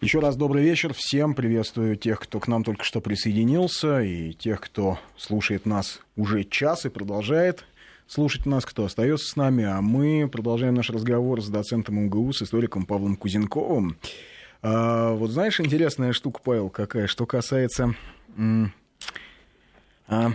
Еще 0.00 0.20
раз 0.20 0.34
добрый 0.34 0.64
вечер. 0.64 0.94
Всем 0.94 1.34
приветствую 1.34 1.94
тех, 1.94 2.20
кто 2.20 2.40
к 2.40 2.48
нам 2.48 2.64
только 2.64 2.84
что 2.84 3.02
присоединился, 3.02 4.00
и 4.00 4.32
тех, 4.32 4.58
кто 4.62 4.98
слушает 5.14 5.66
нас 5.66 6.00
уже 6.16 6.44
час 6.44 6.86
и 6.86 6.88
продолжает 6.88 7.66
слушать 8.06 8.46
нас, 8.46 8.64
кто 8.64 8.86
остается 8.86 9.28
с 9.28 9.36
нами. 9.36 9.64
А 9.64 9.82
мы 9.82 10.26
продолжаем 10.26 10.72
наш 10.72 10.88
разговор 10.88 11.42
с 11.42 11.48
доцентом 11.50 12.06
МГУ, 12.06 12.32
с 12.32 12.40
историком 12.40 12.86
Павлом 12.86 13.14
Кузенковым. 13.14 13.98
А, 14.62 15.12
вот 15.12 15.32
знаешь, 15.32 15.60
интересная 15.60 16.14
штука, 16.14 16.40
Павел, 16.42 16.70
какая, 16.70 17.06
что 17.06 17.26
касается 17.26 17.94
а, 20.08 20.32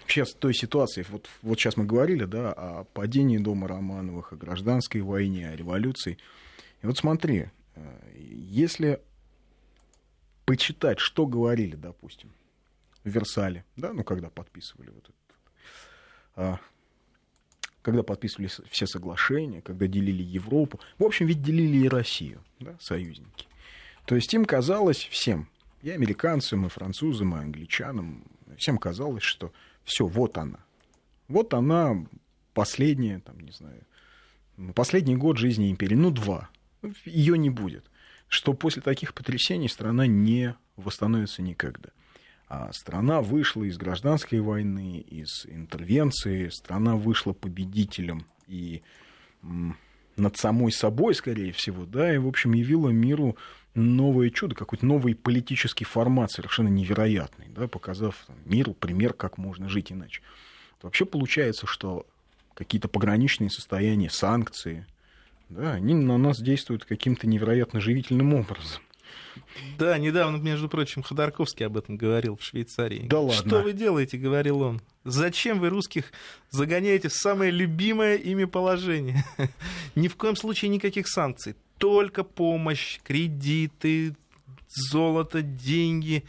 вообще 0.00 0.24
той 0.38 0.54
ситуации. 0.54 1.04
Вот, 1.10 1.28
вот 1.42 1.58
сейчас 1.58 1.76
мы 1.76 1.86
говорили 1.86 2.24
да, 2.24 2.52
о 2.52 2.84
падении 2.84 3.38
дома 3.38 3.66
Романовых, 3.66 4.32
о 4.32 4.36
гражданской 4.36 5.00
войне, 5.00 5.48
о 5.48 5.56
революции. 5.56 6.18
И 6.84 6.86
вот 6.86 6.98
смотри, 6.98 7.46
если 8.16 9.00
почитать, 10.44 10.98
что 10.98 11.26
говорили, 11.26 11.76
допустим, 11.76 12.32
в 13.02 13.08
Версале, 13.08 13.64
да, 13.76 13.92
ну, 13.92 14.04
когда 14.04 14.30
подписывали 14.30 14.90
вот 14.90 15.04
этот, 15.04 15.14
а, 16.36 16.60
когда 17.82 18.02
подписывали 18.02 18.50
все 18.70 18.86
соглашения, 18.86 19.60
когда 19.60 19.86
делили 19.86 20.22
Европу, 20.22 20.80
в 20.98 21.04
общем, 21.04 21.26
ведь 21.26 21.42
делили 21.42 21.84
и 21.84 21.88
Россию, 21.88 22.42
да, 22.60 22.76
союзники. 22.80 23.46
То 24.06 24.14
есть 24.14 24.32
им 24.34 24.44
казалось 24.44 24.98
всем, 24.98 25.48
и 25.82 25.90
американцам, 25.90 26.66
и 26.66 26.70
французам, 26.70 27.36
и 27.36 27.40
англичанам, 27.40 28.24
всем 28.56 28.78
казалось, 28.78 29.22
что 29.22 29.52
все, 29.84 30.06
вот 30.06 30.38
она. 30.38 30.64
Вот 31.28 31.52
она 31.54 32.06
последняя, 32.54 33.20
там, 33.20 33.40
не 33.40 33.52
знаю, 33.52 33.84
последний 34.74 35.16
год 35.16 35.36
жизни 35.36 35.70
империи, 35.70 35.94
ну, 35.94 36.10
два. 36.10 36.50
Ее 37.04 37.38
не 37.38 37.50
будет 37.50 37.84
что 38.28 38.52
после 38.52 38.82
таких 38.82 39.14
потрясений 39.14 39.68
страна 39.68 40.06
не 40.06 40.56
восстановится 40.76 41.40
никогда. 41.40 41.90
А 42.48 42.72
страна 42.72 43.20
вышла 43.20 43.62
из 43.62 43.78
гражданской 43.78 44.40
войны, 44.40 44.98
из 45.00 45.46
интервенции, 45.46 46.48
страна 46.48 46.96
вышла 46.96 47.32
победителем 47.32 48.26
и 48.48 48.82
над 50.16 50.36
самой 50.36 50.72
собой, 50.72 51.14
скорее 51.14 51.52
всего, 51.52 51.86
да, 51.86 52.12
и, 52.12 52.18
в 52.18 52.26
общем, 52.26 52.52
явила 52.52 52.90
миру 52.90 53.36
новое 53.74 54.30
чудо, 54.30 54.54
какой-то 54.54 54.84
новый 54.84 55.14
политический 55.14 55.84
формат, 55.84 56.30
совершенно 56.30 56.68
невероятный, 56.68 57.46
да, 57.48 57.68
показав 57.68 58.26
миру 58.44 58.74
пример, 58.74 59.12
как 59.12 59.38
можно 59.38 59.68
жить 59.68 59.90
иначе. 59.90 60.22
Вообще 60.82 61.04
получается, 61.04 61.66
что 61.66 62.06
какие-то 62.54 62.88
пограничные 62.88 63.50
состояния, 63.50 64.10
санкции, 64.10 64.86
да, 65.48 65.74
они 65.74 65.94
на 65.94 66.18
нас 66.18 66.40
действуют 66.40 66.84
каким-то 66.84 67.26
невероятно 67.26 67.80
живительным 67.80 68.34
образом. 68.34 68.82
Да, 69.78 69.98
недавно, 69.98 70.36
между 70.36 70.68
прочим, 70.68 71.02
Ходорковский 71.02 71.66
об 71.66 71.76
этом 71.76 71.96
говорил 71.96 72.36
в 72.36 72.42
Швейцарии. 72.42 73.06
Да 73.08 73.20
ладно. 73.20 73.34
Что 73.34 73.62
вы 73.62 73.72
делаете, 73.72 74.16
говорил 74.16 74.62
он. 74.62 74.80
Зачем 75.04 75.60
вы 75.60 75.68
русских 75.68 76.12
загоняете 76.50 77.08
в 77.08 77.12
самое 77.12 77.50
любимое 77.50 78.16
ими 78.16 78.44
положение? 78.44 79.24
Ни 79.94 80.08
в 80.08 80.16
коем 80.16 80.36
случае 80.36 80.70
никаких 80.70 81.08
санкций. 81.08 81.56
Только 81.78 82.24
помощь, 82.24 83.00
кредиты, 83.02 84.14
золото, 84.68 85.42
деньги. 85.42 86.24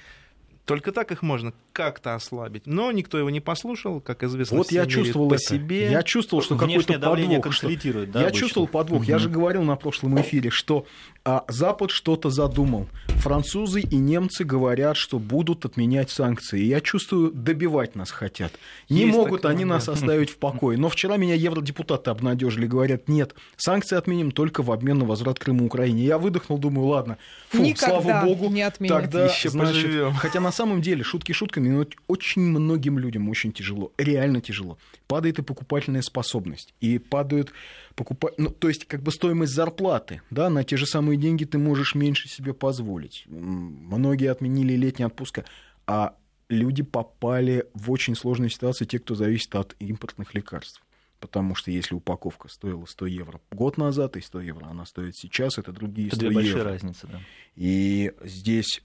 Только 0.66 0.92
так 0.92 1.12
их 1.12 1.22
можно 1.22 1.54
как-то 1.76 2.16
ослабить. 2.16 2.66
Но 2.66 2.90
никто 2.94 3.18
его 3.18 3.30
не 3.30 3.42
послушал, 3.42 4.00
как 4.00 4.24
известно. 4.24 4.58
Вот 4.58 4.72
я 4.72 4.86
чувствовал 4.86 5.28
по 5.28 5.34
это. 5.34 5.44
себе. 5.44 5.92
Я 5.92 6.04
чувствовал, 6.04 6.42
что 6.42 6.56
какой-то 6.56 6.94
подвох. 6.94 7.54
Что... 7.54 7.68
Да, 7.68 8.22
я 8.22 8.28
обычно. 8.28 8.32
чувствовал 8.32 8.68
подвох. 8.68 9.02
Угу. 9.02 9.10
Я 9.10 9.20
же 9.20 9.30
говорил 9.30 9.64
на 9.64 9.76
прошлом 9.76 10.20
эфире, 10.22 10.50
что 10.52 10.86
а, 11.26 11.44
Запад 11.48 11.92
что-то 11.92 12.30
задумал. 12.30 12.88
Французы 13.08 13.82
и 13.82 13.96
немцы 13.96 14.44
говорят, 14.44 14.96
что 14.96 15.18
будут 15.18 15.66
отменять 15.66 16.12
санкции. 16.12 16.62
И 16.62 16.68
я 16.68 16.80
чувствую, 16.80 17.32
добивать 17.32 17.96
нас 17.96 18.12
хотят. 18.12 18.54
Не 18.90 19.02
Есть 19.02 19.18
могут 19.18 19.42
такое, 19.42 19.52
они 19.56 19.64
да. 19.66 19.72
нас 19.72 19.90
оставить 19.90 20.30
в 20.30 20.38
покое. 20.38 20.78
Но 20.78 20.88
вчера 20.88 21.18
меня 21.18 21.34
евродепутаты 21.34 22.12
обнадежили, 22.12 22.68
говорят, 22.68 23.10
нет, 23.10 23.34
санкции 23.58 23.98
отменим 23.98 24.32
только 24.32 24.62
в 24.62 24.72
обмен 24.72 25.00
на 25.00 25.06
возврат 25.06 25.40
Крыма 25.40 25.66
Украине. 25.66 26.06
Я 26.06 26.20
выдохнул, 26.20 26.60
думаю, 26.60 26.88
ладно, 26.88 27.18
фу, 27.50 27.64
Никогда 27.64 28.02
слава 28.02 28.26
богу, 28.26 28.50
не 28.50 28.62
отменят. 28.62 28.96
тогда, 28.96 29.26
Еще 29.26 29.50
значит, 29.50 29.84
поживем. 29.84 30.14
хотя 30.14 30.40
на 30.40 30.52
самом 30.52 30.82
деле 30.82 31.04
шутки 31.04 31.32
шутками 31.32 31.65
но 31.70 31.86
очень 32.08 32.42
многим 32.42 33.00
людям 33.00 33.30
очень 33.30 33.52
тяжело, 33.52 33.92
реально 33.98 34.42
тяжело. 34.42 34.78
Падает 35.08 35.40
и 35.40 35.44
покупательная 35.44 36.02
способность, 36.02 36.74
и 36.82 36.98
падают 36.98 37.52
покупать, 37.96 38.34
ну, 38.38 38.50
то 38.50 38.68
есть 38.68 38.86
как 38.86 39.02
бы 39.02 39.12
стоимость 39.12 39.54
зарплаты, 39.54 40.22
да, 40.30 40.50
на 40.50 40.64
те 40.64 40.78
же 40.78 40.86
самые 40.86 41.18
деньги 41.18 41.46
ты 41.46 41.58
можешь 41.58 41.96
меньше 41.96 42.28
себе 42.28 42.54
позволить. 42.54 43.24
Многие 43.28 44.32
отменили 44.32 44.74
летние 44.74 45.08
отпуска, 45.08 45.46
а 45.88 46.16
люди 46.50 46.84
попали 46.84 47.66
в 47.74 47.92
очень 47.92 48.16
сложную 48.16 48.50
ситуацию, 48.50 48.88
те, 48.88 49.00
кто 49.00 49.16
зависит 49.16 49.56
от 49.56 49.76
импортных 49.80 50.34
лекарств. 50.34 50.82
Потому 51.20 51.56
что 51.56 51.72
если 51.72 51.96
упаковка 51.96 52.50
стоила 52.50 52.86
100 52.86 53.06
евро 53.08 53.42
год 53.52 53.78
назад 53.78 54.18
и 54.18 54.22
100 54.22 54.42
евро 54.42 54.66
она 54.66 54.86
стоит 54.86 55.16
сейчас, 55.16 55.58
это 55.58 55.72
другие 55.72 56.08
это 56.08 56.18
100 56.18 56.20
две 56.20 56.30
евро. 56.30 56.42
большие 56.42 56.64
разницы, 56.64 57.08
да. 57.08 57.22
И 57.56 58.12
здесь 58.24 58.84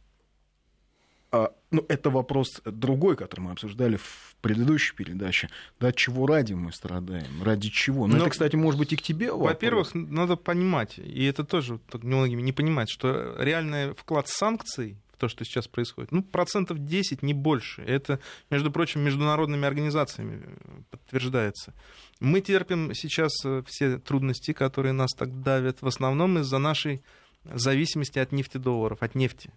а, 1.32 1.52
ну, 1.70 1.84
это 1.88 2.10
вопрос 2.10 2.60
другой, 2.64 3.16
который 3.16 3.40
мы 3.40 3.52
обсуждали 3.52 3.96
в 3.96 4.36
предыдущей 4.40 4.94
передаче. 4.94 5.48
Да, 5.78 5.92
чего 5.92 6.26
ради 6.26 6.54
мы 6.54 6.72
страдаем? 6.72 7.42
Ради 7.42 7.68
чего? 7.68 8.06
Ну, 8.06 8.16
Но, 8.16 8.22
это, 8.22 8.30
кстати, 8.30 8.56
может 8.56 8.78
быть 8.80 8.92
и 8.92 8.96
к 8.96 9.02
тебе 9.02 9.32
Во-первых, 9.32 9.94
надо 9.94 10.36
понимать, 10.36 10.98
и 10.98 11.24
это 11.24 11.44
тоже 11.44 11.78
многими 11.92 12.42
не 12.42 12.52
понимать, 12.52 12.90
что 12.90 13.36
реальный 13.38 13.94
вклад 13.94 14.26
санкций 14.28 14.96
в 15.12 15.18
то, 15.18 15.28
что 15.28 15.44
сейчас 15.44 15.68
происходит, 15.68 16.10
ну, 16.10 16.22
процентов 16.22 16.84
10, 16.84 17.22
не 17.22 17.34
больше. 17.34 17.82
Это, 17.82 18.18
между 18.50 18.72
прочим, 18.72 19.02
международными 19.02 19.66
организациями 19.66 20.42
подтверждается. 20.90 21.74
Мы 22.18 22.40
терпим 22.40 22.92
сейчас 22.94 23.32
э, 23.44 23.62
все 23.66 23.98
трудности, 23.98 24.52
которые 24.52 24.92
нас 24.92 25.10
так 25.16 25.42
давят, 25.42 25.80
в 25.80 25.86
основном 25.86 26.38
из-за 26.38 26.58
нашей 26.58 27.02
зависимости 27.44 28.18
от 28.18 28.32
нефтедолларов, 28.32 29.02
от 29.02 29.14
нефти. 29.14 29.52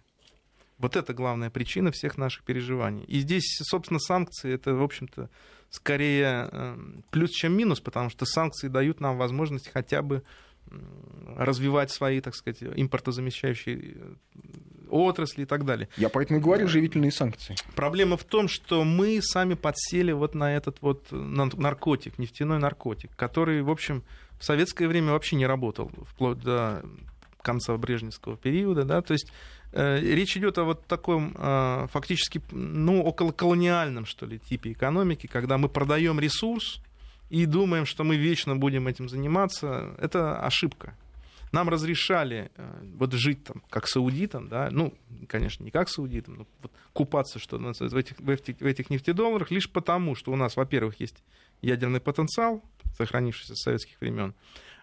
Вот 0.84 0.96
это 0.96 1.14
главная 1.14 1.48
причина 1.48 1.92
всех 1.92 2.18
наших 2.18 2.42
переживаний. 2.42 3.04
И 3.04 3.20
здесь, 3.20 3.58
собственно, 3.62 3.98
санкции 3.98 4.52
это, 4.52 4.74
в 4.74 4.82
общем-то, 4.82 5.30
скорее 5.70 6.50
эм, 6.52 7.04
плюс, 7.10 7.30
чем 7.30 7.56
минус, 7.56 7.80
потому 7.80 8.10
что 8.10 8.26
санкции 8.26 8.68
дают 8.68 9.00
нам 9.00 9.16
возможность 9.16 9.70
хотя 9.72 10.02
бы 10.02 10.22
развивать 11.38 11.90
свои, 11.90 12.20
так 12.20 12.34
сказать, 12.34 12.62
импортозамещающие 12.62 13.94
э, 13.94 14.14
отрасли 14.90 15.44
и 15.44 15.46
так 15.46 15.64
далее. 15.64 15.88
Я 15.96 16.10
поэтому 16.10 16.38
и 16.38 16.42
говорю 16.42 16.68
живительные 16.68 17.12
санкции. 17.12 17.56
Проблема 17.74 18.18
в 18.18 18.24
том, 18.24 18.46
что 18.46 18.84
мы 18.84 19.22
сами 19.22 19.54
подсели 19.54 20.12
вот 20.12 20.34
на 20.34 20.54
этот 20.54 20.82
вот 20.82 21.06
наркотик, 21.12 22.18
нефтяной 22.18 22.58
наркотик, 22.58 23.16
который, 23.16 23.62
в 23.62 23.70
общем, 23.70 24.04
в 24.38 24.44
советское 24.44 24.86
время 24.86 25.12
вообще 25.12 25.36
не 25.36 25.46
работал, 25.46 25.90
вплоть 26.10 26.40
до 26.40 26.84
конца 27.40 27.74
брежневского 27.78 28.36
периода, 28.36 28.84
да, 28.84 29.00
то 29.00 29.12
есть 29.12 29.32
Э, 29.63 29.63
речь 29.74 30.36
идет 30.36 30.58
о 30.58 30.64
вот 30.64 30.86
таком 30.86 31.34
э, 31.36 31.86
фактически, 31.90 32.40
ну, 32.52 33.02
около 33.02 33.32
колониальном, 33.32 34.06
что 34.06 34.26
ли, 34.26 34.38
типе 34.38 34.72
экономики, 34.72 35.26
когда 35.26 35.58
мы 35.58 35.68
продаем 35.68 36.20
ресурс 36.20 36.80
и 37.30 37.46
думаем, 37.46 37.84
что 37.84 38.04
мы 38.04 38.16
вечно 38.16 38.54
будем 38.54 38.86
этим 38.86 39.08
заниматься. 39.08 39.94
Это 39.98 40.38
ошибка. 40.40 40.96
Нам 41.50 41.68
разрешали 41.68 42.50
э, 42.56 42.84
вот 42.96 43.12
жить 43.12 43.44
там, 43.44 43.62
как 43.70 43.86
саудитам, 43.86 44.48
да, 44.48 44.68
ну, 44.70 44.92
конечно, 45.28 45.62
не 45.62 45.70
как 45.70 45.88
саудитам, 45.88 46.34
но 46.38 46.46
вот 46.62 46.72
купаться, 46.92 47.38
что 47.38 47.58
в 47.58 47.96
этих, 47.96 48.18
в, 48.18 48.28
этих, 48.28 48.60
в 48.60 48.66
этих 48.66 48.90
нефтедолларах, 48.90 49.50
лишь 49.50 49.70
потому, 49.70 50.14
что 50.14 50.32
у 50.32 50.36
нас, 50.36 50.56
во-первых, 50.56 50.98
есть 51.00 51.22
ядерный 51.62 52.00
потенциал, 52.00 52.62
сохранившийся 52.96 53.54
с 53.54 53.62
советских 53.62 54.00
времен, 54.00 54.34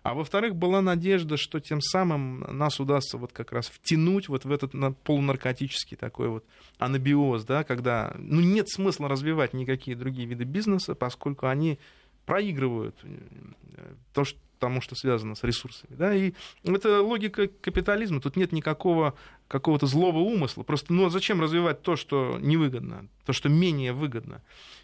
а 0.04 0.16
во-вторых, 0.16 0.56
была 0.56 0.82
надежда, 0.82 1.38
что 1.38 1.60
тем 1.60 1.80
самым 1.80 2.40
нас 2.50 2.80
удастся 2.80 3.18
вот 3.18 3.34
как 3.34 3.52
раз 3.52 3.68
втянуть 3.68 4.30
вот 4.30 4.46
в 4.46 4.52
этот 4.52 4.74
полунаркотический 5.04 5.96
такой 5.96 6.30
вот 6.30 6.46
анабиоз, 6.80 7.44
да, 7.46 7.64
когда 7.64 8.16
ну, 8.18 8.42
нет 8.42 8.68
смысла 8.70 9.08
развивать 9.08 9.54
никакие 9.54 9.96
другие 9.96 10.28
виды 10.28 10.44
бизнеса, 10.44 10.96
поскольку 10.96 11.48
они 11.48 11.78
проигрывают 12.26 12.96
э, 13.04 13.94
то, 14.14 14.24
что 14.24 14.40
тому, 14.62 14.80
что 14.80 14.96
связано 14.96 15.36
с 15.36 15.44
ресурсами. 15.44 15.94
Да? 15.96 16.16
И 16.16 16.34
это 16.64 17.02
логика 17.02 17.48
капитализма. 17.48 18.22
Тут 18.22 18.38
нет 18.38 18.54
никакого 18.54 19.16
какого-то 19.50 19.88
злого 19.88 20.20
умысла. 20.20 20.64
Просто 20.64 20.94
ну, 20.94 21.08
а 21.08 21.10
зачем 21.10 21.42
развивать 21.42 21.82
то, 21.82 21.98
что 21.98 22.38
невыгодно, 22.40 23.08
то, 23.26 23.34
что 23.34 23.50
менее 23.50 23.92
выгодно? 23.92 24.42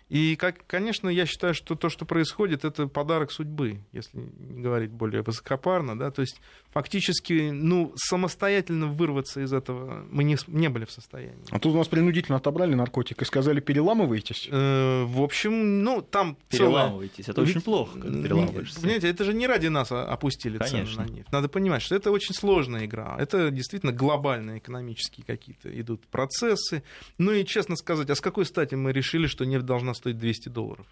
И, 0.09 0.37
как, 0.37 0.65
конечно, 0.67 1.09
я 1.09 1.25
считаю, 1.25 1.53
что 1.53 1.75
то, 1.75 1.89
что 1.89 2.05
происходит, 2.05 2.63
это 2.63 2.87
подарок 2.87 3.29
судьбы, 3.29 3.81
если 3.91 4.17
не 4.17 4.61
говорить 4.61 4.89
более 4.89 5.21
высокопарно. 5.21 5.99
Да? 5.99 6.11
То 6.11 6.21
есть 6.21 6.39
фактически 6.71 7.49
ну, 7.51 7.91
самостоятельно 7.97 8.87
вырваться 8.87 9.41
из 9.41 9.51
этого 9.51 10.05
мы 10.09 10.23
не, 10.23 10.37
не 10.47 10.69
были 10.69 10.85
в 10.85 10.91
состоянии. 10.91 11.43
А 11.51 11.59
тут 11.59 11.73
у 11.73 11.77
нас 11.77 11.89
принудительно 11.89 12.37
отобрали 12.37 12.73
наркотик 12.73 13.21
и 13.21 13.25
сказали, 13.25 13.59
переламываетесь? 13.59 14.47
Э, 14.49 15.03
в 15.03 15.21
общем, 15.21 15.83
ну, 15.83 16.01
там... 16.01 16.37
Переламываетесь, 16.49 17.25
целое... 17.25 17.33
это 17.33 17.41
очень 17.41 17.61
плохо, 17.61 17.99
когда 17.99 18.21
переламываешься. 18.21 18.79
Понимаете, 18.79 19.09
это 19.09 19.25
же 19.25 19.33
не 19.33 19.45
ради 19.45 19.66
нас 19.69 19.91
опустили 19.91 20.57
Конечно. 20.57 21.03
цены 21.03 21.07
на 21.07 21.15
нефть. 21.17 21.31
Надо 21.31 21.49
понимать, 21.49 21.81
что 21.81 21.95
это 21.95 22.11
очень 22.11 22.33
сложная 22.33 22.85
игра. 22.85 23.15
Это 23.19 23.51
действительно 23.51 23.91
глобальные 23.91 24.59
экономические 24.59 25.25
какие-то 25.25 25.69
идут 25.79 26.05
процессы. 26.07 26.83
Ну 27.17 27.31
и, 27.31 27.45
честно 27.45 27.75
сказать, 27.75 28.09
а 28.09 28.15
с 28.15 28.21
какой 28.21 28.45
стати 28.45 28.75
мы 28.75 28.91
решили, 28.91 29.27
что 29.27 29.45
нефть 29.45 29.65
должна 29.65 29.93
стоить 29.93 30.17
200 30.17 30.49
долларов? 30.49 30.87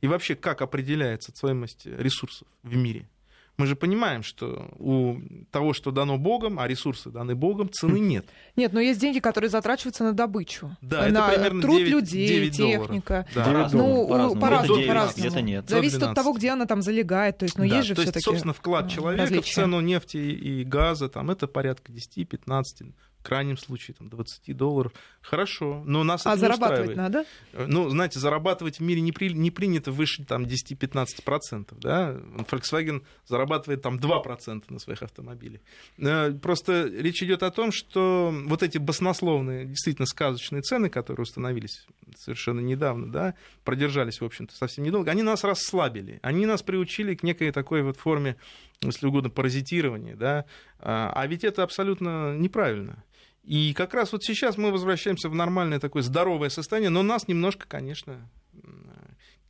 И 0.00 0.06
вообще, 0.06 0.34
как 0.34 0.60
определяется 0.60 1.32
стоимость 1.32 1.86
ресурсов 1.86 2.46
в 2.62 2.76
мире? 2.76 3.08
Мы 3.56 3.66
же 3.66 3.76
понимаем, 3.76 4.24
что 4.24 4.68
у 4.78 5.18
того, 5.52 5.72
что 5.74 5.92
дано 5.92 6.18
Богом, 6.18 6.58
а 6.58 6.66
ресурсы 6.66 7.10
даны 7.10 7.34
Богом, 7.34 7.70
цены 7.70 7.98
нет. 8.00 8.26
Нет, 8.56 8.72
но 8.72 8.80
есть 8.80 9.00
деньги, 9.00 9.20
которые 9.20 9.50
затрачиваются 9.50 10.02
на 10.02 10.12
добычу. 10.12 10.76
Да, 10.80 11.08
на 11.08 11.28
это 11.28 11.34
примерно 11.34 11.62
труд 11.62 11.78
9, 11.78 11.90
людей, 11.90 12.50
9 12.50 12.56
техника. 12.56 13.26
Да. 13.34 13.46
Ну, 13.46 13.52
по-разному, 13.52 14.40
по-разному. 14.40 14.80
Где-то, 14.80 15.06
9, 15.06 15.16
где-то 15.16 15.42
нет. 15.42 15.68
Зависит 15.68 16.02
от 16.02 16.14
того, 16.14 16.32
где 16.32 16.50
она 16.50 16.66
там 16.66 16.82
залегает. 16.82 17.38
То 17.38 17.44
есть, 17.44 17.56
ну, 17.56 17.68
да, 17.68 17.76
есть 17.76 17.88
же 17.88 17.94
то 17.94 18.02
есть, 18.02 18.12
все-таки 18.12 18.24
собственно, 18.24 18.52
вклад 18.54 18.90
человека 18.90 19.22
различия. 19.22 19.50
в 19.50 19.54
цену 19.54 19.80
нефти 19.80 20.16
и 20.16 20.64
газа, 20.64 21.08
там, 21.08 21.30
это 21.30 21.46
порядка 21.46 21.92
10-15 21.92 22.92
в 22.92 23.13
крайнем 23.24 23.56
случае 23.56 23.96
там, 23.98 24.08
20 24.08 24.56
долларов. 24.56 24.92
Хорошо, 25.20 25.82
но 25.86 26.04
нас 26.04 26.26
а 26.26 26.32
это 26.32 26.40
зарабатывать 26.40 26.90
не 26.90 26.96
надо? 26.96 27.24
Ну, 27.52 27.88
знаете, 27.88 28.18
зарабатывать 28.18 28.78
в 28.78 28.82
мире 28.82 29.00
не, 29.00 29.10
при, 29.10 29.32
не 29.32 29.50
принято 29.50 29.90
выше 29.90 30.24
там, 30.24 30.44
10-15%. 30.44 31.74
Да? 31.80 32.12
Volkswagen 32.50 33.02
зарабатывает 33.26 33.82
там 33.82 33.96
2% 33.96 34.64
на 34.68 34.78
своих 34.78 35.02
автомобилях. 35.02 35.60
Э, 35.98 36.30
просто 36.32 36.86
речь 36.86 37.22
идет 37.22 37.42
о 37.42 37.50
том, 37.50 37.72
что 37.72 38.32
вот 38.46 38.62
эти 38.62 38.78
баснословные, 38.78 39.64
действительно 39.64 40.06
сказочные 40.06 40.62
цены, 40.62 40.90
которые 40.90 41.22
установились 41.22 41.86
совершенно 42.16 42.60
недавно, 42.60 43.10
да, 43.10 43.34
продержались, 43.64 44.20
в 44.20 44.24
общем-то, 44.24 44.54
совсем 44.54 44.84
недолго, 44.84 45.10
они 45.10 45.22
нас 45.22 45.42
расслабили. 45.42 46.20
Они 46.22 46.44
нас 46.44 46.62
приучили 46.62 47.14
к 47.14 47.22
некой 47.22 47.50
такой 47.50 47.82
вот 47.82 47.96
форме, 47.96 48.36
если 48.82 49.06
угодно, 49.06 49.30
паразитирования. 49.30 50.14
Да? 50.14 50.44
А 50.78 51.26
ведь 51.26 51.44
это 51.44 51.62
абсолютно 51.62 52.36
неправильно. 52.36 53.02
И 53.44 53.74
как 53.74 53.94
раз 53.94 54.12
вот 54.12 54.24
сейчас 54.24 54.56
мы 54.56 54.70
возвращаемся 54.70 55.28
в 55.28 55.34
нормальное 55.34 55.78
такое 55.78 56.02
здоровое 56.02 56.48
состояние, 56.48 56.90
но 56.90 57.02
нас 57.02 57.28
немножко, 57.28 57.66
конечно, 57.68 58.28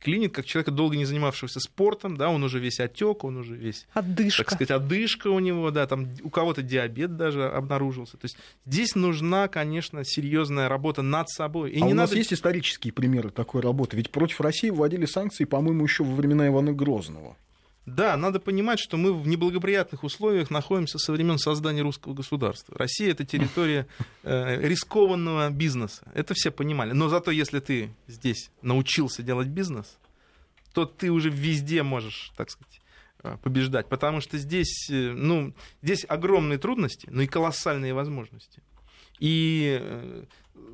клинит, 0.05 0.33
как 0.33 0.45
человека, 0.45 0.71
долго 0.71 0.95
не 0.97 1.05
занимавшегося 1.05 1.59
спортом, 1.59 2.15
да, 2.15 2.29
он 2.29 2.43
уже 2.43 2.59
весь 2.59 2.79
отек, 2.79 3.23
он 3.23 3.37
уже 3.37 3.55
весь... 3.55 3.87
Отдышка. 3.93 4.43
Так 4.43 4.53
сказать, 4.53 4.71
отдышка 4.71 5.29
у 5.29 5.39
него, 5.39 5.71
да, 5.71 5.87
там 5.87 6.09
у 6.23 6.29
кого-то 6.29 6.61
диабет 6.61 7.17
даже 7.17 7.47
обнаружился. 7.47 8.17
То 8.17 8.25
есть 8.25 8.37
здесь 8.65 8.93
нужна, 8.93 9.47
конечно, 9.47 10.03
серьезная 10.03 10.69
работа 10.69 11.01
над 11.01 11.29
собой. 11.29 11.71
И 11.71 11.77
а 11.77 11.85
не 11.85 11.93
у 11.93 11.95
надо... 11.95 12.09
нас 12.09 12.13
есть 12.13 12.33
исторические 12.33 12.93
примеры 12.93 13.31
такой 13.31 13.61
работы? 13.61 13.97
Ведь 13.97 14.11
против 14.11 14.41
России 14.41 14.69
вводили 14.69 15.05
санкции, 15.05 15.45
по-моему, 15.45 15.83
еще 15.83 16.03
во 16.03 16.13
времена 16.13 16.47
Ивана 16.47 16.71
Грозного. 16.71 17.35
Да, 17.85 18.17
надо 18.17 18.39
понимать, 18.39 18.79
что 18.79 18.97
мы 18.97 19.13
в 19.13 19.27
неблагоприятных 19.27 20.03
условиях 20.03 20.49
находимся 20.49 20.97
со 20.97 21.11
времен 21.11 21.37
создания 21.37 21.83
русского 21.83 22.15
государства. 22.15 22.75
Россия 22.77 23.11
это 23.11 23.25
территория 23.25 23.87
э, 24.23 24.59
рискованного 24.67 25.51
бизнеса. 25.51 26.03
Это 26.15 26.33
все 26.33 26.49
понимали. 26.49 26.93
Но 26.93 27.09
зато 27.09 27.29
если 27.29 27.59
ты 27.59 27.91
здесь 28.07 28.49
научился 28.63 29.21
делать 29.21 29.47
бизнес, 29.49 29.97
то 30.73 30.85
ты 30.85 31.11
уже 31.11 31.29
везде 31.29 31.83
можешь, 31.83 32.31
так 32.35 32.49
сказать, 32.49 32.81
э, 33.23 33.37
побеждать. 33.43 33.87
Потому 33.87 34.19
что 34.19 34.39
здесь, 34.39 34.89
э, 34.89 35.11
ну, 35.11 35.53
здесь 35.83 36.05
огромные 36.09 36.57
трудности, 36.57 37.07
но 37.11 37.21
и 37.21 37.27
колоссальные 37.27 37.93
возможности. 37.93 38.63
И 39.19 39.77
э, 39.79 40.23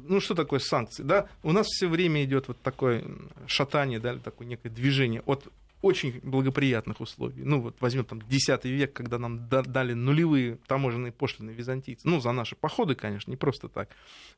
ну 0.07 0.19
что 0.19 0.33
такое 0.33 0.59
санкции? 0.59 1.03
Да? 1.03 1.27
У 1.43 1.51
нас 1.51 1.67
все 1.67 1.87
время 1.87 2.23
идет 2.23 2.47
вот 2.47 2.61
такое 2.61 3.03
шатание, 3.47 3.99
да, 3.99 4.15
такое 4.17 4.47
некое 4.47 4.69
движение 4.69 5.21
от 5.25 5.47
очень 5.81 6.19
благоприятных 6.21 7.01
условий. 7.01 7.43
Ну, 7.43 7.61
вот 7.61 7.77
возьмем 7.79 8.05
там 8.05 8.19
X 8.19 8.63
век, 8.63 8.93
когда 8.93 9.17
нам 9.17 9.47
дали 9.49 9.93
нулевые 9.93 10.57
таможенные 10.67 11.11
пошлины 11.11 11.51
византийцы. 11.51 12.07
Ну, 12.07 12.19
за 12.19 12.31
наши 12.31 12.55
походы, 12.55 12.95
конечно, 12.95 13.31
не 13.31 13.37
просто 13.37 13.67
так. 13.67 13.89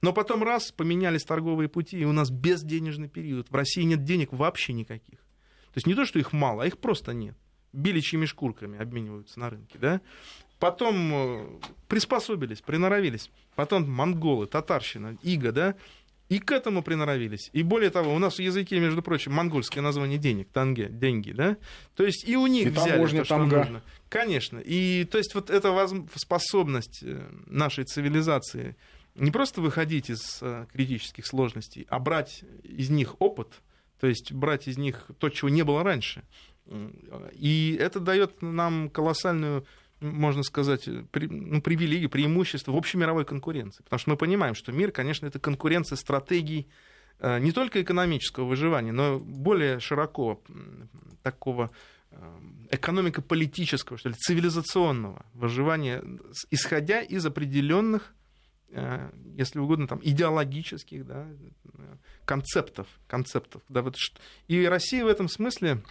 Но 0.02 0.14
потом 0.14 0.44
раз, 0.44 0.72
поменялись 0.72 1.24
торговые 1.24 1.68
пути, 1.68 2.00
и 2.00 2.06
у 2.06 2.14
нас 2.14 2.30
безденежный 2.30 3.10
период. 3.10 3.50
В 3.50 3.56
России 3.56 3.84
нет 3.84 4.04
денег 4.04 4.32
вообще 4.32 4.74
никаких. 4.74 5.20
То 5.20 5.78
есть 5.78 5.88
не 5.88 5.96
то, 5.96 6.06
что 6.06 6.20
их 6.20 6.34
мало, 6.34 6.64
а 6.64 6.68
их 6.68 6.78
просто 6.78 7.14
нет. 7.14 7.36
Беличьими 7.74 8.26
шкурками 8.26 8.80
обмениваются 8.80 9.40
на 9.40 9.50
рынке, 9.50 9.80
да? 9.80 10.02
Потом 10.60 11.14
э, 11.14 11.60
приспособились, 11.90 12.62
приноровились. 12.62 13.32
Потом 13.56 13.90
монголы, 13.90 14.48
татарщина, 14.48 15.18
ига, 15.22 15.52
да? 15.52 15.76
И 16.34 16.40
к 16.40 16.52
этому 16.52 16.82
приноровились. 16.82 17.52
И 17.54 17.62
более 17.62 17.92
того, 17.92 18.12
у 18.12 18.18
нас 18.18 18.38
в 18.38 18.40
языке, 18.40 18.80
между 18.80 19.04
прочим, 19.04 19.34
монгольское 19.34 19.84
название 19.84 20.18
денег, 20.18 20.50
танге, 20.52 20.90
деньги, 20.90 21.32
да? 21.32 21.58
То 21.96 22.04
есть 22.04 22.28
и 22.28 22.36
у 22.36 22.48
них 22.48 22.66
и 22.66 22.70
взяли 22.72 23.06
то, 23.06 23.08
что 23.08 23.26
тамга. 23.26 23.58
нужно. 23.60 23.84
Конечно. 24.10 24.58
И 24.58 25.04
то 25.06 25.20
есть 25.20 25.36
вот 25.36 25.52
эта 25.52 25.88
способность 26.16 27.04
э, 27.04 27.22
нашей 27.46 27.84
цивилизации 27.84 28.76
не 29.14 29.30
просто 29.30 29.62
выходить 29.62 30.10
из 30.10 30.40
э, 30.42 30.66
критических 30.74 31.28
сложностей, 31.28 31.86
а 31.88 32.00
брать 32.00 32.44
из 32.64 32.90
них 32.90 33.22
опыт, 33.22 33.62
то 34.00 34.08
есть 34.08 34.32
брать 34.32 34.68
из 34.68 34.80
них 34.80 35.12
то, 35.20 35.30
чего 35.30 35.50
не 35.50 35.62
было 35.62 35.84
раньше. 35.84 36.24
И 37.34 37.78
это 37.80 38.00
дает 38.00 38.42
нам 38.42 38.90
колоссальную 38.90 39.68
можно 40.04 40.44
сказать, 40.44 40.88
при, 41.12 41.28
ну, 41.28 41.62
привилегии, 41.62 42.08
преимущества 42.08 42.72
в 42.72 42.78
общемировой 42.78 43.26
конкуренции. 43.26 43.84
Потому 43.84 44.00
что 44.00 44.10
мы 44.12 44.18
понимаем, 44.18 44.56
что 44.56 44.72
мир, 44.72 44.92
конечно, 44.92 45.26
это 45.26 45.40
конкуренция 45.40 45.96
стратегий 45.96 46.68
э, 47.20 47.40
не 47.40 47.52
только 47.52 47.82
экономического 47.82 48.46
выживания, 48.46 48.92
но 48.92 49.20
более 49.20 49.80
широко 49.80 50.42
такого 51.22 51.72
э, 52.12 52.16
экономико-политического, 52.72 53.98
что 53.98 54.10
ли, 54.10 54.16
цивилизационного 54.16 55.26
выживания, 55.34 56.04
исходя 56.52 57.02
из 57.02 57.26
определенных, 57.26 58.14
э, 58.70 59.10
если 59.36 59.60
угодно, 59.60 59.88
там, 59.88 60.00
идеологических 60.04 61.06
да, 61.06 61.28
концептов. 62.26 62.88
концептов 63.08 63.62
да, 63.70 63.82
вот, 63.82 63.98
и 64.48 64.66
Россия 64.66 65.04
в 65.04 65.08
этом 65.08 65.30
смысле 65.30 65.82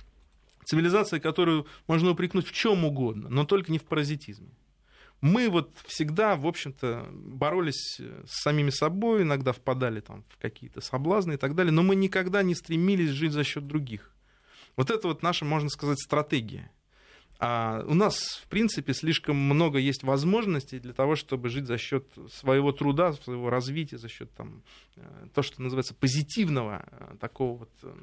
цивилизация, 0.64 1.20
которую 1.20 1.66
можно 1.86 2.10
упрекнуть 2.10 2.46
в 2.46 2.52
чем 2.52 2.84
угодно, 2.84 3.28
но 3.28 3.44
только 3.44 3.72
не 3.72 3.78
в 3.78 3.84
паразитизме. 3.84 4.50
Мы 5.20 5.48
вот 5.48 5.70
всегда, 5.86 6.34
в 6.34 6.46
общем-то, 6.46 7.06
боролись 7.12 8.00
с 8.00 8.42
самими 8.42 8.70
собой, 8.70 9.22
иногда 9.22 9.52
впадали 9.52 10.00
там 10.00 10.24
в 10.28 10.36
какие-то 10.38 10.80
соблазны 10.80 11.34
и 11.34 11.36
так 11.36 11.54
далее, 11.54 11.72
но 11.72 11.84
мы 11.84 11.94
никогда 11.94 12.42
не 12.42 12.56
стремились 12.56 13.10
жить 13.10 13.32
за 13.32 13.44
счет 13.44 13.66
других. 13.66 14.12
Вот 14.76 14.90
это 14.90 15.06
вот 15.06 15.22
наша, 15.22 15.44
можно 15.44 15.68
сказать, 15.68 16.00
стратегия. 16.00 16.72
А 17.38 17.84
у 17.88 17.94
нас, 17.94 18.40
в 18.44 18.48
принципе, 18.48 18.94
слишком 18.94 19.36
много 19.36 19.78
есть 19.78 20.04
возможностей 20.04 20.78
для 20.78 20.92
того, 20.92 21.16
чтобы 21.16 21.48
жить 21.48 21.66
за 21.66 21.76
счет 21.76 22.06
своего 22.30 22.70
труда, 22.70 23.12
своего 23.14 23.50
развития, 23.50 23.98
за 23.98 24.08
счет 24.08 24.32
там, 24.34 24.62
э, 24.96 25.26
то, 25.34 25.42
что 25.42 25.60
называется 25.60 25.92
позитивного 25.92 26.84
э, 26.86 27.16
такого 27.18 27.58
вот 27.58 27.94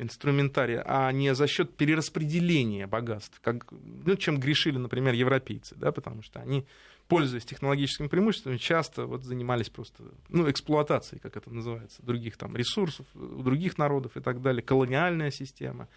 инструментария, 0.00 0.82
а 0.86 1.12
не 1.12 1.34
за 1.34 1.46
счет 1.46 1.76
перераспределения 1.76 2.86
богатств, 2.86 3.40
как, 3.42 3.66
ну, 3.70 4.16
чем 4.16 4.40
грешили, 4.40 4.78
например, 4.78 5.14
европейцы, 5.14 5.74
да, 5.76 5.92
потому 5.92 6.22
что 6.22 6.40
они, 6.40 6.66
пользуясь 7.08 7.44
технологическими 7.44 8.08
преимуществами, 8.08 8.56
часто 8.56 9.06
вот 9.06 9.24
занимались 9.24 9.68
просто 9.68 10.02
ну, 10.28 10.50
эксплуатацией, 10.50 11.20
как 11.20 11.36
это 11.36 11.50
называется, 11.50 12.02
других 12.02 12.36
там 12.36 12.56
ресурсов, 12.56 13.06
у 13.14 13.42
других 13.42 13.78
народов 13.78 14.16
и 14.16 14.20
так 14.20 14.40
далее, 14.42 14.62
колониальная 14.62 15.30
система. 15.30 15.88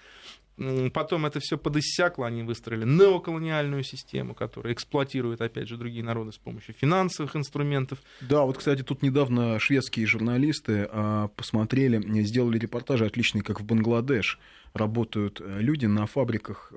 Потом 0.94 1.26
это 1.26 1.40
все 1.40 1.58
подиссякло, 1.58 2.28
они 2.28 2.44
выстроили 2.44 2.86
неоколониальную 2.86 3.84
систему, 3.84 4.36
которая 4.36 4.74
эксплуатирует, 4.74 5.42
опять 5.42 5.68
же, 5.68 5.78
другие 5.78 6.04
народы 6.04 6.32
с 6.32 6.38
помощью 6.38 6.76
финансовых 6.76 7.36
инструментов. 7.36 8.00
Да, 8.22 8.44
вот, 8.44 8.60
кстати, 8.60 8.84
тут 8.84 9.02
недавно 9.02 9.58
шведские 9.60 10.06
журналисты 10.06 10.88
а, 10.92 11.30
посмотрели, 11.30 12.00
сделали 12.22 12.60
репортажи 12.60 13.06
отличные, 13.06 13.42
как 13.42 13.62
в 13.62 13.66
Бангладеш 13.66 14.40
работают 14.74 15.40
э, 15.40 15.60
люди 15.60 15.86
на 15.86 16.06
фабриках, 16.08 16.72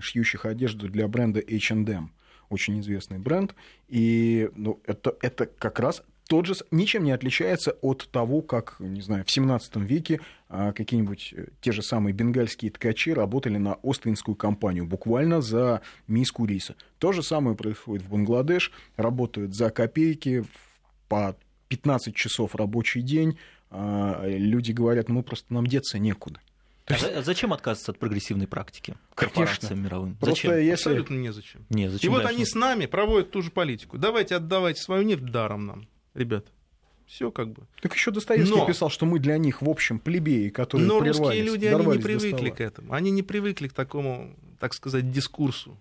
шьющих 0.00 0.46
одежду 0.46 0.88
для 0.88 1.06
бренда 1.06 1.40
H&M 1.40 2.10
очень 2.48 2.80
известный 2.80 3.18
бренд, 3.18 3.54
и 3.88 4.48
ну, 4.54 4.80
это, 4.84 5.16
это 5.20 5.46
как 5.46 5.80
раз 5.80 6.02
тот 6.28 6.46
же, 6.46 6.54
ничем 6.70 7.04
не 7.04 7.12
отличается 7.12 7.76
от 7.82 8.08
того, 8.10 8.42
как, 8.42 8.76
не 8.80 9.00
знаю, 9.00 9.24
в 9.24 9.30
17 9.30 9.76
веке 9.76 10.20
а, 10.48 10.72
какие-нибудь 10.72 11.34
э, 11.36 11.46
те 11.60 11.72
же 11.72 11.82
самые 11.82 12.12
бенгальские 12.12 12.70
ткачи 12.70 13.10
работали 13.12 13.58
на 13.58 13.78
Остинскую 13.82 14.34
компанию, 14.34 14.86
буквально 14.86 15.40
за 15.40 15.82
миску 16.08 16.44
риса. 16.44 16.74
То 16.98 17.12
же 17.12 17.22
самое 17.22 17.56
происходит 17.56 18.04
в 18.04 18.10
Бангладеш, 18.10 18.72
работают 18.96 19.54
за 19.54 19.70
копейки 19.70 20.44
по 21.08 21.36
15 21.68 22.14
часов 22.14 22.54
рабочий 22.54 23.02
день, 23.02 23.38
а, 23.70 24.24
люди 24.26 24.72
говорят, 24.72 25.08
ну 25.08 25.22
просто 25.22 25.52
нам 25.54 25.66
деться 25.66 25.98
некуда. 25.98 26.40
А 26.86 26.94
есть... 26.94 27.04
а 27.04 27.22
зачем 27.22 27.52
отказываться 27.52 27.92
от 27.92 27.98
прогрессивной 27.98 28.46
практики 28.46 28.96
корпорациям 29.14 29.82
мировым? 29.82 30.14
Просто 30.14 30.48
зачем? 30.48 30.58
Если... 30.58 30.72
Абсолютно 30.72 31.14
незачем. 31.14 31.66
Не, 31.68 31.90
зачем 31.90 32.12
И 32.12 32.14
вот 32.14 32.24
они 32.24 32.44
с 32.44 32.54
нами 32.54 32.86
проводят 32.86 33.32
ту 33.32 33.42
же 33.42 33.50
политику. 33.50 33.98
Давайте 33.98 34.36
отдавайте 34.36 34.80
свою 34.80 35.02
нефть 35.02 35.24
даром 35.24 35.66
нам, 35.66 35.88
ребята. 36.16 36.50
Все 37.06 37.30
как 37.30 37.52
бы. 37.52 37.62
Так 37.80 37.94
еще 37.94 38.10
Достоевский 38.10 38.56
Но... 38.56 38.66
писал, 38.66 38.90
что 38.90 39.06
мы 39.06 39.20
для 39.20 39.38
них, 39.38 39.62
в 39.62 39.70
общем, 39.70 40.00
плебеи, 40.00 40.48
которые 40.48 40.88
Но 40.88 40.98
русские 40.98 41.42
люди, 41.42 41.66
они 41.66 41.86
не 41.86 41.98
привыкли 41.98 42.50
к 42.50 42.60
этому. 42.60 42.92
Они 42.92 43.10
не 43.10 43.22
привыкли 43.22 43.68
к 43.68 43.72
такому, 43.72 44.34
так 44.58 44.74
сказать, 44.74 45.10
дискурсу. 45.12 45.78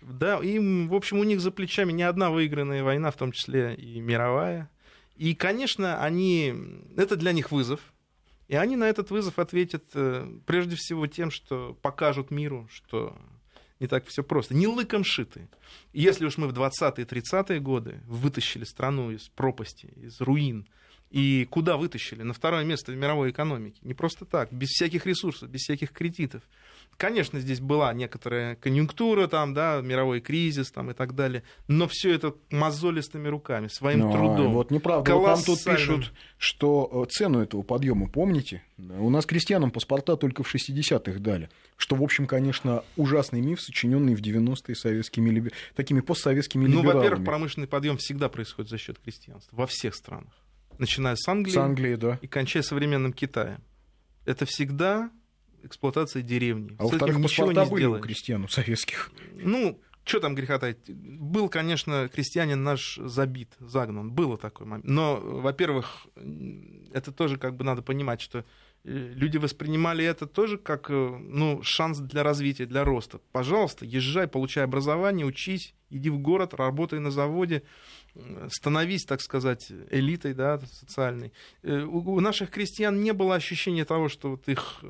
Да, 0.00 0.38
им, 0.38 0.88
в 0.88 0.94
общем, 0.94 1.18
у 1.18 1.24
них 1.24 1.40
за 1.40 1.50
плечами 1.50 1.92
не 1.92 2.04
одна 2.04 2.30
выигранная 2.30 2.84
война, 2.84 3.10
в 3.10 3.16
том 3.16 3.32
числе 3.32 3.74
и 3.74 4.00
мировая. 4.00 4.70
И, 5.16 5.34
конечно, 5.34 6.00
они... 6.00 6.54
это 6.96 7.16
для 7.16 7.32
них 7.32 7.50
вызов. 7.50 7.80
И 8.46 8.54
они 8.54 8.76
на 8.76 8.84
этот 8.84 9.10
вызов 9.10 9.38
ответят 9.40 9.84
э, 9.94 10.26
прежде 10.46 10.76
всего 10.76 11.06
тем, 11.06 11.30
что 11.30 11.76
покажут 11.82 12.30
миру, 12.30 12.68
что 12.70 13.14
не 13.80 13.86
так 13.86 14.06
все 14.06 14.22
просто. 14.22 14.54
Не 14.54 14.66
лыком 14.66 15.04
шиты. 15.04 15.48
Если 15.92 16.26
уж 16.26 16.36
мы 16.36 16.48
в 16.48 16.52
20-е 16.52 17.04
30-е 17.04 17.60
годы 17.60 18.00
вытащили 18.06 18.64
страну 18.64 19.10
из 19.10 19.28
пропасти, 19.28 19.92
из 19.96 20.20
руин, 20.20 20.66
и 21.10 21.46
куда 21.50 21.76
вытащили? 21.76 22.22
На 22.22 22.34
второе 22.34 22.64
место 22.64 22.92
в 22.92 22.96
мировой 22.96 23.30
экономике. 23.30 23.80
Не 23.82 23.94
просто 23.94 24.24
так, 24.24 24.52
без 24.52 24.68
всяких 24.68 25.06
ресурсов, 25.06 25.48
без 25.48 25.60
всяких 25.60 25.92
кредитов. 25.92 26.42
Конечно, 26.98 27.38
здесь 27.38 27.60
была 27.60 27.94
некоторая 27.94 28.56
конъюнктура, 28.56 29.28
там, 29.28 29.54
да, 29.54 29.80
мировой 29.82 30.20
кризис 30.20 30.70
там, 30.72 30.90
и 30.90 30.94
так 30.94 31.14
далее, 31.14 31.44
но 31.68 31.86
все 31.86 32.12
это 32.12 32.34
мозолистыми 32.50 33.28
руками, 33.28 33.68
своим 33.68 34.00
но, 34.00 34.12
трудом. 34.12 34.52
Вот 34.52 34.70
неправда. 34.70 35.14
Вот 35.14 35.26
там 35.26 35.42
тут 35.44 35.64
пишут, 35.64 36.12
что 36.38 37.06
э, 37.08 37.10
цену 37.10 37.40
этого 37.40 37.62
подъема, 37.62 38.08
помните? 38.08 38.64
У 38.76 39.10
нас 39.10 39.26
крестьянам 39.26 39.70
паспорта 39.70 40.16
только 40.16 40.42
в 40.42 40.52
60-х 40.52 41.20
дали. 41.20 41.48
Что, 41.76 41.94
в 41.94 42.02
общем, 42.02 42.26
конечно, 42.26 42.82
ужасный 42.96 43.40
миф, 43.40 43.60
сочиненный 43.60 44.16
в 44.16 44.20
90-е 44.20 44.74
советскими, 44.74 45.50
такими 45.76 46.00
постсоветскими 46.00 46.66
ну, 46.66 46.80
либералами. 46.80 46.92
Ну, 46.92 46.98
во-первых, 46.98 47.24
промышленный 47.24 47.68
подъем 47.68 47.96
всегда 47.98 48.28
происходит 48.28 48.70
за 48.70 48.78
счет 48.78 48.98
крестьянства 48.98 49.56
во 49.56 49.66
всех 49.66 49.94
странах 49.94 50.32
начиная 50.78 51.16
с 51.16 51.28
Англии, 51.28 51.52
с 51.52 51.56
Англии 51.56 51.94
да. 51.96 52.18
и 52.22 52.26
кончая 52.26 52.62
современным 52.62 53.12
Китаем. 53.12 53.62
Это 54.24 54.46
всегда 54.46 55.10
эксплуатация 55.62 56.22
деревни. 56.22 56.76
А 56.78 56.84
во-вторых, 56.84 57.18
ничего 57.18 57.52
не 57.52 57.64
были 57.64 57.86
у 57.86 57.98
крестьян, 57.98 58.44
у 58.44 58.48
советских. 58.48 59.10
Ну, 59.34 59.80
что 60.08 60.20
там 60.20 60.34
греха 60.34 60.58
таить? 60.58 60.88
Был, 60.88 61.50
конечно, 61.50 62.08
крестьянин 62.08 62.62
наш 62.62 62.96
забит, 62.96 63.52
загнан. 63.60 64.10
Было 64.10 64.38
такой 64.38 64.66
момент. 64.66 64.86
Но, 64.86 65.20
во-первых, 65.20 66.06
это 66.94 67.12
тоже 67.12 67.36
как 67.36 67.56
бы 67.56 67.64
надо 67.64 67.82
понимать, 67.82 68.22
что 68.22 68.38
э, 68.38 68.44
люди 68.84 69.36
воспринимали 69.36 70.04
это 70.04 70.26
тоже 70.26 70.56
как 70.56 70.90
э, 70.90 70.94
ну, 70.94 71.62
шанс 71.62 71.98
для 71.98 72.22
развития, 72.22 72.64
для 72.64 72.84
роста. 72.84 73.20
Пожалуйста, 73.32 73.84
езжай, 73.84 74.26
получай 74.26 74.64
образование, 74.64 75.26
учись, 75.26 75.74
иди 75.90 76.08
в 76.08 76.18
город, 76.18 76.54
работай 76.54 77.00
на 77.00 77.10
заводе, 77.10 77.62
становись, 78.50 79.04
так 79.04 79.20
сказать, 79.20 79.70
элитой 79.90 80.34
да, 80.34 80.58
социальной. 80.58 81.32
Э, 81.62 81.82
у 81.82 82.20
наших 82.20 82.50
крестьян 82.50 83.00
не 83.00 83.12
было 83.12 83.34
ощущения 83.34 83.84
того, 83.84 84.08
что 84.08 84.30
вот 84.30 84.48
их 84.48 84.78
э, 84.82 84.88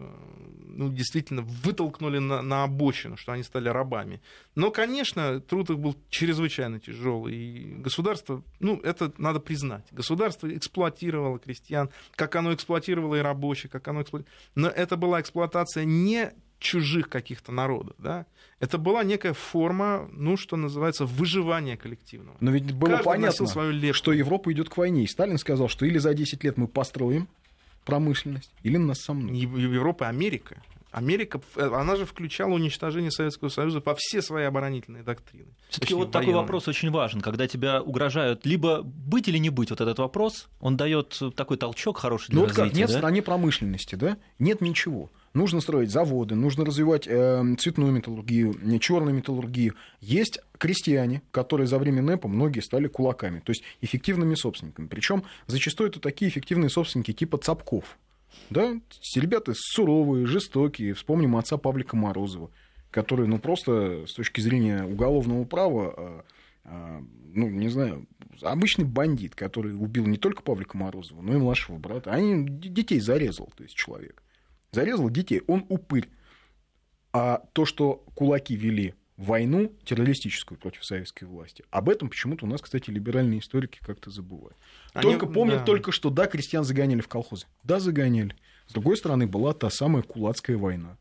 ну, 0.67 0.91
действительно 0.91 1.43
вытолкнули 1.43 2.19
на, 2.19 2.43
на 2.43 2.65
обочину, 2.65 3.17
что 3.17 3.33
они 3.33 3.43
стали 3.43 3.69
рабами. 3.69 4.21
Но, 4.55 4.71
конечно, 4.71 5.41
труд 5.41 5.71
их 5.71 5.79
был 5.79 5.97
чрезвычайно 6.11 6.81
тяжелый. 6.81 7.35
И 7.35 7.75
государство, 7.75 8.43
ну, 8.61 8.81
это 8.81 9.13
надо 9.19 9.41
признать, 9.41 9.87
государство 9.91 10.55
эксплуатировало 10.55 11.39
крестьян, 11.39 11.91
как 12.15 12.37
оно 12.37 12.55
эксплуатировало 12.55 13.17
и 13.17 13.21
рабочих, 13.21 13.71
как 13.71 13.89
оно 13.89 14.03
эксплуатировало. 14.03 14.39
Но 14.55 14.69
это 14.69 14.97
была 14.97 15.21
эксплуатация 15.21 15.85
не 15.85 16.33
чужих 16.59 17.09
каких-то 17.09 17.53
народов, 17.53 17.95
да, 17.99 18.27
это 18.61 18.79
была 18.79 19.05
некая 19.05 19.35
форма, 19.35 20.09
ну, 20.13 20.37
что 20.37 20.57
называется, 20.57 21.07
выживания 21.07 21.77
коллективного. 21.77 22.37
Но 22.41 22.51
ведь 22.51 22.73
было 22.73 22.91
Каждый 22.91 23.05
понятно, 23.05 23.47
свою 23.47 23.95
что 23.95 24.13
Европа 24.13 24.53
идет 24.53 24.69
к 24.69 24.77
войне. 24.77 25.05
И 25.05 25.07
Сталин 25.07 25.39
сказал, 25.39 25.69
что 25.69 25.87
или 25.87 25.99
за 25.99 26.13
10 26.15 26.43
лет 26.43 26.57
мы 26.57 26.67
построим 26.67 27.29
промышленность, 27.85 28.51
или 28.63 28.77
нас 28.77 28.99
со 28.99 29.15
мной. 29.15 29.37
Европа 29.37 30.05
и 30.05 30.07
Америка. 30.09 30.61
Америка, 30.91 31.41
она 31.57 31.97
же 31.97 32.07
включала 32.07 32.55
уничтожение 32.55 33.11
Советского 33.11 33.51
Союза 33.51 33.81
по 33.81 33.95
все 33.97 34.23
свои 34.23 34.45
оборонительные 34.45 35.03
доктрины. 35.03 35.49
Все-таки 35.69 35.95
вот 35.95 36.09
военные. 36.09 36.21
такой 36.21 36.35
вопрос 36.35 36.67
очень 36.67 36.91
важен, 36.91 37.21
когда 37.21 37.47
тебя 37.47 37.83
угрожают 37.83 38.47
либо 38.47 38.83
быть 38.83 39.29
или 39.29 39.37
не 39.39 39.51
быть, 39.51 39.71
вот 39.71 39.81
этот 39.83 39.99
вопрос, 39.99 40.49
он 40.61 40.77
дает 40.79 41.21
такой 41.37 41.59
толчок 41.59 41.99
хороший 41.99 42.31
для 42.31 42.41
ну, 42.41 42.47
развития. 42.47 42.63
Вот 42.63 42.71
как, 42.71 42.79
нет 42.79 42.89
да? 42.89 42.95
в 42.95 42.97
стране 42.99 43.23
промышленности, 43.23 43.95
да? 43.97 44.17
Нет 44.39 44.63
ничего. 44.63 45.11
Нужно 45.39 45.61
строить 45.61 45.93
заводы, 45.93 46.35
нужно 46.35 46.65
развивать 46.65 47.07
э, 47.07 47.55
цветную 47.61 47.93
металлургию, 47.93 48.57
черную 48.81 49.15
металлургию. 49.15 49.77
Есть 50.01 50.41
крестьяне, 50.59 51.23
которые 51.31 51.69
за 51.69 51.79
время 51.79 52.03
НЭПа 52.03 52.27
многие 52.27 52.59
стали 52.59 52.89
кулаками, 52.89 53.39
то 53.39 53.51
есть 53.51 53.63
эффективными 53.81 54.35
собственниками. 54.35 54.89
Причем 54.89 55.23
зачастую 55.47 55.91
это 55.91 56.01
такие 56.01 56.29
эффективные 56.29 56.71
собственники 56.71 57.13
типа 57.13 57.39
Цапков. 57.39 57.99
Да? 58.51 58.81
Ребята 59.15 59.53
суровые, 59.55 60.27
жестокие. 60.27 60.95
Вспомним 60.95 61.37
отца 61.37 61.57
Павлика 61.57 61.97
Морозова, 61.97 62.51
который, 62.91 63.29
ну, 63.29 63.39
просто 63.39 64.07
с 64.09 64.15
точки 64.15 64.41
зрения 64.41 64.83
уголовного 64.83 65.45
права, 65.45 65.95
а, 65.97 66.25
а, 66.65 67.03
ну, 67.33 67.49
не 67.49 67.69
знаю, 67.69 68.09
обычный 68.43 68.87
бандит, 68.87 69.37
который 69.37 69.73
убил 69.73 70.05
не 70.07 70.17
только 70.17 70.43
Павлика 70.43 70.77
Морозова, 70.77 71.23
но 71.23 71.35
и 71.35 71.39
младшего 71.39 71.79
брата. 71.79 72.11
Они 72.11 72.45
детей 72.45 72.99
зарезал, 72.99 73.53
то 73.57 73.63
есть 73.63 73.77
человек 73.77 74.21
зарезал 74.73 75.11
детей, 75.11 75.43
он 75.47 75.65
упырь. 75.69 76.09
А 77.13 77.43
то, 77.53 77.65
что 77.65 78.05
кулаки 78.15 78.55
вели 78.55 78.95
войну 79.17 79.73
террористическую 79.85 80.59
против 80.59 80.85
советской 80.85 81.25
власти. 81.25 81.65
Об 81.71 81.89
этом 81.89 82.09
почему-то 82.09 82.47
у 82.47 82.49
нас, 82.49 82.63
кстати, 82.63 82.91
либеральные 82.91 83.41
историки 83.41 83.81
как-то 83.81 84.11
забывают. 84.11 84.57
Они, 84.93 85.03
только 85.03 85.27
помнят 85.27 85.59
да. 85.59 85.65
только, 85.65 85.93
что 85.93 86.09
да, 86.09 86.27
крестьян 86.27 86.65
загоняли 86.65 87.01
в 87.01 87.09
колхозы. 87.09 87.47
Да, 87.65 87.81
загоняли. 87.81 88.37
С 88.69 88.73
другой 88.73 88.97
стороны, 88.97 89.27
была 89.27 89.55
та 89.55 89.71
самая 89.71 90.03
кулацкая 90.03 90.57
война. 90.57 90.97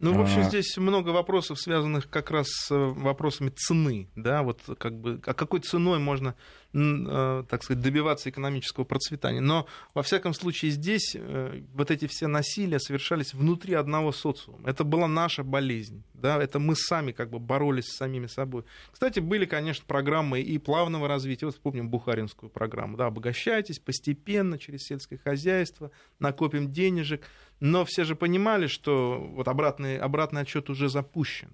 Ну, 0.00 0.14
в 0.14 0.20
общем, 0.22 0.40
а. 0.40 0.42
здесь 0.44 0.78
много 0.78 1.10
вопросов, 1.10 1.60
связанных 1.60 2.08
как 2.08 2.30
раз 2.30 2.46
с 2.48 2.70
э, 2.70 2.74
вопросами 2.74 3.50
цены, 3.50 4.08
да, 4.16 4.42
вот 4.42 4.62
как 4.78 4.98
бы, 4.98 5.20
а 5.26 5.34
какой 5.34 5.60
ценой 5.60 5.98
можно, 5.98 6.34
э, 6.72 7.44
так 7.46 7.62
сказать, 7.62 7.82
добиваться 7.82 8.30
экономического 8.30 8.84
процветания. 8.84 9.40
Но, 9.40 9.66
во 9.92 10.02
всяком 10.02 10.32
случае, 10.32 10.70
здесь 10.70 11.14
э, 11.14 11.60
вот 11.74 11.90
эти 11.90 12.06
все 12.06 12.28
насилия 12.28 12.80
совершались 12.80 13.34
внутри 13.34 13.74
одного 13.74 14.10
социума. 14.10 14.70
Это 14.70 14.84
была 14.84 15.06
наша 15.06 15.44
болезнь, 15.44 16.02
да, 16.14 16.42
это 16.42 16.58
мы 16.58 16.76
сами 16.76 17.12
как 17.12 17.28
бы 17.28 17.38
боролись 17.38 17.88
с 17.88 17.96
самими 17.96 18.26
собой. 18.26 18.64
Кстати, 18.90 19.20
были, 19.20 19.44
конечно, 19.44 19.84
программы 19.86 20.40
и 20.40 20.56
плавного 20.56 21.08
развития, 21.08 21.44
вот 21.44 21.56
вспомним 21.56 21.90
Бухаринскую 21.90 22.48
программу, 22.48 22.96
да, 22.96 23.08
обогащайтесь 23.08 23.78
постепенно 23.78 24.58
через 24.58 24.84
сельское 24.84 25.18
хозяйство, 25.18 25.90
накопим 26.18 26.72
денежек, 26.72 27.22
но 27.60 27.84
все 27.84 28.04
же 28.04 28.16
понимали, 28.16 28.66
что 28.66 29.20
вот 29.34 29.46
обратный, 29.48 29.98
обратный 29.98 30.42
отчет 30.42 30.70
уже 30.70 30.88
запущен. 30.88 31.50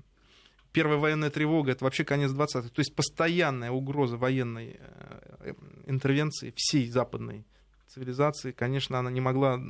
Первая 0.73 0.99
военная 0.99 1.31
тревога 1.31 1.73
это 1.73 1.85
вообще 1.85 2.05
конец 2.05 2.33
20-х. 2.33 2.69
То 2.69 2.81
есть 2.81 2.95
постоянная 2.95 3.71
угроза 3.71 4.17
военной 4.17 4.77
э, 4.79 5.55
интервенции 5.87 6.53
всей 6.57 6.89
западной 6.89 7.45
цивилизации, 7.89 8.53
конечно, 8.53 8.99
она 8.99 9.11
не 9.11 9.21
могла 9.21 9.61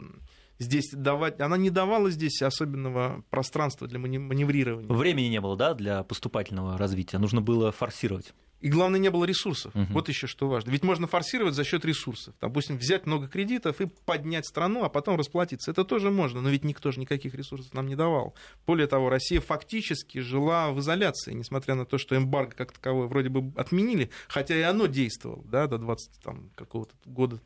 здесь 0.59 0.90
давать, 0.93 1.40
она 1.40 1.57
не 1.57 1.71
давала 1.71 2.11
здесь 2.11 2.43
особенного 2.43 3.23
пространства 3.31 3.87
для 3.87 3.99
маневрирования. 3.99 4.93
Времени 4.93 5.26
не 5.26 5.40
было, 5.40 5.57
да, 5.57 5.75
для 5.75 6.02
поступательного 6.02 6.76
развития. 6.76 7.19
Нужно 7.19 7.40
было 7.40 7.73
форсировать. 7.73 8.35
И 8.60 8.68
главное, 8.68 8.98
не 8.98 9.10
было 9.10 9.25
ресурсов. 9.25 9.75
Угу. 9.76 9.86
Вот 9.90 10.08
еще 10.08 10.26
что 10.26 10.48
важно. 10.48 10.70
Ведь 10.70 10.82
можно 10.82 11.06
форсировать 11.06 11.54
за 11.54 11.64
счет 11.64 11.84
ресурсов. 11.84 12.34
Допустим, 12.40 12.78
взять 12.78 13.06
много 13.06 13.28
кредитов 13.28 13.80
и 13.80 13.86
поднять 13.86 14.46
страну, 14.46 14.82
а 14.82 14.88
потом 14.88 15.16
расплатиться. 15.16 15.70
Это 15.70 15.84
тоже 15.84 16.10
можно, 16.10 16.40
но 16.40 16.48
ведь 16.48 16.64
никто 16.64 16.90
же 16.90 17.00
никаких 17.00 17.34
ресурсов 17.34 17.75
нам 17.75 17.86
не 17.86 17.96
давал. 17.96 18.34
Более 18.66 18.86
того, 18.86 19.10
Россия 19.10 19.40
фактически 19.40 20.18
жила 20.18 20.70
в 20.70 20.80
изоляции, 20.80 21.34
несмотря 21.34 21.75
на 21.75 21.84
то, 21.84 21.98
что 21.98 22.16
эмбарго 22.16 22.52
как 22.52 22.72
таковое 22.72 23.08
вроде 23.08 23.28
бы 23.28 23.52
отменили, 23.60 24.10
хотя 24.28 24.56
и 24.56 24.62
оно 24.62 24.86
действовало 24.86 25.44
да, 25.44 25.66
до 25.66 25.78
20 25.78 26.22
там, 26.22 26.50
какого-то 26.54 26.94
года. 27.04 27.40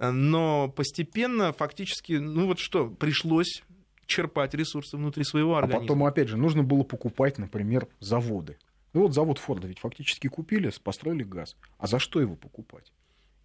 Но 0.00 0.68
постепенно 0.68 1.52
фактически, 1.52 2.14
ну 2.14 2.46
вот 2.46 2.58
что, 2.58 2.88
пришлось 2.88 3.62
черпать 4.06 4.54
ресурсы 4.54 4.96
внутри 4.96 5.22
своего 5.22 5.56
организма. 5.56 5.78
А 5.78 5.82
потом, 5.82 6.04
опять 6.04 6.28
же, 6.28 6.36
нужно 6.36 6.64
было 6.64 6.82
покупать, 6.82 7.38
например, 7.38 7.86
заводы. 8.00 8.56
Ну 8.92 9.02
вот 9.02 9.14
завод 9.14 9.38
Форда 9.38 9.68
ведь 9.68 9.78
фактически 9.78 10.28
купили, 10.28 10.72
построили 10.82 11.22
газ. 11.22 11.56
А 11.78 11.86
за 11.86 11.98
что 11.98 12.20
его 12.20 12.36
покупать? 12.36 12.92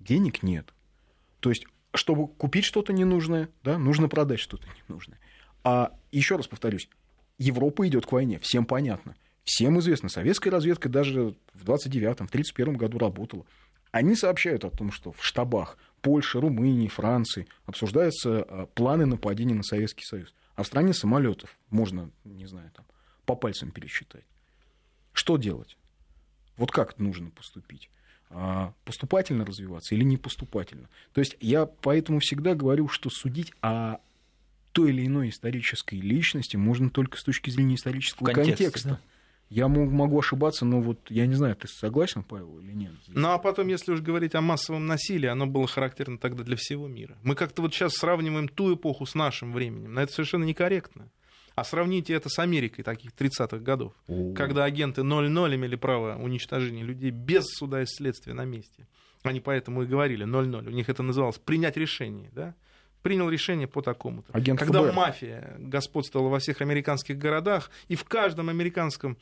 денег 0.04 0.44
нет. 0.44 0.74
То 1.40 1.50
есть, 1.50 1.66
чтобы 1.94 2.28
купить 2.28 2.66
что-то 2.66 2.94
ненужное, 2.94 3.50
да, 3.64 3.78
нужно 3.78 4.08
продать 4.08 4.40
что-то 4.40 4.68
ненужное. 4.88 5.20
А 5.64 5.98
еще 6.12 6.36
раз 6.36 6.48
повторюсь, 6.48 6.90
Европа 7.38 7.88
идет 7.88 8.06
к 8.06 8.12
войне, 8.12 8.40
всем 8.40 8.66
понятно. 8.66 9.16
Всем 9.44 9.80
известно, 9.80 10.10
советская 10.10 10.52
разведка 10.52 10.88
даже 10.88 11.36
в 11.54 11.64
29-м, 11.66 12.28
в 12.28 12.32
31 12.32 12.78
году 12.78 12.98
работала. 12.98 13.46
Они 13.92 14.16
сообщают 14.16 14.64
о 14.64 14.70
том, 14.70 14.92
что 14.92 15.12
в 15.12 15.24
штабах 15.24 15.78
Польши, 16.02 16.40
Румынии, 16.40 16.88
Франции 16.88 17.48
обсуждаются 17.66 18.44
а, 18.44 18.66
планы 18.68 19.06
нападения 19.06 19.54
на 19.54 19.64
Советский 19.64 20.06
Союз. 20.06 20.34
А 20.56 20.64
в 20.64 20.68
стране 20.68 20.94
самолетов 20.94 21.58
можно, 21.70 22.10
не 22.24 22.46
знаю, 22.46 22.72
там, 22.74 22.86
по 23.26 23.36
пальцам 23.36 23.72
пересчитать. 23.72 24.24
Что 25.14 25.38
делать? 25.38 25.78
Вот 26.58 26.72
как 26.72 27.00
нужно 27.00 27.30
поступить? 27.30 27.90
А, 28.30 28.74
поступательно 28.84 29.46
развиваться 29.46 29.96
или 29.96 30.04
не 30.04 30.18
поступательно? 30.18 30.90
То 31.14 31.22
есть 31.22 31.38
я 31.40 31.66
поэтому 31.66 32.20
всегда 32.20 32.56
говорю, 32.56 32.88
что 32.88 33.10
судить 33.10 33.54
о 33.62 33.98
той 34.72 34.90
или 34.90 35.06
иной 35.06 35.30
исторической 35.30 35.96
личности 35.96 36.58
можно 36.58 36.90
только 36.90 37.18
с 37.18 37.24
точки 37.24 37.50
зрения 37.52 37.76
исторического 37.76 38.26
контекста. 38.26 38.56
контекста. 38.58 38.90
Да? 38.90 39.00
Я 39.50 39.68
могу 39.68 40.18
ошибаться, 40.18 40.66
но 40.66 40.82
вот 40.82 41.00
я 41.10 41.28
не 41.28 41.36
знаю, 41.36 41.56
ты 41.56 41.68
согласен, 41.68 42.24
Павел, 42.24 42.58
или 42.60 42.72
нет? 42.72 42.92
Ну 43.08 43.30
а 43.30 43.38
потом, 43.38 43.68
если 43.68 43.92
уж 43.92 44.02
говорить 44.02 44.34
о 44.34 44.42
массовом 44.42 44.88
насилии, 44.88 45.28
оно 45.28 45.46
было 45.46 45.68
характерно 45.68 46.18
тогда 46.18 46.44
для 46.44 46.56
всего 46.56 46.88
мира. 46.88 47.16
Мы 47.22 47.36
как-то 47.36 47.62
вот 47.62 47.72
сейчас 47.72 47.94
сравниваем 47.94 48.48
ту 48.48 48.74
эпоху 48.74 49.06
с 49.06 49.14
нашим 49.14 49.54
временем, 49.54 49.94
но 49.94 50.02
это 50.02 50.12
совершенно 50.12 50.44
некорректно. 50.44 51.08
А 51.56 51.64
сравните 51.64 52.14
это 52.14 52.30
с 52.30 52.40
Америкой 52.40 52.84
таких 52.84 53.12
30-х 53.12 53.60
годов, 53.60 53.94
О. 54.08 54.34
когда 54.34 54.64
агенты 54.64 55.02
0-0 55.02 55.56
имели 55.56 55.76
право 55.76 56.16
уничтожения 56.18 56.84
людей 56.84 57.12
без 57.12 57.46
суда 57.46 57.82
и 57.82 57.86
следствия 57.86 58.34
на 58.34 58.46
месте. 58.46 58.88
Они 59.22 59.40
поэтому 59.40 59.84
и 59.84 59.86
говорили 59.86 60.26
0-0. 60.26 60.68
У 60.68 60.72
них 60.72 60.90
это 60.90 61.04
называлось 61.04 61.38
принять 61.38 61.78
решение. 61.78 62.30
Да? 62.34 62.56
принял 63.04 63.30
решение 63.30 63.68
по 63.68 63.82
такому-то. 63.82 64.32
Агент 64.34 64.60
Когда 64.60 64.82
ФБР. 64.82 64.94
мафия 64.94 65.56
господствовала 65.60 66.30
во 66.30 66.40
всех 66.40 66.62
американских 66.62 67.18
городах, 67.18 67.70
и 67.90 67.96
в 67.96 68.06
каждом 68.06 68.50
американском 68.50 69.18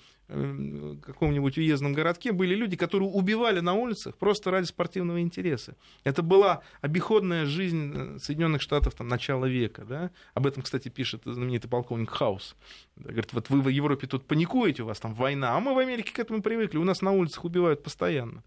каком-нибудь 1.02 1.58
уездном 1.58 1.94
городке 1.94 2.32
были 2.32 2.56
люди, 2.56 2.76
которые 2.76 3.10
убивали 3.10 3.60
на 3.60 3.74
улицах 3.74 4.18
просто 4.18 4.52
ради 4.52 4.66
спортивного 4.66 5.22
интереса. 5.22 5.76
Это 6.04 6.22
была 6.22 6.62
обиходная 6.82 7.46
жизнь 7.46 7.94
э, 7.94 8.18
Соединенных 8.20 8.62
Штатов 8.62 8.94
там, 8.94 9.08
начала 9.08 9.46
века. 9.46 9.84
Да? 9.86 10.12
Об 10.34 10.48
этом, 10.48 10.64
кстати, 10.64 10.90
пишет 10.90 11.22
знаменитый 11.26 11.70
полковник 11.70 12.10
Хаус. 12.10 12.56
Говорит, 12.96 13.34
вот 13.34 13.50
вы 13.50 13.62
в 13.62 13.68
Европе 13.68 14.08
тут 14.08 14.26
паникуете, 14.26 14.84
у 14.84 14.86
вас 14.86 15.00
там 15.00 15.14
война, 15.14 15.56
а 15.56 15.60
мы 15.60 15.74
в 15.74 15.78
Америке 15.78 16.14
к 16.14 16.20
этому 16.20 16.42
привыкли, 16.42 16.78
у 16.78 16.84
нас 16.84 17.02
на 17.02 17.12
улицах 17.12 17.44
убивают 17.46 17.84
постоянно. 17.84 18.44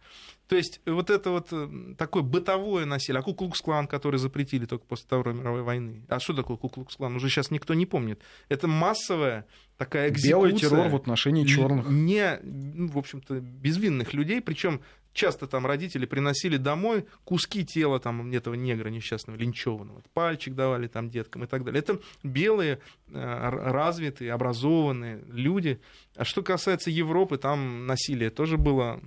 То 0.48 0.56
есть 0.56 0.80
вот 0.86 1.10
это 1.10 1.30
вот 1.30 1.48
э, 1.52 1.94
такое 1.96 2.22
бытовое 2.22 2.84
насилие, 2.84 3.20
а 3.20 3.22
Куклукс-клан, 3.22 3.86
который 3.86 4.18
запретили 4.18 4.66
только 4.66 4.84
после 4.84 5.06
Второй 5.06 5.34
мировой 5.34 5.62
войны. 5.62 6.04
А 6.08 6.20
что 6.20 6.34
такое 6.34 6.56
Куклукс-клан? 6.56 7.16
Уже 7.16 7.28
сейчас 7.28 7.50
никто 7.50 7.74
не 7.74 7.86
помнит. 7.86 8.20
Это 8.48 8.68
массовая 8.68 9.46
такая 9.76 10.10
экзекуция. 10.10 10.30
Белый 10.30 10.58
террор 10.58 10.88
в 10.88 10.96
отношении 10.96 11.44
черных. 11.44 11.88
Не, 11.88 12.38
ну, 12.42 12.88
в 12.88 12.98
общем-то, 12.98 13.40
безвинных 13.40 14.12
людей, 14.14 14.40
причем 14.40 14.80
часто 15.12 15.46
там 15.46 15.64
родители 15.64 16.04
приносили 16.06 16.56
домой 16.58 17.06
куски 17.24 17.64
тела 17.64 18.00
там 18.00 18.30
этого 18.32 18.54
негра 18.54 18.88
несчастного, 18.88 19.36
линчеванного. 19.38 20.02
Пальчик 20.12 20.54
давали 20.54 20.88
там 20.88 21.08
деткам 21.08 21.44
и 21.44 21.46
так 21.46 21.64
далее. 21.64 21.80
Это 21.80 22.00
белые, 22.22 22.80
э, 23.08 23.48
развитые, 23.48 24.32
образованные 24.32 25.22
люди. 25.28 25.80
А 26.16 26.24
что 26.24 26.42
касается 26.42 26.90
Европы, 26.90 27.38
там 27.38 27.86
насилие 27.86 28.30
тоже 28.30 28.58
было 28.58 29.00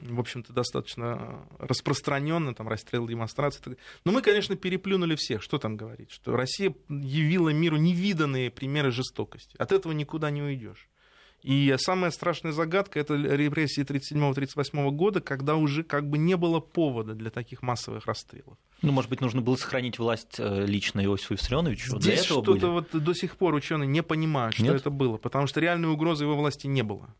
в 0.00 0.20
общем-то, 0.20 0.52
достаточно 0.52 1.46
распространенно, 1.58 2.54
там, 2.54 2.68
расстрел 2.68 3.06
демонстрации. 3.06 3.76
Но 4.04 4.12
мы, 4.12 4.22
конечно, 4.22 4.56
переплюнули 4.56 5.16
всех. 5.16 5.42
Что 5.42 5.58
там 5.58 5.76
говорить? 5.76 6.10
Что 6.10 6.36
Россия 6.36 6.74
явила 6.88 7.50
миру 7.50 7.76
невиданные 7.76 8.50
примеры 8.50 8.90
жестокости. 8.90 9.56
От 9.58 9.72
этого 9.72 9.92
никуда 9.92 10.30
не 10.30 10.42
уйдешь. 10.42 10.88
И 11.42 11.74
самая 11.78 12.10
страшная 12.10 12.50
загадка— 12.50 12.98
это 13.00 13.14
репрессии 13.14 13.84
1937-1938 13.84 14.90
года, 14.90 15.20
когда 15.20 15.54
уже 15.54 15.84
как 15.84 16.08
бы 16.08 16.18
не 16.18 16.36
было 16.36 16.58
повода 16.58 17.14
для 17.14 17.30
таких 17.30 17.62
массовых 17.62 18.06
расстрелов. 18.06 18.58
Ну, 18.82 18.90
может 18.90 19.08
быть, 19.08 19.20
нужно 19.20 19.42
было 19.42 19.54
сохранить 19.56 19.98
власть 19.98 20.36
э, 20.38 20.66
лично 20.66 21.04
Иосифу 21.04 21.34
Виссарионовичу? 21.34 22.00
Здесь 22.00 22.24
что-то 22.24 22.70
вот 22.70 22.88
до 22.90 23.14
сих 23.14 23.36
пор 23.36 23.54
ученые 23.54 23.86
не 23.86 24.02
понимают, 24.02 24.54
что 24.54 24.64
Нет? 24.64 24.74
это 24.74 24.90
было, 24.90 25.18
потому 25.18 25.46
что 25.46 25.60
реальной 25.60 25.88
угрозы 25.88 26.24
его 26.24 26.34
власти 26.34 26.66
не 26.66 26.82
было. 26.82 27.14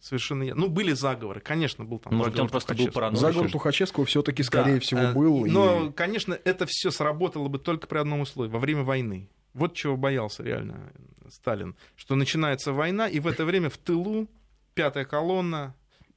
Совершенно 0.00 0.54
Ну, 0.54 0.68
были 0.68 0.92
заговоры, 0.92 1.40
конечно, 1.40 1.84
был 1.84 1.98
там 1.98 2.14
Может, 2.14 2.38
он 2.38 2.48
просто 2.48 2.74
был 2.74 2.88
параноик. 2.88 3.20
Заговор 3.20 3.50
Тухачевского 3.50 4.04
все 4.04 4.22
таки 4.22 4.42
скорее 4.42 4.74
да. 4.74 4.80
всего, 4.80 5.00
э, 5.00 5.12
был. 5.12 5.46
Но, 5.46 5.86
и... 5.86 5.92
конечно, 5.92 6.38
это 6.44 6.66
все 6.66 6.90
сработало 6.90 7.48
бы 7.48 7.58
только 7.58 7.86
при 7.86 7.98
одном 7.98 8.20
условии, 8.20 8.50
во 8.50 8.58
время 8.58 8.82
войны. 8.82 9.28
Вот 9.54 9.74
чего 9.74 9.96
боялся 9.96 10.42
реально 10.42 10.92
Сталин, 11.30 11.76
что 11.96 12.14
начинается 12.14 12.72
война, 12.72 13.08
и 13.08 13.20
в 13.20 13.26
это 13.26 13.44
время 13.44 13.70
в 13.70 13.78
тылу 13.78 14.28
пятая 14.74 15.04
колонна, 15.04 15.74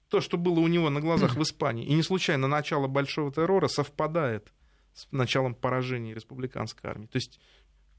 то, 0.09 0.21
что 0.21 0.38
было 0.38 0.59
у 0.59 0.67
него 0.67 0.89
на 0.89 1.01
глазах 1.01 1.36
в 1.36 1.41
Испании, 1.41 1.86
и 1.86 1.93
не 1.93 2.03
случайно 2.03 2.48
начало 2.48 2.88
большого 2.88 3.31
террора 3.31 3.67
совпадает 3.67 4.51
с 4.93 5.07
началом 5.12 5.55
поражения 5.55 6.13
республиканской 6.13 6.89
армии. 6.89 7.05
То 7.05 7.18
есть 7.18 7.39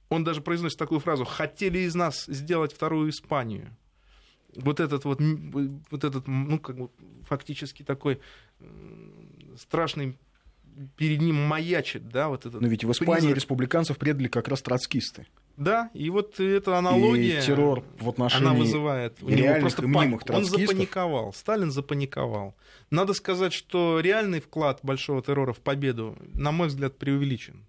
он 0.09 0.25
даже 0.25 0.43
произносит 0.43 0.79
такую 0.79 1.01
фразу 1.01 1.25
«хотели 1.25 1.79
из 1.79 1.95
нас 1.95 2.27
сделать 2.27 2.73
вторую 2.73 3.11
Испанию» 3.11 3.77
вот 4.57 4.81
этот 4.81 5.05
вот, 5.05 5.21
вот 5.91 6.05
этот, 6.05 6.27
ну, 6.27 6.59
как 6.59 6.77
бы 6.77 6.91
фактически 7.27 7.83
такой 7.83 8.21
страшный 9.57 10.19
перед 10.97 11.21
ним 11.21 11.37
маячит, 11.37 12.09
да, 12.09 12.29
вот 12.29 12.47
этот. 12.47 12.61
Но 12.61 12.69
ведь 12.69 12.85
в 12.85 12.91
Испании 12.93 13.21
призрак. 13.21 13.37
республиканцев 13.37 13.99
предали 13.99 14.29
как 14.29 14.49
раз 14.49 14.63
троцкисты. 14.63 15.27
Да, 15.57 15.91
и 15.93 16.09
вот 16.09 16.41
эта 16.41 16.79
аналогия, 16.79 17.39
и 17.39 17.43
террор 17.43 17.85
в 17.99 18.09
отношении 18.09 18.47
она 18.47 18.55
вызывает 18.55 19.23
у 19.23 19.29
него 19.29 19.61
просто 19.61 19.83
панику. 19.83 20.33
Он 20.33 20.45
запаниковал, 20.45 21.33
Сталин 21.35 21.71
запаниковал. 21.71 22.55
Надо 22.91 23.13
сказать, 23.13 23.53
что 23.53 24.01
реальный 24.01 24.41
вклад 24.41 24.81
большого 24.83 25.23
террора 25.23 25.53
в 25.53 25.61
победу, 25.61 26.17
на 26.33 26.51
мой 26.51 26.69
взгляд, 26.69 26.97
преувеличен. 26.97 27.67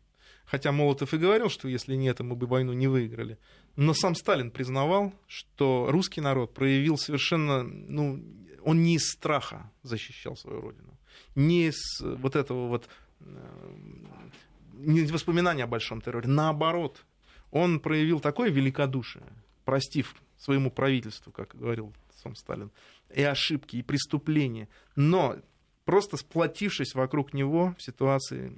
Хотя 0.52 0.74
Молотов 0.74 1.14
и 1.14 1.18
говорил, 1.18 1.50
что 1.50 1.70
если 1.70 1.96
нет, 1.96 2.20
мы 2.20 2.36
бы 2.36 2.46
войну 2.46 2.74
не 2.74 2.88
выиграли. 2.88 3.38
Но 3.78 3.94
сам 3.94 4.16
Сталин 4.16 4.52
признавал, 4.52 5.14
что 5.26 5.88
русский 5.90 6.20
народ 6.20 6.54
проявил 6.54 6.98
совершенно, 6.98 7.64
ну, 7.64 8.22
он 8.62 8.84
не 8.84 8.96
из 8.96 9.10
страха 9.10 9.72
защищал 9.84 10.36
свою 10.36 10.60
родину, 10.60 11.00
не 11.36 11.68
из 11.68 12.02
вот 12.02 12.36
этого 12.36 12.68
вот, 12.68 12.90
э, 13.22 13.76
не 14.74 15.00
из 15.00 15.12
воспоминания 15.12 15.64
о 15.64 15.68
большом 15.68 16.02
терроре, 16.02 16.28
наоборот, 16.28 17.06
он 17.52 17.80
проявил 17.80 18.20
такое 18.20 18.50
великодушие, 18.50 19.24
простив 19.64 20.14
своему 20.38 20.70
правительству, 20.70 21.32
как 21.32 21.56
говорил 21.56 21.94
сам 22.22 22.36
Сталин, 22.36 22.72
и 23.16 23.24
ошибки, 23.24 23.78
и 23.78 23.84
преступления, 23.84 24.68
но 24.98 25.38
просто 25.86 26.18
сплотившись 26.18 26.94
вокруг 26.94 27.34
него 27.34 27.74
в 27.78 27.82
ситуации 27.82 28.52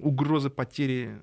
угрозы 0.00 0.50
потери, 0.50 1.18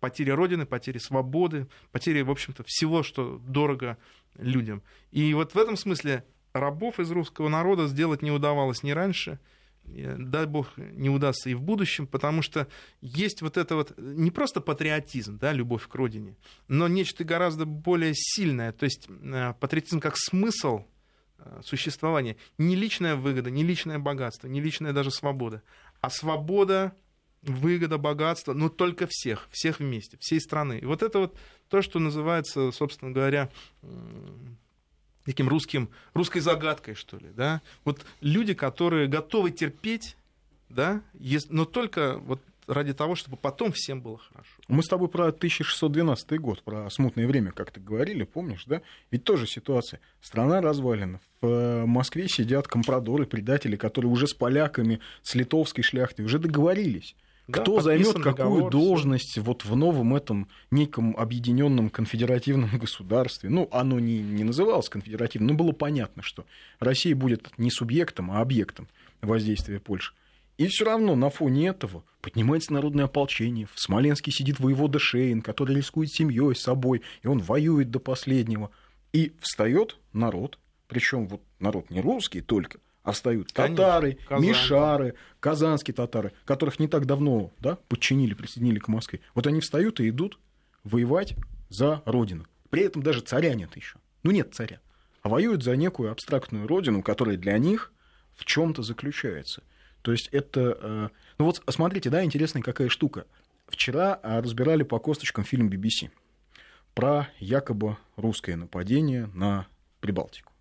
потери 0.00 0.30
Родины, 0.30 0.66
потери 0.66 0.98
свободы, 0.98 1.68
потери, 1.92 2.22
в 2.22 2.30
общем-то, 2.30 2.64
всего, 2.66 3.02
что 3.02 3.38
дорого 3.38 3.98
людям. 4.36 4.82
И 5.10 5.32
вот 5.34 5.54
в 5.54 5.58
этом 5.58 5.76
смысле 5.76 6.24
рабов 6.52 7.00
из 7.00 7.10
русского 7.10 7.48
народа 7.48 7.86
сделать 7.86 8.22
не 8.22 8.30
удавалось 8.30 8.82
ни 8.82 8.90
раньше, 8.90 9.38
дай 9.86 10.46
бог, 10.46 10.76
не 10.76 11.08
удастся 11.08 11.50
и 11.50 11.54
в 11.54 11.62
будущем, 11.62 12.06
потому 12.06 12.42
что 12.42 12.66
есть 13.00 13.42
вот 13.42 13.56
это 13.56 13.76
вот 13.76 13.94
не 13.98 14.30
просто 14.30 14.60
патриотизм, 14.60 15.38
да, 15.38 15.52
любовь 15.52 15.86
к 15.86 15.94
родине, 15.94 16.36
но 16.68 16.88
нечто 16.88 17.24
гораздо 17.24 17.66
более 17.66 18.12
сильное, 18.14 18.72
то 18.72 18.84
есть 18.84 19.08
э, 19.08 19.54
патриотизм 19.60 20.00
как 20.00 20.14
смысл 20.16 20.84
э, 21.38 21.60
существования, 21.64 22.36
не 22.58 22.74
личная 22.74 23.16
выгода, 23.16 23.50
не 23.50 23.62
личное 23.62 23.98
богатство, 23.98 24.48
не 24.48 24.60
личная 24.60 24.92
даже 24.92 25.10
свобода, 25.10 25.62
а 26.00 26.10
свобода 26.10 26.92
выгода, 27.48 27.98
богатство, 27.98 28.52
но 28.52 28.68
только 28.68 29.06
всех, 29.08 29.48
всех 29.50 29.80
вместе, 29.80 30.16
всей 30.20 30.40
страны. 30.40 30.78
И 30.78 30.84
вот 30.84 31.02
это 31.02 31.18
вот 31.18 31.36
то, 31.68 31.82
что 31.82 31.98
называется, 31.98 32.70
собственно 32.72 33.12
говоря, 33.12 33.50
таким 35.24 35.48
русским, 35.48 35.90
русской 36.14 36.40
загадкой, 36.40 36.94
что 36.94 37.18
ли, 37.18 37.28
да. 37.34 37.60
Вот 37.84 38.04
люди, 38.20 38.54
которые 38.54 39.08
готовы 39.08 39.50
терпеть, 39.50 40.16
да, 40.68 41.02
но 41.50 41.64
только 41.64 42.18
вот 42.18 42.40
ради 42.66 42.92
того, 42.92 43.14
чтобы 43.14 43.36
потом 43.36 43.72
всем 43.72 44.00
было 44.00 44.18
хорошо. 44.18 44.50
Мы 44.68 44.82
с 44.82 44.88
тобой 44.88 45.08
про 45.08 45.28
1612 45.28 46.40
год, 46.40 46.62
про 46.62 46.90
смутное 46.90 47.26
время 47.26 47.52
как-то 47.52 47.80
говорили, 47.80 48.24
помнишь, 48.24 48.64
да? 48.66 48.82
Ведь 49.10 49.24
тоже 49.24 49.46
ситуация. 49.46 50.00
Страна 50.20 50.60
развалена. 50.60 51.20
В 51.40 51.46
э, 51.46 51.86
Москве 51.86 52.28
сидят 52.28 52.66
компрадоры, 52.66 53.26
предатели, 53.26 53.76
которые 53.76 54.10
уже 54.10 54.26
с 54.26 54.34
поляками, 54.34 55.00
с 55.22 55.34
литовской 55.34 55.84
шляхтой 55.84 56.24
уже 56.24 56.38
договорились 56.38 57.14
кто 57.50 57.80
займет 57.80 58.14
какую 58.14 58.34
договор, 58.34 58.70
должность 58.70 59.30
все. 59.30 59.40
вот 59.40 59.64
в 59.64 59.76
новом 59.76 60.14
этом 60.14 60.48
неком 60.70 61.16
объединенном 61.16 61.90
конфедеративном 61.90 62.70
государстве? 62.78 63.50
Ну, 63.50 63.68
оно 63.70 64.00
не, 64.00 64.18
не 64.18 64.44
называлось 64.44 64.88
конфедеративным, 64.88 65.48
но 65.48 65.54
было 65.54 65.72
понятно, 65.72 66.22
что 66.22 66.44
Россия 66.80 67.14
будет 67.14 67.50
не 67.58 67.70
субъектом, 67.70 68.30
а 68.30 68.40
объектом 68.40 68.88
воздействия 69.22 69.78
Польши. 69.78 70.12
И 70.58 70.68
все 70.68 70.86
равно 70.86 71.14
на 71.14 71.28
фоне 71.28 71.68
этого 71.68 72.02
поднимается 72.22 72.72
народное 72.72 73.04
ополчение. 73.04 73.68
В 73.72 73.78
Смоленске 73.78 74.30
сидит 74.30 74.58
воевода 74.58 74.98
Шейн, 74.98 75.42
который 75.42 75.76
рискует 75.76 76.10
семьей, 76.10 76.54
собой, 76.54 77.02
и 77.22 77.26
он 77.26 77.38
воюет 77.38 77.90
до 77.90 78.00
последнего. 78.00 78.70
И 79.12 79.32
встает 79.40 79.98
народ, 80.12 80.58
причем 80.88 81.28
вот 81.28 81.42
народ 81.58 81.90
не 81.90 82.00
русский 82.00 82.40
только, 82.40 82.80
а 83.06 83.12
встают 83.12 83.52
Конечно, 83.52 83.76
татары, 83.76 84.18
Казань. 84.28 84.48
мишары, 84.48 85.14
казанские 85.40 85.94
татары, 85.94 86.32
которых 86.44 86.78
не 86.80 86.88
так 86.88 87.06
давно 87.06 87.52
да, 87.60 87.76
подчинили, 87.88 88.34
присоединили 88.34 88.78
к 88.80 88.88
Москве. 88.88 89.20
Вот 89.34 89.46
они 89.46 89.60
встают 89.60 90.00
и 90.00 90.08
идут 90.08 90.38
воевать 90.84 91.36
за 91.68 92.02
родину. 92.04 92.46
При 92.70 92.82
этом 92.82 93.02
даже 93.02 93.20
царя 93.20 93.54
нет 93.54 93.74
еще. 93.76 93.96
Ну 94.24 94.32
нет 94.32 94.54
царя. 94.54 94.80
А 95.22 95.28
воюют 95.28 95.62
за 95.62 95.76
некую 95.76 96.10
абстрактную 96.10 96.66
родину, 96.66 97.02
которая 97.02 97.36
для 97.36 97.56
них 97.58 97.92
в 98.34 98.44
чем-то 98.44 98.82
заключается. 98.82 99.62
То 100.02 100.12
есть 100.12 100.28
это... 100.32 100.78
э, 100.80 101.08
Ну 101.38 101.44
вот 101.46 101.62
смотрите, 101.68 102.10
да, 102.10 102.22
интересная 102.24 102.62
какая 102.62 102.88
штука. 102.88 103.26
Вчера 103.68 104.14
а, 104.22 104.40
разбирали 104.42 104.82
по 104.84 104.98
косточкам 104.98 105.44
фильм 105.44 105.68
BBC 105.68 106.10
про 106.94 107.28
якобы 107.38 107.96
русское 108.16 108.56
нападение 108.56 109.26
на 109.34 109.66
Прибалтику, 110.00 110.52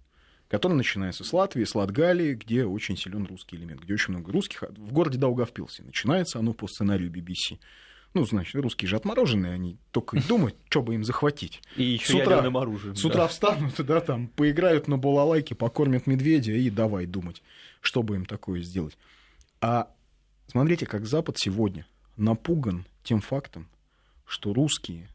который 0.57 0.73
начинается 0.73 1.23
с 1.23 1.33
Латвии, 1.33 1.63
с 1.63 1.75
Латгалии, 1.75 2.33
где 2.33 2.65
очень 2.65 2.95
силен 2.97 3.25
русский 3.25 3.57
элемент, 3.57 3.81
где 3.81 3.93
очень 3.93 4.13
много 4.13 4.31
русских. 4.31 4.63
В 4.69 4.93
городе 4.93 5.17
Даугавпилсе 5.17 5.83
начинается 5.83 6.39
оно 6.39 6.53
по 6.53 6.67
сценарию 6.67 7.11
BBC. 7.11 7.59
Ну, 8.13 8.25
значит, 8.25 8.55
русские 8.55 8.87
же 8.87 8.95
отмороженные, 8.95 9.51
они 9.51 9.77
только 9.91 10.15
и 10.17 10.21
думают, 10.21 10.55
что 10.69 10.81
бы 10.81 10.95
им 10.95 11.03
захватить. 11.03 11.61
И 11.75 11.83
еще 11.83 12.05
С 12.05 12.15
утра- 12.15 12.31
ядерным 12.37 12.55
оружием. 12.55 12.95
С 12.95 13.01
да. 13.01 13.09
утра 13.09 13.27
встанут, 13.27 13.75
да, 13.85 13.99
там, 13.99 14.27
поиграют 14.29 14.87
на 14.87 14.97
балалайке, 14.97 15.53
покормят 15.55 16.07
медведя 16.07 16.53
и 16.53 16.69
давай 16.69 17.05
думать, 17.07 17.43
что 17.81 18.03
бы 18.03 18.15
им 18.15 18.25
такое 18.25 18.61
сделать. 18.61 18.97
А 19.59 19.91
смотрите, 20.47 20.85
как 20.85 21.05
Запад 21.05 21.37
сегодня 21.37 21.85
напуган 22.15 22.85
тем 23.03 23.19
фактом, 23.19 23.67
что 24.25 24.53
русские, 24.53 25.09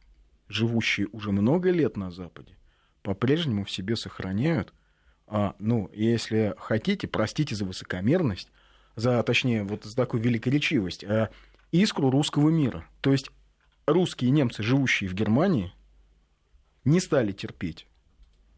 живущие 0.48 1.06
уже 1.12 1.32
много 1.32 1.70
лет 1.70 1.96
на 1.96 2.10
Западе, 2.10 2.54
по-прежнему 3.02 3.64
в 3.64 3.70
себе 3.70 3.96
сохраняют, 3.96 4.74
ну, 5.58 5.88
если 5.94 6.54
хотите, 6.58 7.06
простите 7.06 7.54
за 7.54 7.64
высокомерность, 7.64 8.50
за, 8.96 9.22
точнее, 9.22 9.62
вот 9.62 9.84
за 9.84 9.94
такую 9.94 10.22
великоречивость, 10.22 11.04
а, 11.04 11.30
искру 11.70 12.10
русского 12.10 12.50
мира. 12.50 12.84
То 13.00 13.12
есть 13.12 13.30
русские 13.86 14.30
немцы, 14.30 14.62
живущие 14.62 15.08
в 15.08 15.14
Германии, 15.14 15.72
не 16.84 17.00
стали 17.00 17.32
терпеть 17.32 17.86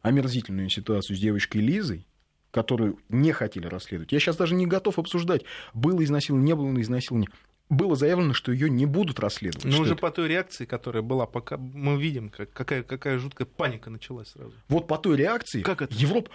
омерзительную 0.01 0.71
ситуацию 0.71 1.17
с 1.17 1.21
девочкой 1.21 1.61
Лизой, 1.61 2.07
которую 2.51 2.99
не 3.09 3.33
хотели 3.33 3.67
расследовать. 3.67 4.13
Я 4.13 4.21
сейчас 4.21 4.37
даже 4.37 4.55
не 4.55 4.67
готов 4.67 4.99
обсуждать, 4.99 5.43
было 5.75 6.03
изнасилование, 6.03 6.47
не 6.47 6.55
было 6.55 6.81
изнасилования. 6.81 7.29
Было 7.73 7.97
заявлено, 7.97 8.35
что 8.35 8.53
ее 8.53 8.69
не 8.69 8.85
будут 8.85 9.19
расследовать. 9.19 9.65
Но 9.65 9.73
что 9.73 9.83
уже 9.83 9.93
это. 9.95 10.01
по 10.03 10.11
той 10.11 10.29
реакции, 10.29 10.67
которая 10.67 11.03
была, 11.03 11.25
пока 11.25 11.57
мы 11.57 11.99
видим, 11.99 12.29
как, 12.29 12.53
какая, 12.53 12.83
какая 12.83 13.19
жуткая 13.19 13.47
паника 13.47 13.89
началась 13.89 14.29
сразу. 14.29 14.53
Вот 14.69 14.87
по 14.87 14.99
той 14.99 15.17
реакции 15.17 15.63
Как 15.63 15.81
это? 15.81 15.95
Европа... 15.95 16.31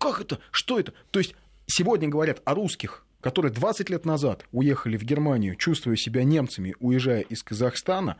Как 0.00 0.22
это? 0.22 0.38
Что 0.50 0.80
это? 0.80 0.94
То 1.10 1.18
есть 1.18 1.34
сегодня 1.66 2.08
говорят 2.08 2.40
о 2.46 2.54
русских, 2.54 3.04
которые 3.20 3.52
20 3.52 3.90
лет 3.90 4.06
назад 4.06 4.46
уехали 4.50 4.96
в 4.96 5.02
Германию, 5.02 5.56
чувствуя 5.56 5.94
себя 5.94 6.24
немцами, 6.24 6.74
уезжая 6.80 7.20
из 7.20 7.42
Казахстана, 7.42 8.16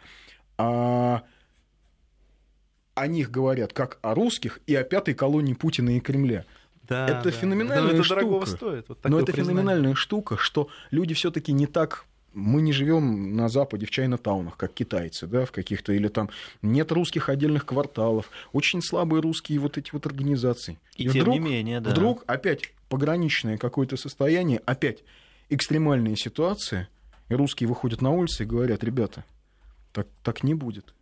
а 0.59 1.22
о 2.94 3.07
них 3.07 3.31
говорят 3.31 3.72
как 3.72 3.98
о 4.02 4.14
русских 4.14 4.61
и 4.66 4.74
о 4.74 4.83
пятой 4.85 5.14
колонии 5.14 5.54
Путина 5.54 5.96
и 5.96 6.00
Кремля. 6.00 6.44
Да, 6.83 7.07
Это 7.09 7.24
да. 7.24 7.31
феноменальная 7.31 7.92
Но 7.94 7.98
это 8.00 8.02
штука. 8.04 8.46
стоит. 8.46 8.88
Вот 8.90 8.98
Но 9.04 9.18
это 9.20 9.33
признание. 9.33 9.44
феноменальная 9.54 9.94
штука, 9.94 10.37
что 10.37 10.68
люди 10.90 11.14
все-таки 11.14 11.52
не 11.52 11.66
так. 11.66 12.04
Мы 12.38 12.62
не 12.62 12.72
живем 12.72 13.37
на 13.37 13.48
Западе 13.48 13.85
в 13.87 13.90
Чайна-таунах, 13.90 14.57
как 14.57 14.72
китайцы, 14.72 15.27
да, 15.27 15.44
в 15.44 15.53
каких-то, 15.53 15.92
или 15.92 16.09
там 16.09 16.31
нет 16.62 16.92
русских 16.92 17.29
отдельных 17.29 17.66
кварталов, 17.66 18.31
очень 18.53 18.81
слабые 18.81 19.20
русские 19.20 19.59
вот 19.59 19.77
эти 19.77 19.90
вот 19.92 20.07
организации. 20.07 20.79
И 20.96 21.09
тем 21.09 21.31
не 21.31 21.40
менее, 21.40 21.81
да. 21.81 21.90
Вдруг 21.90 22.22
опять 22.27 22.72
пограничное 22.88 23.59
какое-то 23.59 23.96
состояние, 23.96 24.62
опять 24.66 25.03
экстремальная 25.48 26.16
ситуация, 26.16 26.88
и 27.29 27.35
русские 27.35 27.68
выходят 27.68 28.01
на 28.01 28.11
улицы 28.11 28.44
и 28.44 28.46
говорят, 28.46 28.85
ребята, 28.85 29.24
так, 29.92 30.07
так 30.22 30.42
не 30.42 30.55
будет. 30.55 30.94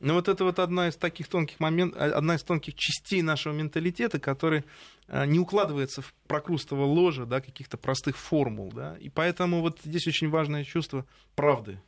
Ну 0.00 0.14
вот 0.14 0.28
это 0.28 0.44
вот 0.44 0.58
одна 0.60 0.88
из 0.88 0.96
таких 0.96 1.26
тонких 1.28 1.58
моментов, 1.58 2.00
одна 2.00 2.36
из 2.36 2.42
тонких 2.42 2.74
частей 2.74 3.20
нашего 3.22 3.52
менталитета, 3.52 4.20
который 4.20 4.64
э, 5.08 5.26
не 5.26 5.40
укладывается 5.40 6.02
в 6.02 6.14
прокрустово 6.28 6.84
ложе, 6.84 7.26
да, 7.26 7.40
каких-то 7.40 7.76
простых 7.76 8.16
формул, 8.16 8.70
да, 8.70 8.96
и 8.98 9.08
поэтому 9.08 9.60
вот 9.60 9.80
здесь 9.84 10.06
очень 10.06 10.28
важное 10.28 10.62
чувство 10.62 11.04
правды, 11.34 11.80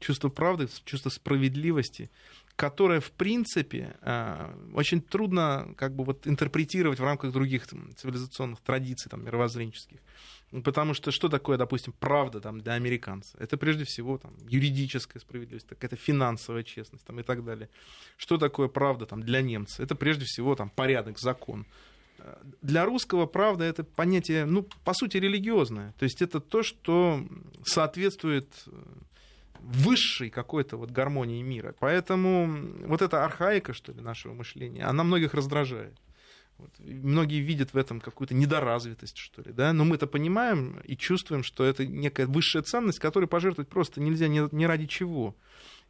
чувство 0.00 0.28
правды, 0.28 0.68
чувство 0.84 1.08
справедливости, 1.08 2.10
которое, 2.56 3.00
в 3.00 3.10
принципе, 3.12 3.96
э, 4.02 4.54
очень 4.74 5.00
трудно 5.00 5.74
как 5.78 5.94
бы 5.96 6.04
вот 6.04 6.26
интерпретировать 6.26 7.00
в 7.00 7.04
рамках 7.04 7.32
других 7.32 7.66
там, 7.66 7.94
цивилизационных 7.96 8.60
традиций, 8.60 9.10
там, 9.10 9.24
мировоззренческих. 9.24 9.98
Ну, 10.56 10.62
Потому 10.62 10.94
что 10.94 11.10
что 11.10 11.28
такое, 11.28 11.58
допустим, 11.58 11.92
правда 12.00 12.40
там, 12.40 12.62
для 12.62 12.72
американца? 12.72 13.36
Это 13.38 13.58
прежде 13.58 13.84
всего 13.84 14.16
там, 14.16 14.32
юридическая 14.48 15.20
справедливость, 15.20 15.66
какая-то 15.68 15.96
финансовая 15.96 16.62
честность 16.62 17.04
там, 17.04 17.20
и 17.20 17.22
так 17.22 17.44
далее. 17.44 17.68
Что 18.16 18.38
такое 18.38 18.68
правда 18.68 19.04
там, 19.04 19.22
для 19.22 19.42
немца? 19.42 19.82
Это 19.82 19.94
прежде 19.94 20.24
всего 20.24 20.54
там, 20.54 20.70
порядок, 20.70 21.18
закон. 21.18 21.66
Э, 22.20 22.36
Для 22.62 22.86
русского 22.86 23.26
правда 23.26 23.64
это 23.64 23.84
понятие, 23.84 24.46
ну, 24.46 24.66
по 24.82 24.94
сути, 24.94 25.18
религиозное. 25.18 25.92
То 25.98 26.04
есть 26.04 26.22
это 26.22 26.40
то, 26.40 26.62
что 26.62 27.20
соответствует 27.62 28.48
э, 28.66 28.70
высшей 29.60 30.30
какой-то 30.30 30.78
вот 30.78 30.90
гармонии 30.90 31.42
мира. 31.42 31.74
Поэтому 31.78 32.48
вот 32.86 33.02
эта 33.02 33.26
архаика, 33.26 33.74
что 33.74 33.92
ли, 33.92 34.00
нашего 34.00 34.32
мышления, 34.32 34.86
она 34.86 35.04
многих 35.04 35.34
раздражает. 35.34 35.98
Вот. 36.58 36.70
Многие 36.78 37.40
видят 37.40 37.74
в 37.74 37.76
этом 37.76 38.00
какую-то 38.00 38.34
недоразвитость, 38.34 39.18
что 39.18 39.42
ли, 39.42 39.52
да, 39.52 39.72
но 39.72 39.84
мы-то 39.84 40.06
понимаем 40.06 40.80
и 40.84 40.96
чувствуем, 40.96 41.42
что 41.42 41.64
это 41.64 41.86
некая 41.86 42.26
высшая 42.26 42.62
ценность, 42.62 42.98
которой 42.98 43.26
пожертвовать 43.26 43.68
просто 43.68 44.00
нельзя 44.00 44.28
ни, 44.28 44.64
ради 44.64 44.86
чего. 44.86 45.36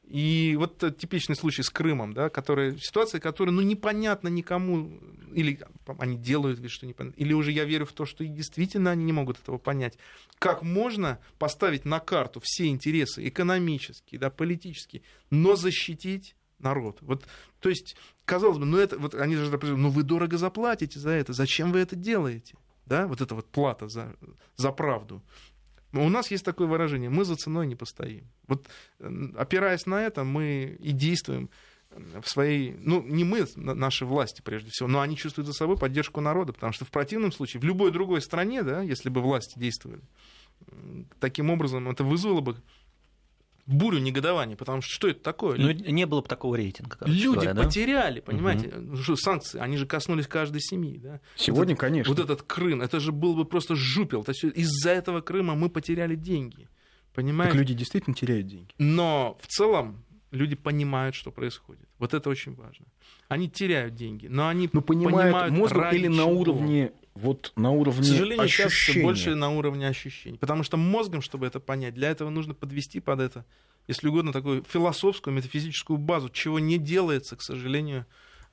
И 0.09 0.55
вот 0.59 0.79
типичный 0.99 1.35
случай 1.35 1.63
с 1.63 1.71
Крымом, 1.71 2.15
да, 2.15 2.29
которая, 2.31 2.77
ситуация, 2.79 3.21
которая, 3.21 3.53
ну, 3.53 3.63
непонятна 3.63 4.29
никому, 4.29 5.01
или 5.33 5.61
они 5.99 6.17
делают 6.17 6.61
вид, 6.61 6.71
что 6.71 6.87
непонятно, 6.87 7.19
или 7.19 7.33
уже 7.33 7.51
я 7.51 7.65
верю 7.65 7.87
в 7.87 7.93
то, 7.93 8.05
что 8.05 8.23
и 8.23 8.29
действительно 8.29 8.93
они 8.93 9.05
не 9.05 9.13
могут 9.13 9.41
этого 9.41 9.59
понять. 9.59 9.99
Как 10.39 10.63
можно 10.63 11.19
поставить 11.39 11.85
на 11.85 11.99
карту 11.99 12.41
все 12.43 12.69
интересы 12.69 13.27
экономические, 13.27 14.21
да, 14.21 14.31
политические, 14.31 15.03
но 15.31 15.57
защитить 15.57 16.37
народ. 16.59 16.99
Вот, 17.03 17.25
то 17.61 17.69
есть, 17.69 17.97
казалось 18.25 18.59
бы, 18.59 18.65
ну 18.65 18.79
это, 18.79 18.99
вот 18.99 19.15
они 19.15 19.37
же, 19.37 19.59
ну 19.63 19.91
вы 19.91 20.03
дорого 20.03 20.39
заплатите 20.39 20.99
за 20.99 21.11
это, 21.11 21.33
зачем 21.33 21.73
вы 21.73 21.81
это 21.81 21.97
делаете? 21.97 22.55
Да, 22.87 23.07
вот 23.07 23.21
это 23.21 23.35
вот 23.35 23.47
плата 23.47 23.89
за, 23.89 24.15
за 24.57 24.71
правду. 24.71 25.23
У 25.93 26.09
нас 26.09 26.31
есть 26.31 26.45
такое 26.45 26.67
выражение, 26.67 27.11
мы 27.11 27.25
за 27.25 27.37
ценой 27.37 27.67
не 27.67 27.75
постоим. 27.75 28.29
Вот 28.47 28.69
опираясь 29.37 29.87
на 29.87 30.03
это, 30.03 30.25
мы 30.25 30.77
и 30.79 30.93
действуем 30.93 31.51
в 31.91 32.29
своей, 32.29 32.77
ну, 32.79 33.03
не 33.03 33.25
мы, 33.25 33.47
на- 33.57 33.75
наши 33.75 34.05
власти 34.05 34.43
прежде 34.43 34.71
всего, 34.71 34.89
но 34.89 35.01
они 35.01 35.17
чувствуют 35.17 35.47
за 35.47 35.55
собой 35.55 35.77
поддержку 35.79 36.21
народа, 36.21 36.53
потому 36.53 36.73
что 36.73 36.85
в 36.85 36.91
противном 36.91 37.33
случае, 37.33 37.61
в 37.61 37.65
любой 37.65 37.91
другой 37.91 38.21
стране, 38.21 38.63
да, 38.63 38.83
если 38.83 39.09
бы 39.09 39.21
власти 39.21 39.59
действовали, 39.59 40.03
таким 41.21 41.51
образом 41.51 41.89
это 41.89 42.05
вызвало 42.05 42.41
бы 42.41 42.57
бурю 43.67 43.99
негодования, 43.99 44.57
потому 44.57 44.81
что 44.81 44.93
что 44.93 45.09
это 45.09 45.21
такое? 45.21 45.59
Ну, 45.59 45.71
не 45.73 46.07
было 46.07 46.21
бы 46.23 46.29
такого 46.29 46.55
рейтинга. 46.55 46.97
Люди 47.05 47.35
говоря, 47.35 47.55
да? 47.55 47.63
потеряли, 47.65 48.21
понимаете, 48.21 48.73
Ну 48.77 48.97
что, 48.97 49.17
санкции, 49.17 49.59
они 49.59 49.77
же 49.77 49.87
коснулись 49.87 50.27
каждой 50.27 50.61
семьи, 50.61 50.99
да. 50.99 51.21
Сегодня, 51.37 51.75
Вот 51.75 51.81
конечно. 51.81 52.15
Вот 52.15 52.23
этот 52.23 52.43
Крым, 52.43 52.81
это 52.83 53.01
же 53.01 53.13
был 53.13 53.35
бы 53.35 53.45
просто 53.45 53.75
жупел. 53.75 54.23
То 54.25 54.31
есть 54.31 54.45
из-за 54.45 54.91
этого 54.91 55.21
Крыма 55.21 55.55
мы 55.55 55.69
потеряли 55.69 56.15
деньги, 56.15 56.63
Так 56.63 57.15
понимаете? 57.15 57.59
люди 57.59 57.75
действительно 57.75 58.15
теряют 58.15 58.47
деньги. 58.47 58.73
Но 58.79 59.37
в 59.41 59.47
целом 59.49 60.05
люди 60.31 60.55
понимают, 60.55 61.15
что 61.15 61.31
происходит. 61.31 61.89
Вот 61.99 62.15
это 62.15 62.29
очень 62.31 62.55
важно. 62.55 62.87
Они 63.29 63.49
теряют 63.51 63.95
деньги, 63.95 64.27
но 64.29 64.49
они 64.49 64.69
Ну, 64.73 64.81
понимают, 64.83 65.35
понимают 65.35 65.73
ради 65.73 65.97
или 65.97 66.09
на 66.09 66.27
уровне, 66.27 66.93
вот 67.17 67.53
на 67.57 67.71
уровне 67.71 68.03
К 68.03 68.05
сожалению, 68.05 68.49
сейчас 68.49 68.67
ощущения. 68.67 69.05
больше 69.05 69.35
на 69.35 69.51
уровне 69.51 69.89
ощущений. 69.89 70.39
Потому 70.39 70.63
что 70.63 70.77
мозгом, 70.77 71.23
чтобы 71.23 71.47
это 71.47 71.61
понять, 71.61 71.95
для 71.95 72.11
этого 72.11 72.31
нужно 72.31 72.55
подвести 72.55 73.01
под 73.01 73.21
это, 73.21 73.45
если 73.89 74.09
угодно, 74.09 74.33
такую 74.33 74.65
философскую, 74.65 75.35
метафизическую 75.35 75.97
базу, 75.99 76.29
чего 76.29 76.59
не 76.59 76.79
делается, 76.79 77.37
к 77.37 77.43
сожалению, 77.43 78.05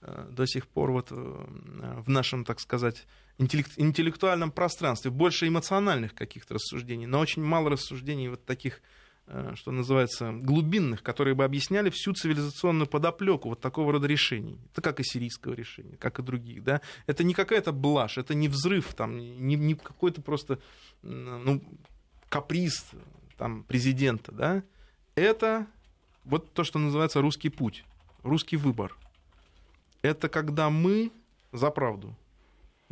э, 0.02 0.28
до 0.32 0.46
сих 0.46 0.68
пор 0.68 0.92
вот 0.92 1.08
э, 1.12 1.16
в 1.16 2.10
нашем, 2.10 2.46
так 2.46 2.60
сказать, 2.60 3.06
интеллект- 3.38 3.74
интеллектуальном 3.78 4.52
пространстве. 4.52 5.12
Больше 5.12 5.48
эмоциональных 5.48 6.14
каких-то 6.14 6.54
рассуждений, 6.56 7.06
но 7.06 7.20
очень 7.20 7.44
мало 7.44 7.70
рассуждений 7.70 8.30
вот 8.30 8.46
таких 8.46 8.82
что 9.56 9.72
называется, 9.72 10.32
глубинных, 10.34 11.02
которые 11.02 11.34
бы 11.34 11.46
объясняли 11.46 11.90
всю 11.90 12.14
цивилизационную 12.14 12.88
подоплеку 12.88 13.50
вот 13.50 13.62
такого 13.62 13.94
рода 13.94 14.06
решений. 14.08 14.60
Это 14.72 14.82
как 14.82 15.00
и 15.00 15.04
сирийского 15.04 15.54
решения, 15.54 15.96
как 15.98 16.20
и 16.20 16.24
других. 16.24 16.64
Да? 16.64 16.82
Это 17.08 17.24
не 17.24 17.34
какая-то 17.34 17.72
блажь, 17.72 18.18
это 18.18 18.36
не 18.36 18.50
взрыв, 18.50 18.94
там, 18.94 19.18
не, 19.18 19.56
не 19.56 19.76
какой-то 19.76 20.22
просто 20.22 20.60
ну, 21.02 21.64
каприз 22.30 22.92
там, 23.38 23.64
президента, 23.64 24.32
да, 24.32 24.64
это 25.16 25.68
вот 26.26 26.52
то, 26.54 26.64
что 26.64 26.80
называется 26.80 27.22
русский 27.22 27.50
путь, 27.50 27.84
русский 28.24 28.58
выбор. 28.58 28.96
Это 30.02 30.30
когда 30.30 30.70
мы 30.70 31.12
за 31.52 31.70
правду. 31.70 32.16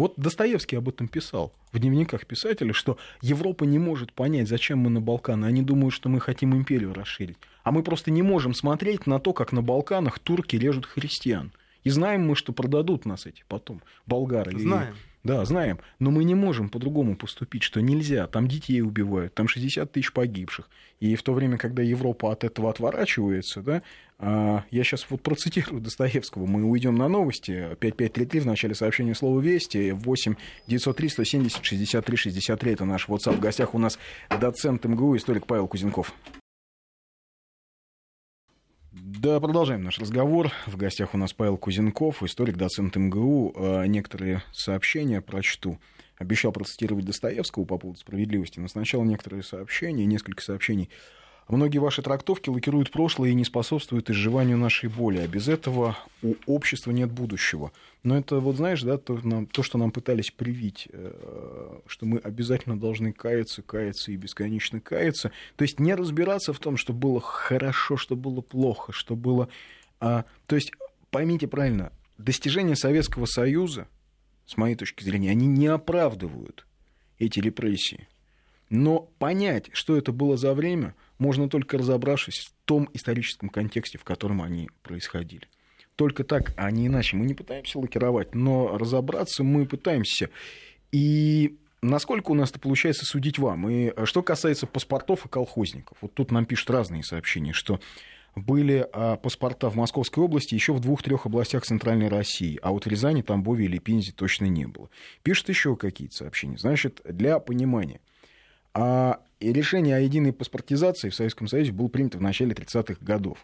Вот 0.02 0.16
Достоевский 0.18 0.78
об 0.78 0.90
этом 0.90 1.08
писал 1.08 1.54
в 1.72 1.78
дневниках 1.78 2.26
писателя, 2.26 2.74
что 2.74 2.98
Европа 3.22 3.66
не 3.66 3.78
может 3.78 4.14
понять, 4.14 4.48
зачем 4.48 4.80
мы 4.80 4.90
на 4.90 5.00
Балканы. 5.00 5.46
Они 5.46 5.62
думают, 5.62 5.94
что 5.94 6.10
мы 6.10 6.20
хотим 6.20 6.56
империю 6.56 6.92
расширить. 6.92 7.38
А 7.62 7.72
мы 7.72 7.84
просто 7.84 8.10
не 8.10 8.24
можем 8.24 8.56
смотреть 8.56 9.06
на 9.06 9.20
то, 9.20 9.32
как 9.32 9.52
на 9.52 9.62
Балканах 9.62 10.18
турки 10.18 10.56
режут 10.56 10.88
христиан. 10.88 11.52
И 11.84 11.92
знаем 11.92 12.26
мы, 12.26 12.36
что 12.36 12.52
продадут 12.52 13.06
нас 13.06 13.28
эти 13.28 13.44
потом 13.48 13.84
болгары. 14.08 14.58
Знаем. 14.58 14.96
Да, 15.24 15.46
знаем. 15.46 15.80
Но 16.00 16.10
мы 16.10 16.24
не 16.24 16.34
можем 16.34 16.70
по-другому 16.70 17.16
поступить, 17.16 17.62
что 17.62 17.80
нельзя. 17.80 18.26
Там 18.26 18.48
детей 18.48 18.82
убивают, 18.82 19.34
там 19.36 19.48
60 19.48 19.92
тысяч 19.92 20.12
погибших. 20.14 20.68
И 21.00 21.16
в 21.16 21.22
то 21.22 21.34
время, 21.34 21.58
когда 21.58 21.84
Европа 21.84 22.32
от 22.32 22.44
этого 22.44 22.70
отворачивается, 22.70 23.62
да, 23.62 23.84
а, 24.18 24.64
я 24.72 24.84
сейчас 24.84 25.06
вот 25.10 25.22
процитирую 25.22 25.82
Достоевского. 25.82 26.46
Мы 26.48 26.64
уйдем 26.64 26.96
на 26.96 27.08
новости. 27.08 27.76
5533 27.80 28.40
в 28.40 28.46
начале 28.48 28.74
сообщения 28.74 29.14
слова 29.14 29.40
«Вести». 29.40 29.92
8 29.92 30.36
903 30.68 31.10
170 31.10 31.64
63 31.64 32.18
63. 32.18 32.72
Это 32.72 32.86
наш 32.86 33.08
WhatsApp. 33.08 33.38
В 33.38 33.40
гостях 33.40 33.76
у 33.76 33.80
нас 33.80 34.00
доцент 34.40 34.86
МГУ, 34.86 35.18
историк 35.18 35.46
Павел 35.46 35.68
Кузенков. 35.68 36.14
Да, 38.92 39.40
продолжаем 39.40 39.84
наш 39.86 40.00
разговор. 40.00 40.52
В 40.68 40.76
гостях 40.76 41.14
у 41.14 41.18
нас 41.18 41.32
Павел 41.32 41.58
Кузенков, 41.58 42.22
историк, 42.24 42.58
доцент 42.58 42.98
МГУ. 42.98 43.54
А, 43.56 43.86
некоторые 43.86 44.44
сообщения 44.52 45.22
прочту. 45.22 45.80
Обещал 46.18 46.52
процитировать 46.52 47.06
Достоевского 47.06 47.64
по 47.64 47.78
поводу 47.78 47.98
справедливости, 47.98 48.60
но 48.60 48.68
сначала 48.68 49.06
некоторые 49.06 49.44
сообщения, 49.44 50.06
несколько 50.06 50.44
сообщений 50.44 50.90
Многие 51.52 51.80
ваши 51.80 52.02
трактовки 52.02 52.50
лакируют 52.50 52.92
прошлое 52.92 53.32
и 53.32 53.34
не 53.34 53.44
способствуют 53.44 54.10
изживанию 54.10 54.58
нашей 54.58 54.88
боли, 54.88 55.18
а 55.18 55.28
без 55.28 55.50
этого 55.50 55.98
у 56.24 56.36
общества 56.46 56.92
нет 56.92 57.12
будущего. 57.12 57.74
Но 58.04 58.18
это, 58.18 58.40
вот 58.40 58.56
знаешь, 58.56 58.82
да, 58.84 58.98
то, 58.98 59.20
нам, 59.22 59.46
то 59.48 59.62
что 59.62 59.78
нам 59.78 59.92
пытались 59.92 60.32
привить, 60.32 60.88
э, 60.94 61.80
что 61.88 62.06
мы 62.06 62.20
обязательно 62.20 62.80
должны 62.80 63.12
каяться, 63.12 63.62
каяться 63.64 64.14
и 64.14 64.16
бесконечно 64.16 64.80
каяться. 64.80 65.34
То 65.58 65.64
есть 65.64 65.78
не 65.78 65.94
разбираться 65.94 66.54
в 66.54 66.60
том, 66.60 66.78
что 66.78 66.94
было 66.94 67.20
хорошо, 67.20 67.98
что 67.98 68.16
было 68.16 68.40
плохо, 68.40 68.94
что 68.94 69.18
было... 69.18 69.50
А, 70.00 70.24
то 70.48 70.56
есть 70.56 70.72
поймите 71.10 71.50
правильно, 71.50 71.92
достижения 72.18 72.78
Советского 72.78 73.26
Союза, 73.26 73.90
с 74.46 74.56
моей 74.56 74.76
точки 74.76 75.04
зрения, 75.04 75.32
они 75.32 75.48
не 75.48 75.68
оправдывают 75.68 76.66
эти 77.20 77.42
репрессии. 77.42 78.08
Но 78.72 79.02
понять, 79.20 79.70
что 79.74 79.98
это 79.98 80.14
было 80.14 80.38
за 80.38 80.54
время, 80.54 80.96
можно 81.20 81.50
только 81.50 81.78
разобравшись 81.78 82.46
в 82.46 82.54
том 82.66 82.90
историческом 82.94 83.50
контексте, 83.50 83.98
в 83.98 84.06
котором 84.06 84.42
они 84.42 84.70
происходили. 84.82 85.50
Только 85.98 86.24
так, 86.24 86.54
а 86.56 86.72
не 86.72 86.88
иначе. 86.88 87.18
Мы 87.18 87.26
не 87.26 87.34
пытаемся 87.34 87.80
лакировать, 87.80 88.34
но 88.34 88.78
разобраться 88.78 89.44
мы 89.44 89.66
пытаемся. 89.66 90.30
И 90.94 91.58
насколько 91.82 92.32
у 92.32 92.34
нас 92.34 92.50
это 92.52 92.62
получается 92.62 93.06
судить 93.06 93.40
вам? 93.40 93.70
И 93.70 93.94
что 94.06 94.24
касается 94.24 94.68
паспортов 94.68 95.26
и 95.26 95.30
колхозников, 95.30 95.98
вот 96.00 96.14
тут 96.14 96.32
нам 96.32 96.46
пишут 96.46 96.70
разные 96.70 97.04
сообщения, 97.04 97.52
что 97.52 97.82
были 98.38 98.88
а, 98.94 99.18
паспорта 99.18 99.70
в 99.70 99.76
Московской 99.76 100.24
области 100.24 100.56
еще 100.56 100.72
в 100.72 100.80
двух-трех 100.80 101.26
областях 101.26 101.66
Центральной 101.66 102.08
России, 102.08 102.58
а 102.64 102.72
вот 102.72 102.86
в 102.86 102.88
Рязани, 102.88 103.22
Тамбове 103.22 103.66
или 103.66 103.80
Пензе 103.80 104.14
точно 104.14 104.46
не 104.46 104.66
было. 104.66 104.90
Пишут 105.24 105.50
еще 105.50 105.76
какие-то 105.76 106.16
сообщения. 106.16 106.58
Значит, 106.58 107.02
для 107.04 107.38
понимания– 107.40 108.00
а 108.74 109.20
решение 109.40 109.96
о 109.96 110.00
единой 110.00 110.34
паспортизации 110.34 111.10
в 111.10 111.16
Советском 111.16 111.48
Союзе 111.48 111.72
было 111.72 111.88
принято 111.88 112.18
в 112.18 112.22
начале 112.22 112.54
30-х 112.54 113.04
годов. 113.04 113.40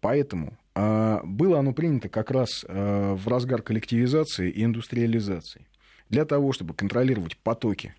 Поэтому 0.00 0.58
а, 0.74 1.22
было 1.24 1.58
оно 1.58 1.72
принято 1.72 2.08
как 2.08 2.30
раз 2.30 2.64
а, 2.68 3.14
в 3.14 3.26
разгар 3.28 3.62
коллективизации 3.62 4.50
и 4.50 4.64
индустриализации. 4.64 5.66
Для 6.10 6.24
того, 6.24 6.52
чтобы 6.52 6.74
контролировать 6.74 7.36
потоки 7.38 7.94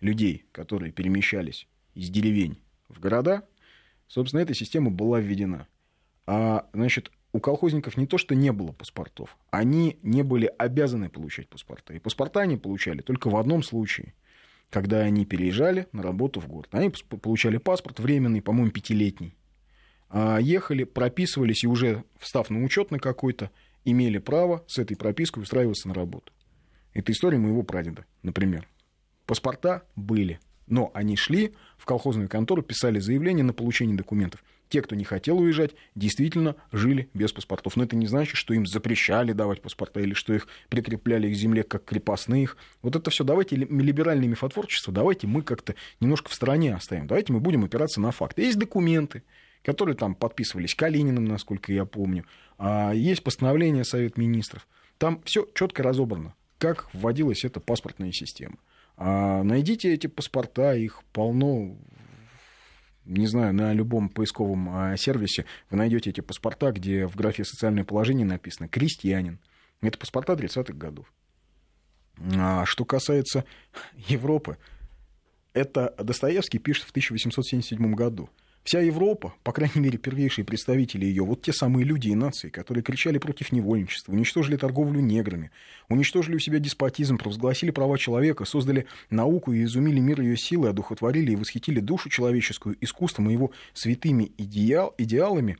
людей, 0.00 0.44
которые 0.52 0.92
перемещались 0.92 1.66
из 1.94 2.10
деревень 2.10 2.58
в 2.88 3.00
города, 3.00 3.42
собственно, 4.06 4.40
эта 4.40 4.54
система 4.54 4.90
была 4.90 5.18
введена. 5.18 5.66
А, 6.26 6.68
значит, 6.72 7.10
у 7.32 7.40
колхозников 7.40 7.96
не 7.96 8.06
то, 8.06 8.16
что 8.16 8.36
не 8.36 8.52
было 8.52 8.70
паспортов, 8.70 9.36
они 9.50 9.98
не 10.02 10.22
были 10.22 10.52
обязаны 10.58 11.08
получать 11.08 11.48
паспорта. 11.48 11.94
И 11.94 11.98
паспорта 11.98 12.40
они 12.40 12.56
получали 12.56 13.00
только 13.00 13.28
в 13.28 13.36
одном 13.36 13.62
случае– 13.62 14.14
когда 14.74 15.02
они 15.02 15.24
переезжали 15.24 15.86
на 15.92 16.02
работу 16.02 16.40
в 16.40 16.48
город. 16.48 16.68
Они 16.72 16.90
получали 16.90 17.58
паспорт 17.58 18.00
временный, 18.00 18.42
по-моему, 18.42 18.72
пятилетний. 18.72 19.36
А 20.08 20.38
ехали, 20.38 20.82
прописывались 20.82 21.62
и 21.62 21.68
уже 21.68 22.02
встав 22.18 22.50
на 22.50 22.64
учет 22.64 22.90
на 22.90 22.98
какой-то, 22.98 23.52
имели 23.84 24.18
право 24.18 24.64
с 24.66 24.78
этой 24.78 24.96
пропиской 24.96 25.44
устраиваться 25.44 25.86
на 25.86 25.94
работу. 25.94 26.32
Это 26.92 27.12
история 27.12 27.38
моего 27.38 27.62
прадеда, 27.62 28.04
например. 28.24 28.68
Паспорта 29.26 29.84
были, 29.94 30.40
но 30.66 30.90
они 30.92 31.14
шли 31.14 31.54
в 31.78 31.84
колхозную 31.84 32.28
контору, 32.28 32.62
писали 32.62 32.98
заявление 32.98 33.44
на 33.44 33.52
получение 33.52 33.96
документов 33.96 34.42
те, 34.74 34.82
кто 34.82 34.96
не 34.96 35.04
хотел 35.04 35.38
уезжать, 35.38 35.70
действительно 35.94 36.56
жили 36.72 37.08
без 37.14 37.32
паспортов. 37.32 37.76
Но 37.76 37.84
это 37.84 37.94
не 37.94 38.08
значит, 38.08 38.34
что 38.34 38.54
им 38.54 38.66
запрещали 38.66 39.30
давать 39.30 39.62
паспорта 39.62 40.00
или 40.00 40.14
что 40.14 40.34
их 40.34 40.48
прикрепляли 40.68 41.32
к 41.32 41.36
земле 41.36 41.62
как 41.62 41.84
крепостных. 41.84 42.56
Вот 42.82 42.96
это 42.96 43.08
все 43.12 43.22
давайте 43.22 43.54
либеральное 43.54 44.26
мифотворчество, 44.26 44.92
давайте 44.92 45.28
мы 45.28 45.42
как-то 45.42 45.76
немножко 46.00 46.28
в 46.28 46.34
стороне 46.34 46.74
оставим. 46.74 47.06
Давайте 47.06 47.32
мы 47.32 47.38
будем 47.38 47.62
опираться 47.62 48.00
на 48.00 48.10
факты. 48.10 48.42
Есть 48.42 48.58
документы, 48.58 49.22
которые 49.62 49.94
там 49.94 50.16
подписывались 50.16 50.74
Калининым, 50.74 51.24
насколько 51.24 51.72
я 51.72 51.84
помню. 51.84 52.24
А 52.58 52.90
есть 52.92 53.22
постановление 53.22 53.84
Совет 53.84 54.18
Министров. 54.18 54.66
Там 54.98 55.22
все 55.24 55.48
четко 55.54 55.84
разобрано, 55.84 56.34
как 56.58 56.92
вводилась 56.92 57.44
эта 57.44 57.60
паспортная 57.60 58.10
система. 58.10 58.56
А 58.96 59.44
найдите 59.44 59.94
эти 59.94 60.08
паспорта, 60.08 60.74
их 60.74 61.04
полно 61.12 61.76
не 63.04 63.26
знаю, 63.26 63.54
на 63.54 63.72
любом 63.72 64.08
поисковом 64.08 64.68
а, 64.70 64.96
сервисе 64.96 65.44
вы 65.70 65.76
найдете 65.76 66.10
эти 66.10 66.20
паспорта, 66.20 66.72
где 66.72 67.06
в 67.06 67.16
графе 67.16 67.44
«Социальное 67.44 67.84
положение» 67.84 68.26
написано 68.26 68.68
«крестьянин». 68.68 69.38
Это 69.80 69.98
паспорта 69.98 70.32
30-х 70.32 70.72
годов. 70.72 71.12
А 72.36 72.64
что 72.64 72.84
касается 72.84 73.44
Европы, 74.08 74.56
это 75.52 75.94
Достоевский 75.98 76.58
пишет 76.58 76.84
в 76.84 76.90
1877 76.90 77.94
году– 77.94 78.30
Вся 78.64 78.80
Европа, 78.80 79.34
по 79.42 79.52
крайней 79.52 79.82
мере, 79.82 79.98
первейшие 79.98 80.42
представители 80.42 81.04
ее, 81.04 81.22
вот 81.22 81.42
те 81.42 81.52
самые 81.52 81.84
люди 81.84 82.08
и 82.08 82.14
нации, 82.14 82.48
которые 82.48 82.82
кричали 82.82 83.18
против 83.18 83.52
невольничества, 83.52 84.12
уничтожили 84.12 84.56
торговлю 84.56 85.00
неграми, 85.00 85.50
уничтожили 85.90 86.36
у 86.36 86.38
себя 86.38 86.58
деспотизм, 86.60 87.18
провозгласили 87.18 87.70
права 87.70 87.98
человека, 87.98 88.46
создали 88.46 88.86
науку 89.10 89.52
и 89.52 89.64
изумили 89.64 90.00
мир 90.00 90.22
ее 90.22 90.38
силы, 90.38 90.70
одухотворили 90.70 91.32
и 91.32 91.36
восхитили 91.36 91.80
душу 91.80 92.08
человеческую 92.08 92.78
искусством 92.80 93.28
и 93.28 93.34
его 93.34 93.50
святыми 93.74 94.32
идеал, 94.38 94.94
идеалами, 94.96 95.58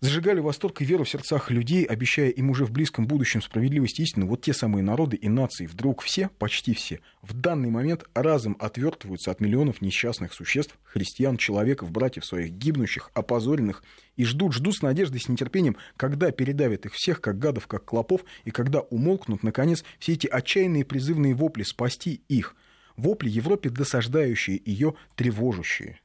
зажигали 0.00 0.40
восторг 0.40 0.80
и 0.80 0.84
веру 0.84 1.04
в 1.04 1.08
сердцах 1.08 1.50
людей, 1.50 1.84
обещая 1.84 2.30
им 2.30 2.50
уже 2.50 2.64
в 2.64 2.72
близком 2.72 3.06
будущем 3.06 3.42
справедливость 3.42 4.00
и 4.00 4.02
истину, 4.02 4.26
вот 4.26 4.42
те 4.42 4.52
самые 4.52 4.82
народы 4.82 5.16
и 5.16 5.28
нации 5.28 5.66
вдруг 5.66 6.02
все, 6.02 6.30
почти 6.38 6.74
все, 6.74 7.00
в 7.22 7.34
данный 7.34 7.70
момент 7.70 8.04
разом 8.14 8.56
отвертываются 8.58 9.30
от 9.30 9.40
миллионов 9.40 9.80
несчастных 9.80 10.32
существ, 10.32 10.78
христиан, 10.84 11.36
человеков, 11.36 11.90
братьев 11.90 12.24
своих, 12.24 12.50
гибнущих, 12.52 13.10
опозоренных, 13.14 13.82
и 14.16 14.24
ждут, 14.24 14.54
ждут 14.54 14.76
с 14.76 14.82
надеждой, 14.82 15.20
с 15.20 15.28
нетерпением, 15.28 15.76
когда 15.96 16.30
передавят 16.30 16.86
их 16.86 16.94
всех, 16.94 17.20
как 17.20 17.38
гадов, 17.38 17.66
как 17.66 17.84
клопов, 17.84 18.22
и 18.44 18.50
когда 18.50 18.80
умолкнут, 18.80 19.42
наконец, 19.42 19.84
все 19.98 20.12
эти 20.12 20.26
отчаянные 20.26 20.84
призывные 20.84 21.34
вопли 21.34 21.62
спасти 21.62 22.22
их, 22.28 22.56
вопли 22.96 23.28
Европе 23.28 23.70
досаждающие, 23.70 24.60
ее 24.64 24.94
тревожащие. 25.16 26.00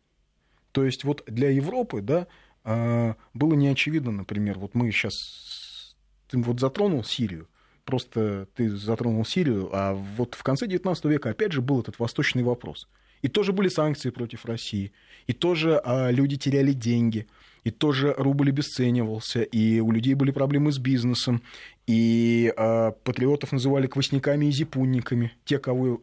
То 0.71 0.83
есть 0.83 1.03
вот 1.05 1.23
для 1.27 1.49
Европы, 1.49 2.01
да, 2.01 2.27
было 2.65 3.53
не 3.53 3.67
очевидно, 3.67 4.11
например, 4.11 4.57
вот 4.57 4.73
мы 4.73 4.91
сейчас, 4.91 5.95
ты 6.27 6.37
вот 6.39 6.59
затронул 6.59 7.03
Сирию, 7.03 7.47
просто 7.85 8.47
ты 8.55 8.75
затронул 8.75 9.23
Сирию, 9.23 9.69
а 9.71 9.93
вот 9.93 10.35
в 10.35 10.43
конце 10.43 10.65
XIX 10.65 10.95
века 11.07 11.29
опять 11.29 11.51
же 11.51 11.61
был 11.61 11.79
этот 11.79 11.99
восточный 11.99 12.43
вопрос. 12.43 12.87
И 13.21 13.27
тоже 13.27 13.53
были 13.53 13.69
санкции 13.69 14.09
против 14.09 14.45
России, 14.45 14.91
и 15.27 15.33
тоже 15.33 15.81
а, 15.83 16.11
люди 16.11 16.37
теряли 16.37 16.73
деньги, 16.73 17.27
и 17.63 17.71
тоже 17.71 18.13
рубль 18.17 18.49
обесценивался, 18.49 19.41
и 19.41 19.79
у 19.79 19.91
людей 19.91 20.13
были 20.13 20.31
проблемы 20.31 20.71
с 20.71 20.77
бизнесом, 20.77 21.41
и 21.87 22.53
а, 22.57 22.91
патриотов 22.91 23.51
называли 23.51 23.87
квасниками 23.87 24.47
и 24.47 24.51
зипунниками, 24.51 25.33
те, 25.45 25.59
кого, 25.59 26.01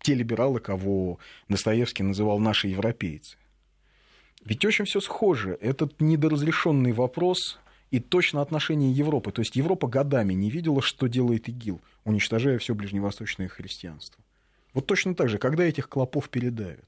те 0.00 0.14
либералы, 0.14 0.60
кого 0.60 1.18
Достоевский 1.48 2.02
называл 2.02 2.38
наши 2.38 2.68
европейцы. 2.68 3.36
Ведь 4.44 4.64
очень 4.64 4.84
все 4.84 5.00
схоже. 5.00 5.58
Этот 5.60 6.00
недоразрешенный 6.00 6.92
вопрос 6.92 7.58
и 7.90 8.00
точно 8.00 8.42
отношение 8.42 8.92
Европы. 8.92 9.32
То 9.32 9.40
есть 9.40 9.56
Европа 9.56 9.88
годами 9.88 10.34
не 10.34 10.50
видела, 10.50 10.82
что 10.82 11.06
делает 11.06 11.48
ИГИЛ, 11.48 11.80
уничтожая 12.04 12.58
все 12.58 12.74
ближневосточное 12.74 13.48
христианство. 13.48 14.22
Вот 14.74 14.86
точно 14.86 15.14
так 15.14 15.28
же, 15.28 15.38
когда 15.38 15.64
этих 15.64 15.88
клопов 15.88 16.28
передавят. 16.28 16.84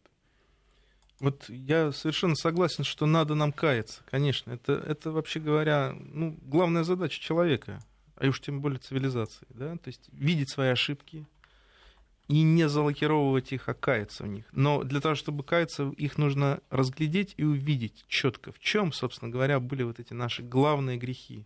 Вот 1.19 1.49
я 1.49 1.93
совершенно 1.93 2.35
согласен, 2.35 2.83
что 2.83 3.05
надо 3.05 3.35
нам 3.35 3.53
каяться, 3.53 4.03
конечно. 4.11 4.53
Это, 4.53 4.73
это 4.73 5.11
вообще 5.11 5.39
говоря, 5.39 5.95
ну, 5.99 6.37
главная 6.43 6.83
задача 6.83 7.21
человека, 7.21 7.81
а 8.17 8.27
уж 8.27 8.41
тем 8.41 8.61
более 8.61 8.79
цивилизации. 8.79 9.47
Да? 9.51 9.77
То 9.77 9.89
есть 9.89 10.09
видеть 10.13 10.51
свои 10.51 10.69
ошибки 10.69 11.27
и 12.31 12.43
не 12.43 12.69
залакировывать 12.69 13.53
их, 13.53 13.69
а 13.69 13.75
каяться 13.75 14.23
в 14.23 14.29
них. 14.29 14.45
Но 14.53 14.85
для 14.85 15.01
того, 15.01 15.17
чтобы 15.17 15.43
каяться, 15.43 15.93
их 15.97 16.17
нужно 16.17 16.61
разглядеть 16.71 17.35
и 17.37 17.43
увидеть 17.43 18.05
четко, 18.07 18.53
в 18.53 18.61
чем, 18.61 18.93
собственно 18.93 19.33
говоря, 19.33 19.59
были 19.59 19.83
вот 19.83 19.99
эти 19.99 20.13
наши 20.13 20.43
главные 20.43 20.97
грехи 20.97 21.45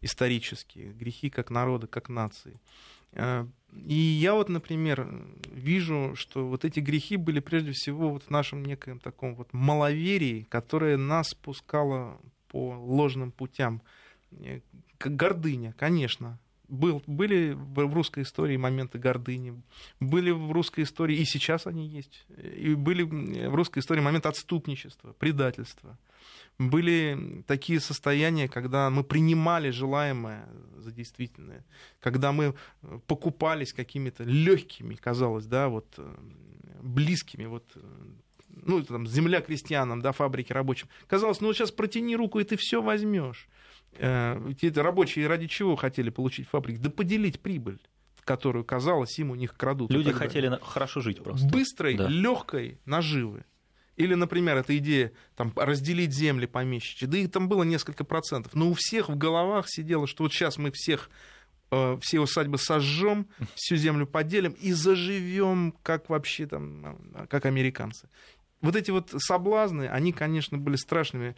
исторические, 0.00 0.92
грехи 0.92 1.30
как 1.30 1.50
народа, 1.50 1.86
как 1.86 2.08
нации. 2.08 2.58
А, 3.12 3.46
и 3.72 3.94
я 3.94 4.34
вот, 4.34 4.48
например, 4.48 5.06
вижу, 5.52 6.14
что 6.16 6.48
вот 6.48 6.64
эти 6.64 6.80
грехи 6.80 7.16
были 7.16 7.38
прежде 7.38 7.70
всего 7.72 8.10
вот 8.10 8.24
в 8.24 8.30
нашем 8.30 8.64
неком 8.64 8.98
таком 8.98 9.36
вот 9.36 9.52
маловерии, 9.52 10.46
которое 10.48 10.96
нас 10.96 11.34
пускало 11.34 12.20
по 12.48 12.74
ложным 12.74 13.30
путям. 13.30 13.80
Э, 14.32 14.60
гордыня, 14.98 15.72
конечно. 15.78 16.40
Был, 16.70 17.02
были 17.06 17.52
в 17.52 17.92
русской 17.92 18.22
истории 18.22 18.56
моменты 18.56 18.98
гордыни, 18.98 19.60
были 19.98 20.30
в 20.30 20.52
русской 20.52 20.84
истории, 20.84 21.16
и 21.16 21.24
сейчас 21.24 21.66
они 21.66 21.86
есть, 21.86 22.24
и 22.38 22.74
были 22.74 23.02
в 23.02 23.54
русской 23.54 23.80
истории 23.80 24.00
моменты 24.00 24.28
отступничества, 24.28 25.12
предательства 25.18 25.98
были 26.60 27.42
такие 27.46 27.80
состояния, 27.80 28.48
когда 28.48 28.90
мы 28.90 29.02
принимали 29.02 29.70
желаемое 29.70 30.46
за 30.76 30.92
действительное, 30.92 31.64
когда 32.00 32.32
мы 32.32 32.54
э, 32.82 32.98
покупались 33.06 33.72
какими-то 33.72 34.24
легкими, 34.24 34.94
казалось, 34.94 35.46
да, 35.46 35.68
вот 35.68 35.86
э, 35.96 36.14
близкими, 36.82 37.46
вот 37.46 37.64
э, 37.76 37.80
ну, 38.48 38.82
там, 38.82 39.06
земля 39.06 39.40
крестьянам, 39.40 40.02
да, 40.02 40.12
фабрики 40.12 40.52
рабочим. 40.52 40.88
Казалось, 41.06 41.40
ну, 41.40 41.48
вот 41.48 41.56
сейчас 41.56 41.70
протяни 41.70 42.14
руку, 42.14 42.40
и 42.40 42.44
ты 42.44 42.56
все 42.56 42.82
возьмешь. 42.82 43.48
Эти 43.98 44.78
рабочие 44.78 45.26
ради 45.26 45.46
чего 45.46 45.76
хотели 45.76 46.10
получить 46.10 46.48
фабрики? 46.48 46.78
Да 46.78 46.90
поделить 46.90 47.40
прибыль 47.40 47.80
которую, 48.30 48.64
казалось, 48.64 49.18
им 49.18 49.32
у 49.32 49.34
них 49.34 49.56
крадут. 49.56 49.90
Люди 49.90 50.12
хотели 50.12 50.56
хорошо 50.62 51.00
жить 51.00 51.20
просто. 51.20 51.48
Быстрой, 51.48 51.96
да. 51.96 52.06
легкой 52.06 52.78
наживы. 52.84 53.44
Или, 53.96 54.14
например, 54.14 54.56
эта 54.56 54.76
идея 54.78 55.10
там, 55.34 55.52
разделить 55.56 56.12
земли 56.12 56.46
помещичьи, 56.46 57.06
да 57.06 57.18
и 57.18 57.26
там 57.26 57.48
было 57.48 57.64
несколько 57.64 58.04
процентов. 58.04 58.54
Но 58.54 58.70
у 58.70 58.74
всех 58.74 59.08
в 59.08 59.16
головах 59.16 59.66
сидело, 59.68 60.06
что 60.06 60.22
вот 60.22 60.32
сейчас 60.32 60.58
мы 60.58 60.70
всех 60.72 61.10
э, 61.72 61.98
все 62.00 62.20
усадьбы 62.20 62.56
сожжем, 62.56 63.26
всю 63.56 63.74
землю 63.74 64.06
поделим 64.06 64.52
и 64.52 64.72
заживем, 64.72 65.74
как 65.82 66.08
вообще 66.08 66.46
там, 66.46 67.12
э, 67.14 67.26
как 67.26 67.46
американцы. 67.46 68.08
Вот 68.60 68.76
эти 68.76 68.90
вот 68.90 69.12
соблазны, 69.18 69.88
они, 69.88 70.12
конечно, 70.12 70.56
были 70.56 70.76
страшными 70.76 71.34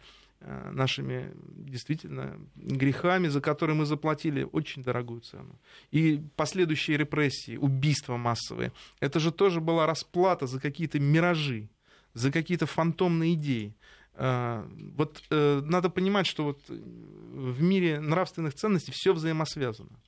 нашими 0.71 1.31
действительно 1.55 2.37
грехами, 2.55 3.27
за 3.29 3.41
которые 3.41 3.75
мы 3.75 3.85
заплатили 3.85 4.47
очень 4.51 4.83
дорогую 4.83 5.21
цену. 5.21 5.59
И 5.91 6.21
последующие 6.35 6.97
репрессии, 6.97 7.57
убийства 7.57 8.17
массовые, 8.17 8.71
это 8.99 9.19
же 9.19 9.31
тоже 9.31 9.61
была 9.61 9.85
расплата 9.85 10.47
за 10.47 10.59
какие-то 10.59 10.99
миражи 10.99 11.69
за 12.13 12.31
какие-то 12.31 12.65
фантомные 12.65 13.33
идеи. 13.33 13.75
А, 14.15 14.67
вот 14.95 15.23
э, 15.29 15.61
надо 15.63 15.89
понимать, 15.89 16.27
что 16.27 16.43
вот 16.43 16.61
в 16.67 17.61
мире 17.61 17.99
нравственных 17.99 18.53
ценностей 18.53 18.91
все 18.91 19.13
взаимосвязано. 19.13 19.99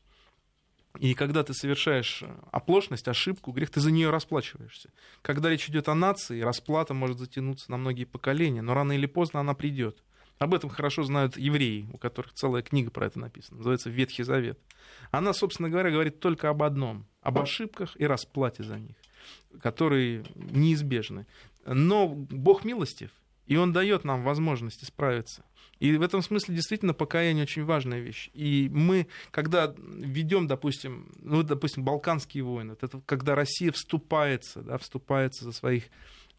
И 1.00 1.14
когда 1.14 1.44
ты 1.44 1.54
совершаешь 1.54 2.24
оплошность, 2.52 3.08
ошибку, 3.08 3.52
грех, 3.52 3.70
ты 3.70 3.82
за 3.82 3.92
нее 3.92 4.12
расплачиваешься. 4.12 4.92
Когда 5.22 5.50
речь 5.50 5.68
идет 5.68 5.90
о 5.90 5.96
нации, 5.96 6.40
расплата 6.40 6.94
может 6.94 7.20
затянуться 7.20 7.70
на 7.70 7.78
многие 7.78 8.06
поколения, 8.06 8.62
но 8.62 8.74
рано 8.74 8.94
или 8.94 9.06
поздно 9.06 9.42
она 9.42 9.54
придет. 9.56 10.02
Об 10.38 10.54
этом 10.54 10.70
хорошо 10.70 11.04
знают 11.04 11.38
евреи, 11.38 11.88
у 11.94 11.98
которых 11.98 12.34
целая 12.34 12.62
книга 12.62 12.92
про 12.92 13.08
это 13.08 13.20
написана, 13.20 13.58
называется 13.58 13.90
«Ветхий 13.90 14.24
Завет». 14.24 14.60
Она, 15.12 15.34
собственно 15.34 15.70
говоря, 15.70 15.92
говорит 15.92 16.20
только 16.20 16.50
об 16.50 16.62
одном, 16.64 17.06
об 17.22 17.40
ошибках 17.40 17.96
и 17.98 18.06
расплате 18.06 18.64
за 18.64 18.80
них, 18.80 18.96
которые 19.62 20.26
неизбежны. 20.36 21.26
Но 21.66 22.08
Бог 22.08 22.66
милостив, 22.66 23.12
и 23.48 23.56
Он 23.56 23.72
дает 23.72 24.04
нам 24.04 24.24
возможность 24.24 24.84
исправиться. 24.84 25.46
И 25.80 25.96
в 25.98 26.02
этом 26.02 26.22
смысле 26.22 26.56
действительно 26.56 26.94
покаяние 26.94 27.44
очень 27.44 27.66
важная 27.66 28.00
вещь. 28.00 28.30
И 28.34 28.70
мы, 28.72 29.08
когда 29.32 29.74
ведем, 29.78 30.48
допустим, 30.48 31.12
ну, 31.20 31.44
допустим, 31.44 31.84
Балканские 31.84 32.44
войны, 32.44 32.76
это 32.80 33.02
когда 33.06 33.36
Россия 33.36 33.72
вступается, 33.72 34.62
да, 34.62 34.78
вступается 34.78 35.44
за 35.44 35.52
своих, 35.52 35.86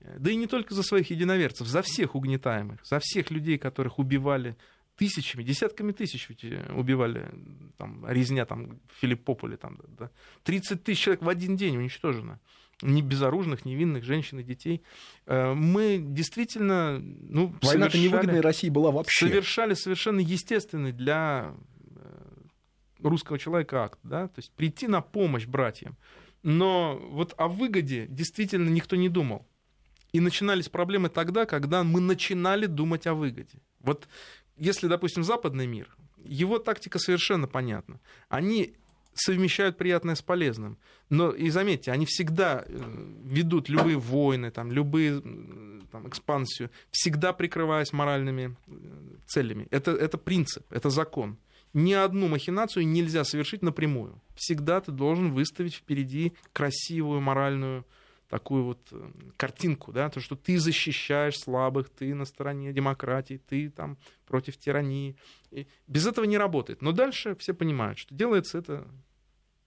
да 0.00 0.30
и 0.30 0.36
не 0.36 0.46
только 0.46 0.74
за 0.74 0.82
своих 0.82 1.10
единоверцев, 1.10 1.66
за 1.66 1.82
всех 1.82 2.14
угнетаемых, 2.14 2.84
за 2.84 3.00
всех 3.00 3.30
людей, 3.30 3.58
которых 3.58 3.98
убивали 3.98 4.56
тысячами, 4.96 5.42
десятками 5.42 5.92
тысяч 5.92 6.28
ведь 6.28 6.44
э, 6.44 6.72
убивали, 6.72 7.30
там, 7.76 8.04
резня 8.08 8.44
там, 8.46 8.80
в 8.88 9.00
Филиппополе, 9.00 9.56
там, 9.56 9.78
да, 9.98 10.10
30 10.44 10.82
тысяч 10.82 11.02
человек 11.02 11.22
в 11.22 11.28
один 11.28 11.56
день 11.56 11.76
уничтожено 11.76 12.40
не 12.82 13.02
безоружных, 13.02 13.64
невинных 13.64 14.04
женщин 14.04 14.40
и 14.40 14.42
детей. 14.42 14.82
Э, 15.26 15.54
мы 15.54 15.98
действительно... 15.98 16.98
Ну, 16.98 17.54
Война-то 17.62 17.92
совершали, 17.92 18.02
невыгодная 18.02 18.42
России 18.42 18.68
была 18.68 18.90
вообще. 18.90 19.26
Совершали 19.26 19.74
совершенно 19.74 20.20
естественный 20.20 20.92
для 20.92 21.54
э, 21.94 22.32
русского 23.00 23.38
человека 23.38 23.84
акт, 23.84 23.98
да, 24.02 24.28
то 24.28 24.38
есть 24.38 24.52
прийти 24.52 24.88
на 24.88 25.00
помощь 25.00 25.46
братьям. 25.46 25.96
Но 26.42 27.00
вот 27.10 27.34
о 27.38 27.48
выгоде 27.48 28.06
действительно 28.08 28.68
никто 28.68 28.94
не 28.96 29.08
думал. 29.08 29.46
И 30.16 30.20
начинались 30.20 30.70
проблемы 30.70 31.10
тогда, 31.10 31.44
когда 31.44 31.84
мы 31.84 32.00
начинали 32.00 32.64
думать 32.64 33.06
о 33.06 33.12
выгоде. 33.12 33.58
Вот 33.80 34.08
если, 34.56 34.88
допустим, 34.88 35.22
западный 35.22 35.66
мир, 35.66 35.94
его 36.24 36.58
тактика 36.58 36.98
совершенно 36.98 37.46
понятна. 37.46 38.00
Они 38.30 38.72
совмещают 39.12 39.76
приятное 39.76 40.14
с 40.14 40.22
полезным. 40.22 40.78
Но 41.10 41.32
и 41.32 41.50
заметьте, 41.50 41.92
они 41.92 42.06
всегда 42.06 42.64
э, 42.66 43.12
ведут 43.24 43.68
любые 43.68 43.98
войны, 43.98 44.50
там, 44.50 44.72
любые 44.72 45.20
там, 45.92 46.08
экспансию, 46.08 46.70
всегда 46.90 47.34
прикрываясь 47.34 47.92
моральными 47.92 48.56
э, 48.66 48.72
целями. 49.26 49.68
Это, 49.70 49.90
это 49.90 50.16
принцип, 50.16 50.64
это 50.70 50.88
закон. 50.88 51.36
Ни 51.74 51.92
одну 51.92 52.28
махинацию 52.28 52.88
нельзя 52.88 53.22
совершить 53.24 53.60
напрямую. 53.60 54.22
Всегда 54.34 54.80
ты 54.80 54.92
должен 54.92 55.32
выставить 55.32 55.74
впереди 55.74 56.32
красивую 56.54 57.20
моральную 57.20 57.84
такую 58.28 58.64
вот 58.64 58.88
э, 58.90 59.10
картинку, 59.36 59.92
да, 59.92 60.08
то, 60.08 60.20
что 60.20 60.36
ты 60.36 60.58
защищаешь 60.58 61.38
слабых, 61.38 61.88
ты 61.88 62.14
на 62.14 62.24
стороне 62.24 62.72
демократии, 62.72 63.40
ты 63.48 63.70
там 63.70 63.98
против 64.26 64.56
тирании. 64.56 65.16
И 65.50 65.66
без 65.86 66.06
этого 66.06 66.24
не 66.24 66.38
работает. 66.38 66.82
Но 66.82 66.92
дальше 66.92 67.36
все 67.36 67.54
понимают, 67.54 67.98
что 67.98 68.14
делается 68.14 68.58
это 68.58 68.88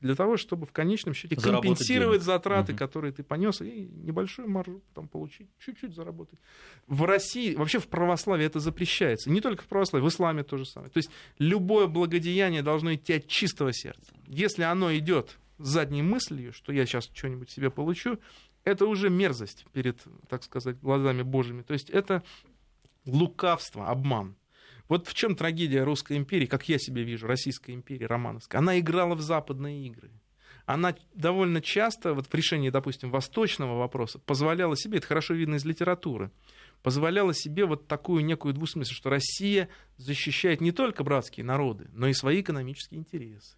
для 0.02 0.16
того, 0.16 0.38
чтобы 0.38 0.66
в 0.66 0.72
конечном 0.72 1.14
счете 1.14 1.36
компенсировать 1.36 2.22
затраты, 2.22 2.72
угу. 2.72 2.80
которые 2.80 3.12
ты 3.12 3.24
понес, 3.24 3.62
и 3.62 3.90
небольшую 3.92 4.50
маржу 4.50 4.82
там 4.94 5.08
получить, 5.08 5.50
чуть-чуть 5.60 5.94
заработать. 5.94 6.40
В 6.88 7.04
России, 7.04 7.56
вообще 7.56 7.80
в 7.80 7.88
православии 7.88 8.46
это 8.46 8.60
запрещается. 8.60 9.30
Не 9.30 9.42
только 9.42 9.64
в 9.64 9.68
православии, 9.68 10.06
в 10.06 10.10
исламе 10.10 10.44
то 10.44 10.58
же 10.58 10.66
самое. 10.66 10.90
То 10.90 11.00
есть 11.00 11.10
любое 11.38 11.88
благодеяние 11.88 12.64
должно 12.64 12.94
идти 12.96 13.14
от 13.14 13.28
чистого 13.28 13.74
сердца. 13.74 14.14
Если 14.28 14.64
оно 14.64 14.96
идет 14.96 15.38
с 15.58 15.68
задней 15.68 16.02
мыслью, 16.02 16.54
что 16.54 16.72
я 16.72 16.86
сейчас 16.86 17.10
что-нибудь 17.14 17.50
себе 17.50 17.70
получу, 17.70 18.20
это 18.70 18.86
уже 18.86 19.10
мерзость 19.10 19.66
перед, 19.74 20.02
так 20.28 20.44
сказать, 20.44 20.80
глазами 20.80 21.22
Божьими. 21.22 21.62
То 21.62 21.74
есть 21.74 21.90
это 21.90 22.24
лукавство, 23.06 23.88
обман. 23.88 24.36
Вот 24.88 25.08
в 25.08 25.14
чем 25.14 25.36
трагедия 25.36 25.84
Русской 25.84 26.18
империи, 26.18 26.48
как 26.48 26.68
я 26.68 26.80
себе 26.80 27.04
вижу, 27.04 27.28
Российской 27.28 27.72
империи, 27.72 28.06
Романовской. 28.06 28.60
Она 28.60 28.80
играла 28.80 29.16
в 29.16 29.22
западные 29.22 29.86
игры. 29.86 30.10
Она 30.66 30.96
довольно 31.16 31.62
часто, 31.62 32.14
вот 32.14 32.28
в 32.28 32.34
решении, 32.34 32.70
допустим, 32.70 33.10
восточного 33.10 33.78
вопроса, 33.78 34.20
позволяла 34.20 34.78
себе, 34.78 35.00
это 35.00 35.08
хорошо 35.08 35.34
видно 35.34 35.56
из 35.56 35.66
литературы, 35.66 36.32
позволяла 36.84 37.34
себе 37.34 37.66
вот 37.66 37.88
такую 37.88 38.24
некую 38.24 38.54
двусмысленность, 38.54 38.96
что 38.96 39.10
Россия 39.10 39.70
защищает 39.98 40.62
не 40.62 40.72
только 40.72 41.04
братские 41.04 41.44
народы, 41.44 41.88
но 41.92 42.08
и 42.08 42.14
свои 42.14 42.42
экономические 42.42 43.00
интересы. 43.00 43.56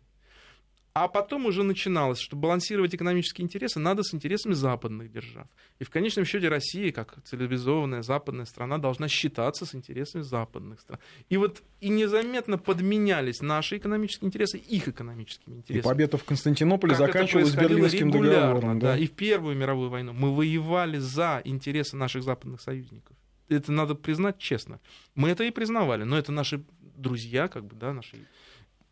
А 0.94 1.08
потом 1.08 1.46
уже 1.46 1.64
начиналось, 1.64 2.20
что 2.20 2.36
балансировать 2.36 2.94
экономические 2.94 3.46
интересы 3.46 3.80
надо 3.80 4.04
с 4.04 4.14
интересами 4.14 4.54
западных 4.54 5.10
держав. 5.10 5.48
И 5.80 5.86
в 5.86 5.90
конечном 5.90 6.26
счете 6.26 6.50
Россия, 6.50 6.92
как 6.92 7.16
цивилизованная 7.24 8.02
западная 8.02 8.44
страна, 8.44 8.78
должна 8.78 9.08
считаться 9.08 9.66
с 9.66 9.74
интересами 9.74 10.22
западных 10.22 10.82
стран. 10.82 11.00
И 11.30 11.38
вот 11.38 11.64
и 11.80 11.88
незаметно 11.88 12.58
подменялись 12.58 13.42
наши 13.42 13.78
экономические 13.78 14.28
интересы 14.28 14.58
их 14.58 14.90
экономическими 14.90 15.58
интересами. 15.58 15.80
И 15.80 15.82
победа 15.82 16.18
в 16.18 16.26
Константинополе 16.26 16.96
как 16.96 17.08
заканчивалась 17.08 17.56
Берлинским 17.56 18.12
договором. 18.12 18.80
Да? 18.80 18.94
да, 18.94 18.98
и 18.98 19.08
в 19.08 19.12
Первую 19.12 19.56
мировую 19.56 19.90
войну 19.90 20.12
мы 20.12 20.36
воевали 20.36 20.98
за 20.98 21.42
интересы 21.46 21.96
наших 21.96 22.24
западных 22.24 22.60
союзников. 22.60 23.16
Это 23.48 23.72
надо 23.72 23.96
признать 23.96 24.40
честно. 24.40 24.82
Мы 25.16 25.30
это 25.30 25.46
и 25.46 25.52
признавали, 25.52 26.04
но 26.04 26.18
это 26.18 26.34
наши 26.34 26.64
друзья, 26.96 27.48
как 27.48 27.66
бы, 27.66 27.76
да, 27.76 27.94
наши 27.94 28.18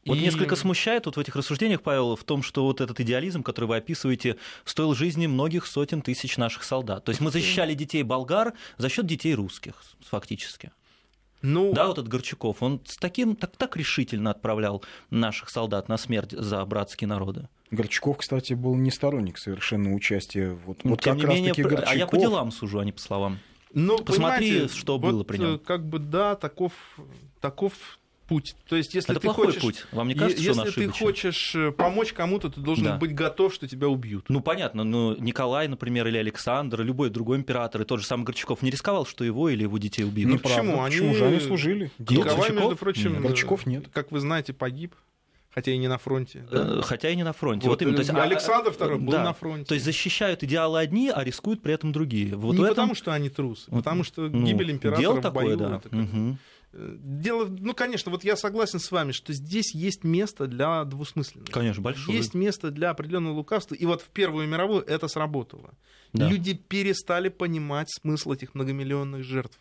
Вот 0.05 0.17
И- 0.17 0.21
несколько 0.21 0.55
смущает 0.55 1.05
вот 1.05 1.17
в 1.17 1.19
этих 1.19 1.35
рассуждениях, 1.35 1.81
Павел, 1.81 2.15
в 2.15 2.23
том, 2.23 2.41
что 2.41 2.63
вот 2.63 2.79
этот 2.81 2.99
идеализм, 3.01 3.43
который 3.43 3.65
вы 3.65 3.75
описываете, 3.77 4.37
стоил 4.65 4.93
жизни 4.95 5.27
многих 5.27 5.67
сотен 5.67 6.01
тысяч 6.01 6.37
наших 6.37 6.63
солдат. 6.63 7.03
То 7.03 7.09
есть 7.09 7.19
мы 7.21 7.31
защищали 7.31 7.73
детей 7.73 8.03
болгар 8.03 8.53
за 8.77 8.87
счет 8.89 9.05
детей 9.05 9.35
русских, 9.35 9.75
фактически. 10.01 10.71
Ну, 11.41 11.71
Да, 11.73 11.87
вот 11.87 11.97
этот 11.99 12.09
Горчаков, 12.09 12.61
он 12.61 12.81
с 12.85 12.97
таким, 12.97 13.35
так, 13.35 13.55
так 13.55 13.77
решительно 13.77 14.31
отправлял 14.31 14.83
наших 15.09 15.49
солдат 15.49 15.87
на 15.87 15.97
смерть 15.97 16.31
за 16.31 16.65
братские 16.65 17.07
народы. 17.07 17.47
Горчаков, 17.71 18.17
кстати, 18.17 18.53
был 18.53 18.75
не 18.75 18.91
сторонник 18.91 19.37
совершенно 19.37 19.93
участия. 19.93 20.49
Вот, 20.65 20.83
Ну, 20.83 20.91
вот 20.91 21.01
Тем 21.01 21.17
как 21.19 21.29
не 21.29 21.35
менее, 21.35 21.53
про- 21.53 21.77
а 21.85 21.95
я 21.95 22.07
по 22.07 22.15
Горчаков- 22.15 22.19
делам 22.21 22.51
сужу, 22.51 22.79
а 22.79 22.85
не 22.85 22.91
по 22.91 22.99
словам. 22.99 23.39
Ну, 23.73 23.99
Посмотри, 23.99 24.67
что 24.69 24.97
вот, 24.97 25.11
было 25.11 25.23
при 25.23 25.37
нем. 25.37 25.55
э, 25.55 25.57
Как 25.59 25.85
бы 25.87 25.99
да, 25.99 26.35
таков, 26.35 26.73
таков 27.39 27.98
путь. 28.29 28.55
То 28.69 28.75
есть, 28.77 28.93
если 28.93 29.11
Это 29.11 29.19
ты 29.19 29.27
плохой 29.27 29.47
хочешь, 29.47 29.61
путь. 29.61 29.85
Вам 29.91 30.07
не 30.07 30.13
кажется, 30.15 30.41
что 30.41 30.49
если 30.51 30.63
ты 30.63 30.69
ошибочен? 30.69 31.05
хочешь 31.05 31.55
э, 31.55 31.71
помочь 31.71 32.13
кому-то, 32.13 32.49
ты 32.49 32.61
должен 32.61 32.85
Да. 32.85 32.95
быть 32.97 33.13
готов, 33.13 33.53
что 33.53 33.67
тебя 33.67 33.89
убьют. 33.89 34.25
Ну, 34.29 34.39
понятно, 34.39 34.83
но 34.85 35.15
Николай, 35.19 35.67
например, 35.67 36.07
или 36.07 36.17
Александр, 36.17 36.81
любой 36.83 37.09
другой 37.09 37.37
император, 37.37 37.81
и 37.81 37.85
тот 37.85 37.99
же 37.99 38.05
самый 38.05 38.23
Горчаков 38.23 38.61
не 38.61 38.69
рисковал, 38.71 39.05
что 39.05 39.23
его 39.25 39.49
или 39.49 39.63
его 39.63 39.77
детей 39.77 40.03
убьют. 40.03 40.29
Ну, 40.29 40.35
Неправда. 40.35 40.59
почему? 40.61 40.83
Они- 40.83 40.95
Почему 40.95 41.15
же 41.15 41.25
они 41.25 41.39
служили? 41.39 41.91
Николай, 41.99 42.23
Горчаков? 42.35 42.49
между 42.55 42.75
прочим, 42.77 43.13
Нет. 43.13 43.21
Горчаков 43.23 43.65
нет. 43.65 43.85
как 43.91 44.11
вы 44.11 44.19
знаете, 44.19 44.53
погиб, 44.53 44.93
хотя 45.53 45.71
и 45.71 45.77
не 45.77 45.87
на 45.87 45.97
фронте. 45.97 46.45
да. 46.51 46.77
Э, 46.79 46.81
Хотя 46.83 47.09
и 47.09 47.15
не 47.15 47.23
на 47.23 47.33
фронте. 47.33 47.67
Вот, 47.67 47.73
Вот 47.73 47.81
именно. 47.81 47.95
То 47.97 48.01
есть, 48.01 48.11
э, 48.11 48.13
а- 48.17 48.21
Александр 48.23 48.69
II 48.71 48.97
был 48.99 49.11
да. 49.11 49.23
на 49.23 49.33
фронте. 49.33 49.65
То 49.65 49.73
есть 49.73 49.83
защищают 49.85 50.43
идеалы 50.43 50.79
одни, 50.79 51.09
а 51.09 51.23
рискуют 51.23 51.61
при 51.63 51.73
этом 51.73 51.91
другие. 51.91 52.35
Вот 52.35 52.53
не 52.53 52.59
этом... 52.61 52.69
потому, 52.69 52.95
что 52.95 53.11
они 53.11 53.29
трусы, 53.29 53.69
потому 53.71 54.03
что 54.03 54.29
ну, 54.29 54.45
гибель 54.45 54.71
императора 54.71 55.01
дело 55.01 55.13
в 55.15 55.21
такое, 55.21 55.43
бою 55.45 55.57
да. 55.57 55.65
это 55.77 55.89
как- 55.89 55.91
Мгм. 55.93 56.37
Дело, 56.71 57.47
ну, 57.47 57.73
конечно, 57.73 58.11
вот 58.11 58.23
я 58.23 58.35
согласен 58.35 58.79
с 58.79 58.91
вами, 58.91 59.11
что 59.11 59.33
здесь 59.33 59.73
есть 59.73 60.03
место 60.03 60.45
для 60.45 60.83
двусмысленности. 60.83 61.51
Конечно, 61.51 61.81
большое. 61.81 62.15
Есть 62.15 62.35
место 62.35 62.69
для 62.69 62.91
определенного 62.91 63.33
лукавства. 63.33 63.73
И 63.73 63.85
вот 63.85 64.01
в 64.01 64.09
Первую 64.09 64.47
мировую 64.47 64.83
это 64.83 65.07
сработало. 65.07 65.73
Да. 66.13 66.29
Люди 66.29 66.53
перестали 66.53 67.29
понимать 67.29 67.87
смысл 67.91 68.33
этих 68.33 68.53
многомиллионных 68.53 69.23
жертв. 69.23 69.57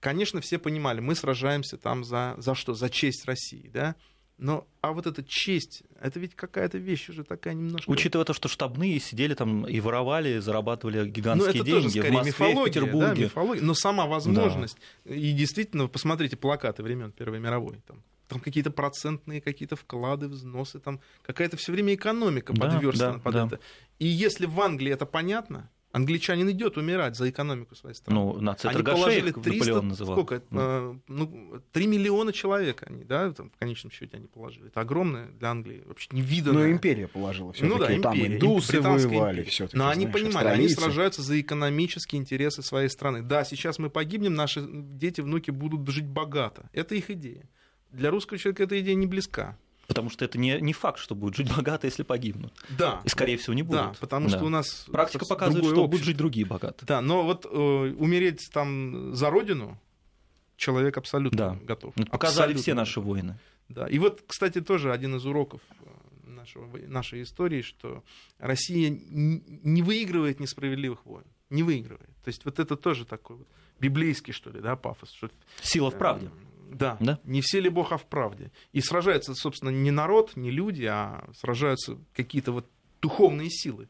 Конечно, 0.00 0.40
все 0.40 0.58
понимали, 0.58 1.00
мы 1.00 1.14
сражаемся 1.14 1.78
там 1.78 2.04
за, 2.04 2.34
за 2.38 2.54
что? 2.54 2.74
За 2.74 2.90
честь 2.90 3.24
России, 3.24 3.70
да? 3.72 3.94
Но, 4.36 4.66
а 4.80 4.92
вот 4.92 5.06
эта 5.06 5.22
честь, 5.22 5.84
это 6.00 6.18
ведь 6.18 6.34
какая-то 6.34 6.76
вещь 6.76 7.08
уже 7.08 7.22
такая 7.22 7.54
немножко... 7.54 7.88
Учитывая 7.88 8.24
то, 8.24 8.32
что 8.32 8.48
штабные 8.48 8.98
сидели 8.98 9.34
там 9.34 9.64
и 9.64 9.78
воровали, 9.78 10.38
зарабатывали 10.38 11.00
ну, 11.00 11.06
гигантские 11.06 11.54
это 11.54 11.64
деньги 11.64 11.82
тоже 11.82 11.88
в 11.88 11.92
скорее 11.92 12.12
Москве, 12.12 12.54
в 12.54 12.64
Петербурге. 12.64 13.14
да, 13.14 13.14
мифология. 13.14 13.62
Но 13.62 13.74
сама 13.74 14.06
возможность, 14.06 14.76
и 15.04 15.32
действительно, 15.32 15.86
посмотрите 15.86 16.36
плакаты 16.36 16.82
времен 16.82 17.12
Первой 17.12 17.38
мировой, 17.38 17.80
там, 17.86 18.02
там 18.26 18.40
какие-то 18.40 18.72
процентные 18.72 19.40
какие-то 19.40 19.76
вклады, 19.76 20.26
взносы, 20.26 20.80
там 20.80 21.00
какая-то 21.22 21.56
все 21.56 21.70
время 21.70 21.94
экономика 21.94 22.52
Да, 22.52 22.60
подверстана 22.62 23.14
да, 23.14 23.20
под 23.20 23.32
да. 23.34 23.46
это. 23.46 23.60
И 24.00 24.06
если 24.06 24.46
в 24.46 24.60
Англии 24.60 24.92
это 24.92 25.06
понятно, 25.06 25.70
англичанин 25.94 26.50
идет 26.50 26.76
умирать 26.76 27.16
за 27.16 27.30
экономику 27.30 27.76
своей 27.76 27.94
страны. 27.94 28.20
Ну, 28.20 28.40
нация 28.40 28.70
Они 28.70 28.82
положили 28.82 29.30
300, 29.30 29.50
Наполеон 29.50 29.88
называл. 29.88 30.16
сколько, 30.16 30.42
э, 30.50 30.94
ну, 31.06 31.62
3 31.70 31.86
миллиона 31.86 32.32
человек 32.32 32.82
они, 32.84 33.04
да, 33.04 33.32
там, 33.32 33.50
в 33.50 33.56
конечном 33.56 33.92
счете 33.92 34.16
они 34.16 34.26
положили. 34.26 34.66
Это 34.66 34.80
огромное 34.80 35.28
для 35.28 35.50
Англии, 35.50 35.82
вообще 35.86 36.08
невиданное. 36.10 36.66
Но 36.66 36.72
империя 36.72 37.06
положила 37.06 37.52
все 37.52 37.64
Ну 37.64 37.78
да, 37.78 37.86
Там 37.86 38.16
империя, 38.16 38.36
индусы 38.36 38.72
британская 38.72 39.08
воевали 39.08 39.42
все-таки. 39.44 39.76
Но 39.78 39.88
они 39.88 40.08
понимали, 40.08 40.48
они 40.48 40.68
сражаются 40.68 41.22
за 41.22 41.40
экономические 41.40 42.20
интересы 42.20 42.62
своей 42.62 42.88
страны. 42.88 43.22
Да, 43.22 43.44
сейчас 43.44 43.78
мы 43.78 43.88
погибнем, 43.88 44.34
наши 44.34 44.66
дети, 44.66 45.20
внуки 45.20 45.52
будут 45.52 45.88
жить 45.88 46.06
богато. 46.06 46.68
Это 46.72 46.96
их 46.96 47.08
идея. 47.10 47.48
Для 47.92 48.10
русского 48.10 48.36
человека 48.36 48.64
эта 48.64 48.80
идея 48.80 48.96
не 48.96 49.06
близка. 49.06 49.56
Потому 49.86 50.10
что 50.10 50.24
это 50.24 50.38
не, 50.38 50.60
не 50.60 50.72
факт, 50.72 50.98
что 50.98 51.14
будут 51.14 51.36
жить 51.36 51.48
богато, 51.56 51.86
если 51.86 52.02
погибнут. 52.02 52.52
Да. 52.78 53.00
И, 53.04 53.08
скорее 53.08 53.36
всего, 53.36 53.54
не 53.54 53.62
будут. 53.62 53.80
Да, 53.82 53.94
потому 54.00 54.28
что 54.28 54.38
Да. 54.40 54.44
у 54.44 54.48
нас 54.48 54.86
Практика 54.90 55.24
показывает, 55.26 55.64
что 55.64 55.74
будут 55.74 55.84
общество. 55.86 56.06
жить 56.06 56.16
другие 56.16 56.46
богато. 56.46 56.84
Да, 56.86 57.00
но 57.00 57.22
вот 57.24 57.46
э, 57.46 57.48
умереть 57.48 58.48
там 58.52 59.14
за 59.14 59.30
родину 59.30 59.78
человек 60.56 60.96
абсолютно 60.96 61.36
Да. 61.38 61.58
готов. 61.62 61.92
Это 61.96 62.10
показали 62.10 62.52
Абсолютно 62.52 62.62
все 62.62 62.74
наши 62.74 63.00
воины. 63.00 63.38
Да. 63.68 63.86
И 63.88 63.98
вот, 63.98 64.22
кстати, 64.26 64.60
тоже 64.60 64.92
один 64.92 65.16
из 65.16 65.24
уроков 65.26 65.60
э, 65.80 66.28
нашего, 66.30 66.68
нашей 66.86 67.22
истории, 67.22 67.62
что 67.62 68.02
Россия 68.38 68.90
не 68.90 69.82
выигрывает 69.82 70.40
несправедливых 70.40 71.04
войн. 71.06 71.24
Не 71.50 71.62
выигрывает. 71.62 72.10
То 72.24 72.28
есть 72.28 72.44
вот 72.44 72.58
это 72.58 72.76
тоже 72.76 73.04
такой 73.04 73.36
вот 73.36 73.48
библейский, 73.80 74.32
что 74.32 74.50
ли, 74.50 74.60
да, 74.60 74.76
пафос. 74.76 75.10
Что, 75.12 75.30
Сила 75.62 75.90
в 75.90 75.98
правде. 75.98 76.26
э, 76.26 76.30
Да. 76.74 76.96
Да? 77.00 77.18
Не 77.24 77.40
все 77.40 77.60
ли 77.60 77.68
Бог, 77.68 77.92
а 77.92 77.96
в 77.96 78.04
правде. 78.04 78.50
И 78.72 78.80
сражаются, 78.80 79.34
собственно, 79.34 79.70
не 79.70 79.90
народ, 79.90 80.36
не 80.36 80.50
люди, 80.50 80.84
а 80.84 81.24
сражаются 81.34 81.98
какие-то 82.14 82.52
вот 82.52 82.66
духовные 83.00 83.50
силы. 83.50 83.88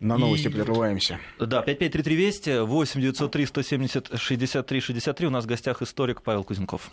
На 0.00 0.16
новости 0.16 0.46
И- 0.46 0.50
прерываемся. 0.50 1.18
Да, 1.38 1.62
5533 1.62 2.14
Вести, 2.16 2.60
8 2.60 3.00
903 3.00 3.46
170 3.46 4.18
63 4.20 4.80
63. 4.80 5.26
У 5.26 5.30
нас 5.30 5.44
в 5.44 5.48
гостях 5.48 5.82
историк 5.82 6.22
Павел 6.22 6.44
Кузенков. 6.44 6.90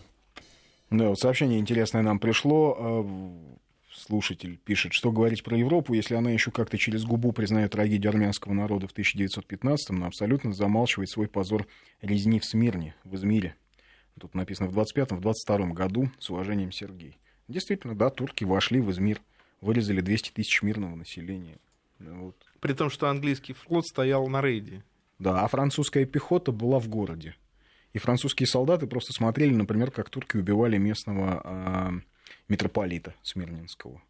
Да, 0.89 1.09
вот 1.09 1.19
сообщение 1.19 1.59
интересное 1.59 2.01
нам 2.01 2.19
пришло. 2.19 2.75
А, 2.79 3.55
Слушатель 3.97 4.57
пишет, 4.65 4.91
что 4.91 5.09
говорить 5.11 5.41
про 5.41 5.57
Европу, 5.57 5.93
если 5.93 6.15
она 6.15 6.29
еще 6.29 6.51
как-то 6.51 6.77
через 6.77 7.05
губу 7.05 7.31
признает 7.31 7.71
трагедию 7.71 8.09
армянского 8.09 8.51
народа 8.51 8.87
в 8.89 8.93
1915-м, 8.93 9.95
но 9.95 10.07
абсолютно 10.07 10.53
замалчивает 10.53 11.09
свой 11.09 11.29
позор 11.29 11.65
резни 12.01 12.39
в 12.39 12.45
Смирне, 12.45 12.93
в 13.05 13.15
Измире. 13.15 13.55
Тут 14.19 14.33
написано 14.33 14.69
в 14.69 14.77
25-м, 14.77 15.19
в 15.19 15.27
22-м 15.27 15.73
году, 15.73 16.09
с 16.19 16.29
уважением 16.29 16.71
Сергей. 16.71 17.17
Действительно, 17.47 17.95
да, 17.95 18.09
турки 18.09 18.43
вошли 18.43 18.79
в 18.79 18.89
Измир, 18.91 19.21
вырезали 19.61 20.01
200 20.01 20.31
тысяч 20.31 20.61
мирного 20.61 20.95
населения. 20.95 21.57
Вот. 21.99 22.35
При 22.59 22.73
том, 22.73 22.89
что 22.89 23.09
английский 23.09 23.53
флот 23.53 23.85
стоял 23.85 24.27
на 24.27 24.41
рейде. 24.41 24.83
Да, 25.19 25.41
а 25.43 25.47
французская 25.47 26.05
пехота 26.05 26.51
была 26.51 26.79
в 26.79 26.87
городе. 26.87 27.35
И 27.93 27.97
французские 27.97 28.47
солдаты 28.47 28.87
просто 28.87 29.13
смотрели, 29.13 29.53
например, 29.53 29.91
как 29.91 30.09
турки 30.09 30.35
убивали 30.35 30.77
местного 30.77 31.41
а, 31.43 31.93
митрополита 32.49 33.13
Смирнинского. 33.23 34.01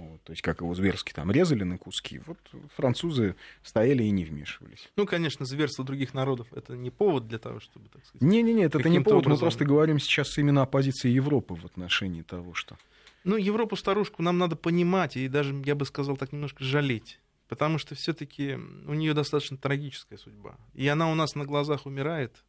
Вот, 0.00 0.22
то 0.22 0.32
есть, 0.32 0.42
как 0.42 0.60
его 0.60 0.74
зверски 0.74 1.12
там 1.12 1.30
резали 1.30 1.64
на 1.64 1.78
куски. 1.78 2.20
Вот 2.26 2.38
французы 2.74 3.36
стояли 3.62 4.02
и 4.02 4.10
не 4.10 4.24
вмешивались. 4.24 4.88
Ну, 4.96 5.06
конечно, 5.06 5.44
зверство 5.44 5.84
других 5.84 6.14
народов 6.14 6.48
это 6.52 6.76
не 6.76 6.90
повод 6.90 7.28
для 7.28 7.38
того, 7.38 7.60
чтобы, 7.60 7.88
так 7.88 8.04
сказать. 8.04 8.22
Не-не-не, 8.22 8.64
это 8.64 8.78
не 8.78 8.84
Каким-то 8.84 9.10
повод, 9.10 9.26
мы 9.26 9.32
образом. 9.32 9.40
просто 9.44 9.64
говорим 9.64 9.98
сейчас 9.98 10.36
именно 10.38 10.62
о 10.62 10.66
позиции 10.66 11.08
Европы 11.10 11.54
в 11.54 11.64
отношении 11.64 12.22
того, 12.22 12.54
что... 12.54 12.76
Ну, 13.24 13.36
Европу-старушку 13.36 14.22
нам 14.22 14.38
надо 14.38 14.56
понимать 14.56 15.16
и 15.16 15.28
даже, 15.28 15.54
я 15.64 15.74
бы 15.74 15.84
сказал, 15.84 16.16
так 16.16 16.32
немножко 16.32 16.64
жалеть. 16.64 17.20
Потому 17.48 17.78
что 17.78 17.96
все-таки 17.96 18.54
у 18.54 18.94
нее 18.94 19.12
достаточно 19.12 19.56
трагическая 19.56 20.18
судьба. 20.18 20.56
И 20.72 20.86
она 20.86 21.10
у 21.10 21.16
нас 21.16 21.34
на 21.34 21.44
глазах 21.44 21.84
умирает. 21.84 22.44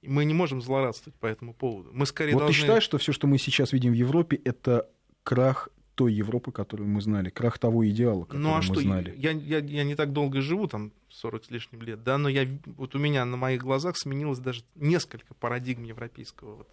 И 0.00 0.08
мы 0.08 0.24
не 0.24 0.34
можем 0.34 0.62
злорадствовать 0.62 1.18
по 1.18 1.26
этому 1.26 1.52
поводу. 1.52 1.90
Мы 1.92 2.06
скорее 2.06 2.32
вот 2.32 2.38
ты 2.38 2.44
должны... 2.46 2.60
считаешь, 2.60 2.82
что 2.82 2.96
все, 2.96 3.12
что 3.12 3.26
мы 3.26 3.38
сейчас 3.38 3.72
видим 3.72 3.92
в 3.92 3.94
Европе, 3.94 4.40
это 4.44 4.88
крах 5.24 5.68
той 5.96 6.12
Европы, 6.12 6.52
которую 6.52 6.88
мы 6.88 7.00
знали, 7.00 7.30
крах 7.30 7.58
того 7.58 7.88
идеала, 7.88 8.24
который 8.24 8.38
Ну 8.40 8.52
а 8.52 8.58
мы 8.58 8.62
что, 8.62 8.80
знали? 8.80 9.14
я, 9.16 9.32
я, 9.32 9.58
я 9.58 9.82
не 9.84 9.94
так 9.96 10.12
долго 10.12 10.40
живу, 10.42 10.68
там 10.68 10.92
40 11.08 11.44
с 11.46 11.50
лишним 11.50 11.82
лет, 11.82 12.04
да, 12.04 12.18
но 12.18 12.28
я, 12.28 12.46
вот 12.66 12.94
у 12.94 12.98
меня 12.98 13.24
на 13.24 13.36
моих 13.36 13.62
глазах 13.62 13.96
сменилось 13.96 14.38
даже 14.38 14.62
несколько 14.74 15.34
парадигм 15.34 15.82
европейского, 15.84 16.56
вот, 16.56 16.68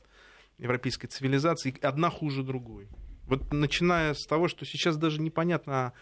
европейской 0.58 1.08
цивилизации, 1.08 1.74
одна 1.82 2.10
хуже 2.10 2.44
другой. 2.44 2.88
Вот 3.28 3.52
начиная 3.54 4.14
с 4.14 4.26
того, 4.28 4.48
что 4.50 4.66
сейчас 4.66 4.98
даже 4.98 5.22
непонятно, 5.22 5.94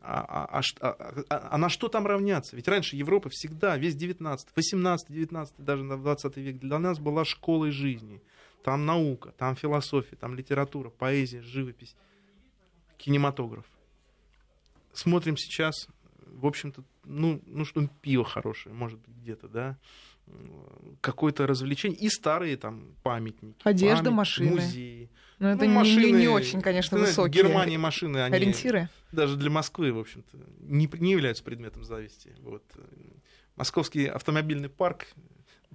а, 0.00 0.24
а- 0.26 0.58
а 0.58 0.62
ш- 0.62 0.76
а- 0.80 1.22
а- 1.28 1.48
а 1.52 1.58
на 1.58 1.68
что 1.68 1.88
там 1.88 2.06
равняться? 2.06 2.56
Ведь 2.56 2.66
раньше 2.66 2.96
Европа 2.96 3.28
всегда, 3.28 3.76
весь 3.76 3.94
19, 3.94 4.48
18, 4.56 5.10
19, 5.12 5.54
даже 5.58 5.84
на 5.84 5.98
20 5.98 6.38
век 6.38 6.58
для 6.58 6.78
нас 6.78 6.98
была 6.98 7.26
школой 7.26 7.70
жизни. 7.70 8.22
Там 8.64 8.86
наука, 8.86 9.32
там 9.36 9.54
философия, 9.56 10.16
там 10.16 10.34
литература, 10.34 10.88
поэзия, 10.88 11.42
живопись, 11.42 11.94
кинематограф. 13.00 13.64
Смотрим 14.92 15.36
сейчас, 15.36 15.88
в 16.26 16.46
общем-то, 16.46 16.84
ну, 17.04 17.40
ну 17.46 17.64
что, 17.64 17.86
пиво 18.02 18.24
хорошее, 18.24 18.74
может 18.74 18.98
быть, 19.00 19.14
где-то, 19.16 19.48
да, 19.48 19.78
какое-то 21.00 21.46
развлечение, 21.46 21.98
и 21.98 22.08
старые 22.08 22.56
там 22.56 22.94
памятники. 23.02 23.56
Одежда, 23.64 23.96
памятники, 23.96 24.14
машины. 24.16 24.50
Музеи. 24.50 25.10
Но 25.38 25.48
это 25.50 25.64
Ну, 25.64 25.70
не- 25.70 25.76
машины, 25.76 26.06
не, 26.06 26.12
не 26.12 26.28
очень, 26.28 26.60
конечно, 26.60 26.98
знаете, 26.98 27.12
высокие 27.20 27.42
В 27.42 27.46
Германии 27.46 27.76
машины, 27.78 28.18
они 28.18 28.36
ориентиры. 28.36 28.88
даже 29.12 29.36
для 29.36 29.50
Москвы, 29.50 29.92
в 29.92 29.98
общем-то, 29.98 30.36
не, 30.60 30.88
не 30.98 31.12
являются 31.12 31.42
предметом 31.42 31.84
зависти. 31.84 32.34
Вот. 32.40 32.62
Московский 33.56 34.06
автомобильный 34.06 34.68
парк, 34.68 35.06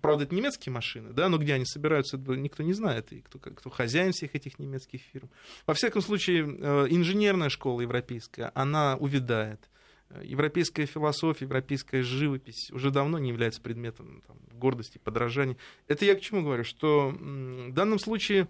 правда, 0.01 0.25
это 0.25 0.35
немецкие 0.35 0.73
машины, 0.73 1.11
да, 1.13 1.29
но 1.29 1.37
где 1.37 1.53
они 1.53 1.65
собираются, 1.65 2.17
никто 2.17 2.63
не 2.63 2.73
знает, 2.73 3.11
и 3.11 3.21
кто, 3.21 3.39
кто 3.39 3.69
хозяин 3.69 4.11
всех 4.11 4.35
этих 4.35 4.59
немецких 4.59 5.01
фирм. 5.01 5.29
Во 5.65 5.73
всяком 5.73 6.01
случае, 6.01 6.45
э, 6.45 6.87
инженерная 6.89 7.49
школа 7.49 7.81
европейская, 7.81 8.51
она 8.55 8.97
увядает. 8.97 9.69
Э, 10.09 10.21
Европейская 10.23 10.85
философия, 10.85 11.45
европейская 11.45 12.03
живопись 12.03 12.71
уже 12.71 12.91
давно 12.91 13.17
не 13.19 13.29
является 13.29 13.61
предметом 13.61 14.21
там, 14.27 14.37
гордости, 14.53 14.97
подражания. 14.97 15.57
Это 15.87 16.05
я 16.05 16.15
к 16.15 16.21
чему 16.21 16.43
говорю, 16.43 16.63
что 16.63 17.09
в 17.09 17.73
данном 17.73 17.99
случае 17.99 18.47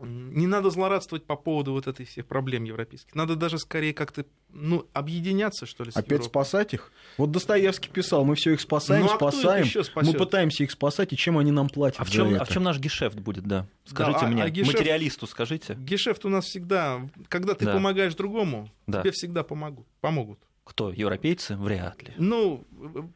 не 0.00 0.46
надо 0.46 0.70
злорадствовать 0.70 1.24
по 1.24 1.36
поводу 1.36 1.72
вот 1.72 1.86
этой 1.86 2.04
всех 2.06 2.26
проблем 2.26 2.64
европейских. 2.64 3.14
Надо 3.14 3.36
даже 3.36 3.58
скорее 3.58 3.94
как-то 3.94 4.24
ну, 4.50 4.86
объединяться, 4.92 5.64
что 5.64 5.84
ли, 5.84 5.90
с 5.92 5.96
Опять 5.96 6.10
Европой. 6.10 6.28
спасать 6.28 6.74
их? 6.74 6.92
Вот 7.18 7.30
Достоевский 7.30 7.88
писал, 7.88 8.24
мы 8.24 8.34
все 8.34 8.52
их 8.52 8.60
спасаем, 8.60 9.04
Ну, 9.06 9.12
а 9.12 9.16
кто 9.16 9.28
их 9.28 9.34
спасаем. 9.34 10.06
Мы 10.06 10.12
пытаемся 10.14 10.64
их 10.64 10.70
спасать, 10.72 11.12
и 11.12 11.16
чем 11.16 11.38
они 11.38 11.52
нам 11.52 11.68
платят 11.68 12.00
А 12.00 12.04
в 12.04 12.08
за 12.08 12.14
чем, 12.14 12.34
это? 12.34 12.42
а 12.42 12.44
в 12.44 12.48
чем 12.48 12.62
наш 12.64 12.78
гешефт 12.78 13.16
будет, 13.18 13.44
да? 13.46 13.66
Скажите 13.84 14.20
а- 14.22 14.26
мне, 14.28 14.42
а 14.42 14.50
гешефт- 14.50 14.72
материалисту 14.78 15.26
скажите, 15.26 15.74
Гешефт 15.74 16.24
у 16.24 16.28
нас 16.28 16.46
всегда, 16.46 17.08
когда 17.28 17.54
ты 17.54 17.64
Да. 17.66 17.72
помогаешь 17.74 18.14
другому, 18.14 18.70
Да. 18.86 19.00
тебе 19.02 19.12
всегда 19.12 19.42
помогут. 19.44 19.86
помогут. 20.00 20.40
Кто, 20.72 20.90
европейцы? 20.90 21.54
Вряд 21.56 22.02
ли. 22.02 22.14
Ну, 22.16 22.64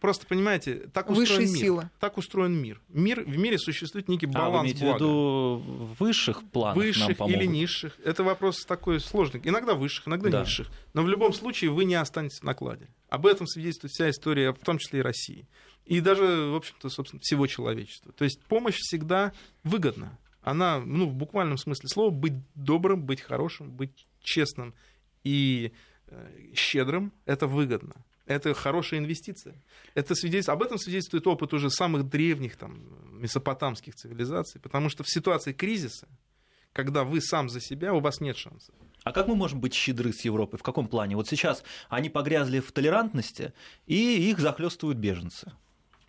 просто 0.00 0.26
понимаете, 0.26 0.88
так 0.92 1.08
устроен 1.10 1.28
Высшие 1.28 1.48
мир. 1.48 1.56
силы. 1.58 1.90
Так 1.98 2.18
устроен 2.18 2.52
мир. 2.52 2.80
мир. 2.88 3.24
В 3.24 3.36
мире 3.38 3.58
существует 3.58 4.08
некий 4.08 4.26
А 4.26 4.28
вы 4.28 4.34
баланс 4.34 4.64
имеете 4.66 4.78
в 4.78 4.82
блага. 4.82 4.98
виду 4.98 5.94
высших 5.98 6.42
планов 6.50 6.76
нам 6.76 6.84
Высших 6.86 7.16
помогут? 7.16 7.40
или 7.40 7.46
низших. 7.46 7.98
Это 8.04 8.22
вопрос 8.24 8.64
такой 8.66 9.00
сложный. 9.00 9.40
Иногда 9.42 9.74
высших, 9.74 10.06
иногда 10.06 10.28
Да. 10.28 10.40
низших. 10.42 10.68
Но 10.92 11.02
в 11.02 11.08
любом 11.08 11.32
случае 11.32 11.70
вы 11.70 11.84
не 11.86 11.94
останетесь 11.94 12.40
в 12.40 12.44
накладе. 12.44 12.88
Об 13.08 13.24
этом 13.26 13.46
свидетельствует 13.46 13.92
вся 13.92 14.10
история, 14.10 14.52
в 14.52 14.58
том 14.58 14.78
числе 14.78 14.98
и 14.98 15.02
России. 15.02 15.48
И 15.86 16.00
даже, 16.00 16.50
в 16.50 16.56
общем-то, 16.56 16.90
собственно, 16.90 17.20
всего 17.22 17.46
человечества. 17.46 18.12
То 18.12 18.24
есть 18.24 18.42
помощь 18.44 18.76
всегда 18.76 19.32
выгодна. 19.64 20.18
Она, 20.42 20.78
ну, 20.80 21.06
в 21.08 21.14
буквальном 21.14 21.56
смысле 21.58 21.88
слова, 21.88 22.10
быть 22.10 22.34
добрым, 22.54 23.02
быть 23.02 23.20
хорошим, 23.22 23.70
быть 23.70 24.06
честным 24.22 24.74
и 25.24 25.72
щедрым, 26.54 27.12
это 27.24 27.46
выгодно. 27.46 27.94
Это 28.26 28.54
хорошая 28.54 29.00
инвестиция. 29.00 29.54
Это 29.94 30.14
свидетельство, 30.14 30.54
об 30.54 30.62
этом 30.62 30.78
свидетельствует 30.78 31.26
опыт 31.26 31.54
уже 31.54 31.70
самых 31.70 32.08
древних 32.08 32.56
там, 32.56 32.80
месопотамских 33.20 33.94
цивилизаций, 33.94 34.60
потому 34.60 34.88
что 34.88 35.04
в 35.04 35.08
ситуации 35.08 35.52
кризиса, 35.52 36.08
когда 36.72 37.04
вы 37.04 37.20
сам 37.20 37.48
за 37.48 37.60
себя, 37.60 37.94
у 37.94 38.00
вас 38.00 38.20
нет 38.20 38.36
шансов. 38.36 38.74
А 39.04 39.12
как 39.12 39.28
мы 39.28 39.36
можем 39.36 39.60
быть 39.60 39.72
щедры 39.72 40.12
с 40.12 40.24
Европой? 40.24 40.58
В 40.58 40.64
каком 40.64 40.88
плане? 40.88 41.14
Вот 41.14 41.28
сейчас 41.28 41.62
они 41.88 42.10
погрязли 42.10 42.58
в 42.58 42.72
толерантности, 42.72 43.52
и 43.86 44.28
их 44.28 44.40
захлестывают 44.40 44.98
беженцы. 44.98 45.52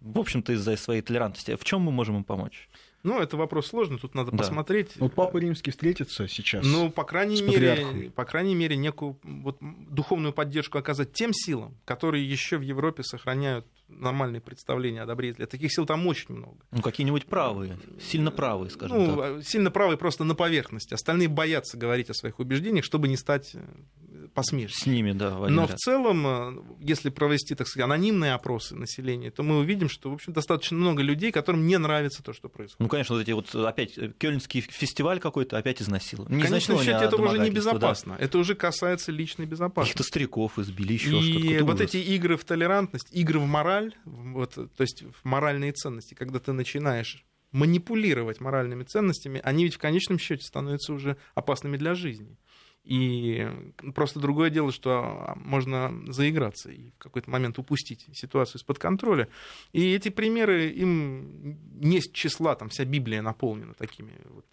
В 0.02 0.18
общем-то, 0.18 0.54
из-за 0.54 0.76
своей 0.78 1.04
толерантности. 1.04 1.56
В 1.56 1.64
чем 1.64 1.82
мы 1.82 1.92
можем 1.92 2.18
им 2.18 2.24
помочь? 2.24 2.68
Ну, 3.04 3.20
это 3.20 3.38
вопрос 3.38 3.68
сложный, 3.68 4.00
тут 4.00 4.16
надо 4.16 4.32
Да. 4.32 4.38
посмотреть. 4.38 4.96
Вот 4.98 5.14
Папа 5.14 5.38
Римский 5.38 5.72
встретится 5.72 6.28
сейчас. 6.28 6.66
Ну, 6.66 6.90
по 6.90 7.04
крайней 7.04 7.38
с 7.38 7.42
мере, 7.42 8.12
по 8.16 8.26
крайней 8.26 8.56
мере, 8.56 8.76
некую 8.76 9.18
вот, 9.24 9.58
духовную 9.62 10.34
поддержку 10.34 10.78
оказать 10.78 11.14
тем 11.14 11.32
силам, 11.34 11.78
которые 11.86 12.30
еще 12.30 12.58
в 12.58 12.62
Европе 12.62 13.04
сохраняют 13.04 13.66
нормальные 13.88 14.42
представления 14.42 15.04
о 15.04 15.06
добре 15.06 15.30
и 15.30 15.34
зле. 15.34 15.46
Таких 15.46 15.72
сил 15.72 15.86
там 15.86 16.06
очень 16.08 16.36
много. 16.36 16.58
Ну, 16.72 16.82
какие-нибудь 16.82 17.26
правые, 17.28 17.78
сильно 18.02 18.32
правые, 18.32 18.70
скажем 18.70 18.98
ну, 18.98 19.16
так. 19.16 19.44
сильно 19.46 19.72
правые 19.72 19.98
просто 19.98 20.24
на 20.24 20.36
поверхности. 20.36 20.94
Остальные 20.94 21.30
боятся 21.30 21.78
говорить 21.78 22.10
о 22.10 22.14
своих 22.14 22.40
убеждениях, 22.40 22.84
чтобы 22.84 23.08
не 23.08 23.16
стать 23.16 23.56
посмешищем. 24.38 24.84
С 24.84 24.86
ними, 24.86 25.14
да, 25.14 25.32
Но 25.32 25.64
ряд. 25.64 25.72
в 25.72 25.76
целом, 25.78 26.28
э, 26.28 26.62
если 26.80 27.10
провести, 27.10 27.56
так 27.56 27.68
сказать, 27.68 27.86
анонимные 27.86 28.36
опросы 28.36 28.76
населения, 28.76 29.32
то 29.32 29.42
мы 29.42 29.58
увидим, 29.58 29.90
что, 29.90 30.12
в 30.12 30.14
общем, 30.14 30.32
достаточно 30.32 30.78
много 30.78 31.02
людей, 31.02 31.32
которым 31.32 31.66
не 31.66 31.80
нравится 31.80 32.22
то, 32.22 32.34
что 32.34 32.48
происходит. 32.48 32.80
Ну, 32.80 32.88
конечно, 32.88 33.16
вот 33.16 33.22
эти 33.22 33.32
вот 33.32 33.56
опять 33.56 33.98
э, 33.98 34.12
Кёльнский 34.16 34.62
фестиваль 34.62 35.20
какой-то 35.20 35.58
опять 35.58 35.82
изнасилован. 35.82 36.32
Не 36.32 36.44
В 36.44 36.46
конечном 36.46 36.78
изнасилование, 36.78 36.94
счете, 36.94 37.16
это 37.16 37.16
уже 37.16 37.40
не 37.40 37.50
домогательство, 37.50 38.16
да. 38.16 38.24
Это 38.24 38.38
уже 38.38 38.54
касается 38.54 39.12
личной 39.12 39.48
безопасности. 39.48 39.94
Каких-то 39.94 40.08
стариков 40.08 40.60
избили, 40.60 40.94
еще 40.94 41.20
что-то. 41.20 41.48
И 41.48 41.62
вот 41.62 41.82
эти 41.82 41.98
игры 41.98 42.38
в 42.38 42.46
толерантность, 42.46 43.08
игры 43.12 43.40
в 43.40 43.48
мораль, 43.48 43.96
вот, 44.06 44.54
то 44.54 44.82
есть 44.82 45.02
в 45.02 45.26
моральные 45.26 45.72
ценности, 45.72 46.14
когда 46.14 46.38
ты 46.38 46.54
начинаешь 46.54 47.26
манипулировать 47.52 48.40
моральными 48.40 48.84
ценностями, 48.84 49.42
они 49.44 49.64
ведь 49.64 49.76
в 49.76 49.80
конечном 49.80 50.20
счете 50.20 50.46
становятся 50.46 50.94
уже 50.94 51.18
опасными 51.34 51.78
для 51.78 51.96
жизни. 51.96 52.38
И 52.88 53.46
просто 53.94 54.22
другое 54.22 54.50
дело, 54.50 54.72
что 54.72 55.34
можно 55.36 55.94
заиграться 56.08 56.72
и 56.72 56.92
в 56.92 56.98
какой-то 57.00 57.30
момент 57.30 57.60
упустить 57.60 58.08
ситуацию 58.14 58.62
из-под 58.62 58.80
контроля. 58.80 59.28
И 59.74 59.94
эти 59.94 60.08
примеры, 60.08 60.70
им 60.70 61.58
не 61.82 62.00
с 62.00 62.10
числа, 62.10 62.56
там 62.56 62.70
вся 62.70 62.86
Библия 62.86 63.22
наполнена 63.22 63.74
такими 63.74 64.14
вот 64.30 64.46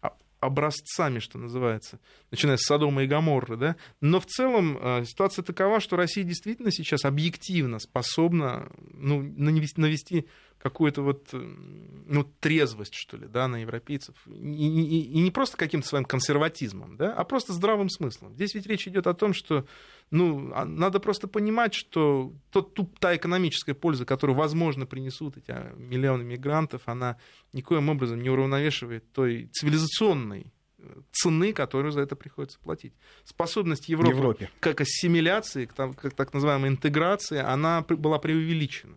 а- 0.00 0.16
образцами, 0.40 1.18
что 1.18 1.36
называется, 1.36 2.00
начиная 2.30 2.56
с 2.56 2.62
Содома 2.62 3.02
и 3.02 3.06
Гоморры, 3.06 3.58
да, 3.58 3.76
но 4.00 4.18
в 4.18 4.24
целом 4.24 4.78
э, 4.80 5.04
ситуация 5.04 5.42
такова, 5.42 5.80
что 5.80 5.96
Россия 5.96 6.24
действительно 6.24 6.72
сейчас 6.72 7.04
объективно 7.04 7.80
способна 7.80 8.72
ну, 8.94 9.20
навести, 9.20 9.78
навести 9.78 10.26
какую-то 10.62 11.02
вот 11.02 11.28
ну, 11.32 12.24
трезвость, 12.38 12.94
что 12.94 13.16
ли, 13.16 13.26
да, 13.26 13.48
на 13.48 13.56
европейцев. 13.62 14.14
И, 14.26 14.30
и- 14.32 15.02
и 15.12 15.18
не 15.20 15.32
просто 15.32 15.56
каким-то 15.56 15.88
своим 15.88 16.04
консерватизмом, 16.04 16.96
да, 16.96 17.12
а 17.12 17.24
просто 17.24 17.52
здравым 17.52 17.88
смыслом. 17.90 18.34
Здесь 18.34 18.54
ведь 18.54 18.66
речь 18.66 18.86
идет 18.86 19.06
о 19.08 19.14
том, 19.14 19.34
что 19.34 19.66
ну, 20.12 20.52
а 20.54 20.64
надо 20.64 21.00
просто 21.00 21.26
понимать, 21.26 21.74
что 21.74 22.32
тот, 22.50 22.74
та 23.00 23.16
экономическая 23.16 23.74
польза, 23.74 24.04
которую, 24.04 24.36
возможно, 24.36 24.86
принесут 24.86 25.36
эти 25.38 25.50
а, 25.50 25.72
миллионы 25.76 26.22
мигрантов, 26.22 26.82
она 26.86 27.16
никоим 27.52 27.88
образом 27.88 28.20
не 28.22 28.30
уравновешивает 28.30 29.10
той 29.12 29.48
цивилизационной 29.52 30.46
э, 30.78 31.00
цены, 31.10 31.52
которую 31.52 31.90
за 31.92 32.02
это 32.02 32.14
приходится 32.14 32.58
платить. 32.60 32.92
Способность 33.24 33.88
Европы 33.88 34.14
Европе. 34.16 34.50
как 34.60 34.80
ассимиляции, 34.80 35.64
к, 35.66 35.72
там- 35.72 35.94
как 35.94 36.14
так 36.14 36.32
называемой 36.34 36.68
интеграции, 36.70 37.38
она 37.38 37.80
была 37.82 38.18
преувеличена. 38.18 38.96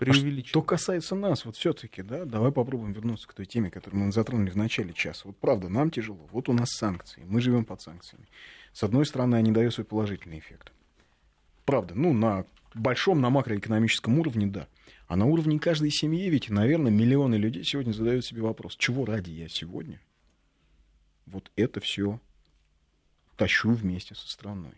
Преувеличена. 0.00 0.48
Что 0.48 0.62
касается 0.62 1.14
нас, 1.14 1.44
вот 1.44 1.56
все-таки, 1.56 2.02
да, 2.02 2.24
давай 2.24 2.50
попробуем 2.50 2.92
вернуться 2.92 3.28
к 3.28 3.34
той 3.34 3.46
теме, 3.46 3.70
которую 3.70 4.04
мы 4.04 4.12
затронули 4.12 4.50
в 4.50 4.56
начале 4.56 4.92
часа. 4.92 5.22
Вот 5.24 5.36
правда, 5.36 5.68
нам 5.68 5.90
тяжело. 5.90 6.28
Вот 6.32 6.48
у 6.48 6.52
нас 6.52 6.70
санкции, 6.70 7.22
мы 7.26 7.40
живем 7.40 7.64
под 7.64 7.80
санкциями. 7.80 8.26
С 8.72 8.82
одной 8.82 9.06
стороны, 9.06 9.36
они 9.36 9.52
дают 9.52 9.74
свой 9.74 9.84
положительный 9.84 10.38
эффект. 10.38 10.72
Правда, 11.64 11.94
ну, 11.94 12.12
на 12.12 12.44
большом, 12.74 13.20
на 13.20 13.30
макроэкономическом 13.30 14.18
уровне, 14.18 14.46
да. 14.46 14.66
А 15.06 15.16
на 15.16 15.26
уровне 15.26 15.58
каждой 15.58 15.90
семьи 15.90 16.28
ведь, 16.28 16.50
наверное, 16.50 16.90
миллионы 16.90 17.36
людей 17.36 17.64
сегодня 17.64 17.92
задают 17.92 18.24
себе 18.24 18.42
вопрос, 18.42 18.76
чего 18.76 19.04
ради 19.04 19.30
я 19.30 19.48
сегодня 19.48 20.00
вот 21.30 21.50
это 21.56 21.80
все 21.80 22.20
тащу 23.36 23.72
вместе 23.72 24.14
со 24.14 24.28
страной. 24.28 24.74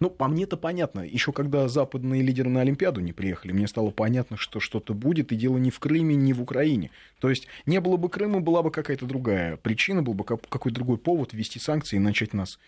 Ну, 0.00 0.10
по 0.10 0.28
мне-то 0.28 0.56
понятно. 0.56 1.00
Еще 1.00 1.32
когда 1.32 1.68
западные 1.68 2.22
лидеры 2.22 2.50
на 2.50 2.60
Олимпиаду 2.62 3.00
не 3.00 3.12
приехали, 3.12 3.52
мне 3.52 3.66
стало 3.68 3.90
понятно, 3.90 4.36
что 4.36 4.60
что-то 4.60 4.94
будет, 4.94 5.32
и 5.32 5.36
дело 5.36 5.58
не 5.58 5.70
в 5.70 5.78
Крыме, 5.78 6.14
не 6.16 6.32
в 6.32 6.42
Украине. 6.42 6.90
То 7.20 7.30
есть 7.30 7.46
не 7.66 7.80
было 7.80 7.96
бы 7.96 8.08
Крыма, 8.08 8.40
была 8.40 8.62
бы 8.62 8.70
какая-то 8.70 9.06
другая 9.06 9.56
причина, 9.56 10.02
был 10.02 10.14
бы 10.14 10.24
как- 10.24 10.48
какой-то 10.48 10.74
другой 10.76 10.98
повод 10.98 11.32
ввести 11.32 11.58
санкции 11.58 11.96
и 11.96 12.00
начать 12.00 12.32
нас 12.34 12.58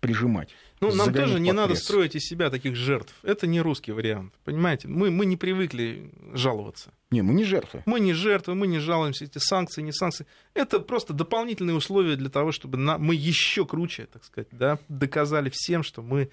прижимать. 0.00 0.48
Ну, 0.80 0.94
нам 0.94 1.12
тоже 1.12 1.40
не 1.40 1.52
надо 1.52 1.74
строить 1.74 2.14
из 2.16 2.22
себя 2.22 2.48
таких 2.48 2.74
жертв. 2.74 3.14
Это 3.22 3.46
не 3.46 3.60
русский 3.60 3.92
вариант. 3.92 4.32
Понимаете? 4.44 4.88
Мы, 4.88 5.10
мы 5.10 5.26
не 5.26 5.36
привыкли 5.36 6.10
жаловаться. 6.32 6.90
Не, 7.10 7.20
мы 7.20 7.34
не 7.34 7.44
жертвы. 7.44 7.82
Мы 7.84 8.00
не 8.00 8.14
жертвы, 8.14 8.54
мы 8.54 8.66
не 8.66 8.78
жалуемся, 8.78 9.26
эти 9.26 9.36
санкции, 9.36 9.82
не 9.82 9.92
санкции. 9.92 10.24
Это 10.54 10.80
просто 10.80 11.12
дополнительные 11.12 11.76
условия 11.76 12.16
для 12.16 12.30
того, 12.30 12.50
чтобы 12.50 12.78
на- 12.78 12.96
мы 12.96 13.14
еще 13.14 13.66
круче, 13.66 14.06
так 14.10 14.24
сказать, 14.24 14.48
да, 14.52 14.78
доказали 14.88 15.50
всем, 15.52 15.82
что 15.82 16.00
мы 16.00 16.30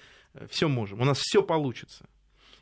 все 0.49 0.67
можем. 0.67 1.01
У 1.01 1.05
нас 1.05 1.17
все 1.19 1.41
получится. 1.43 2.05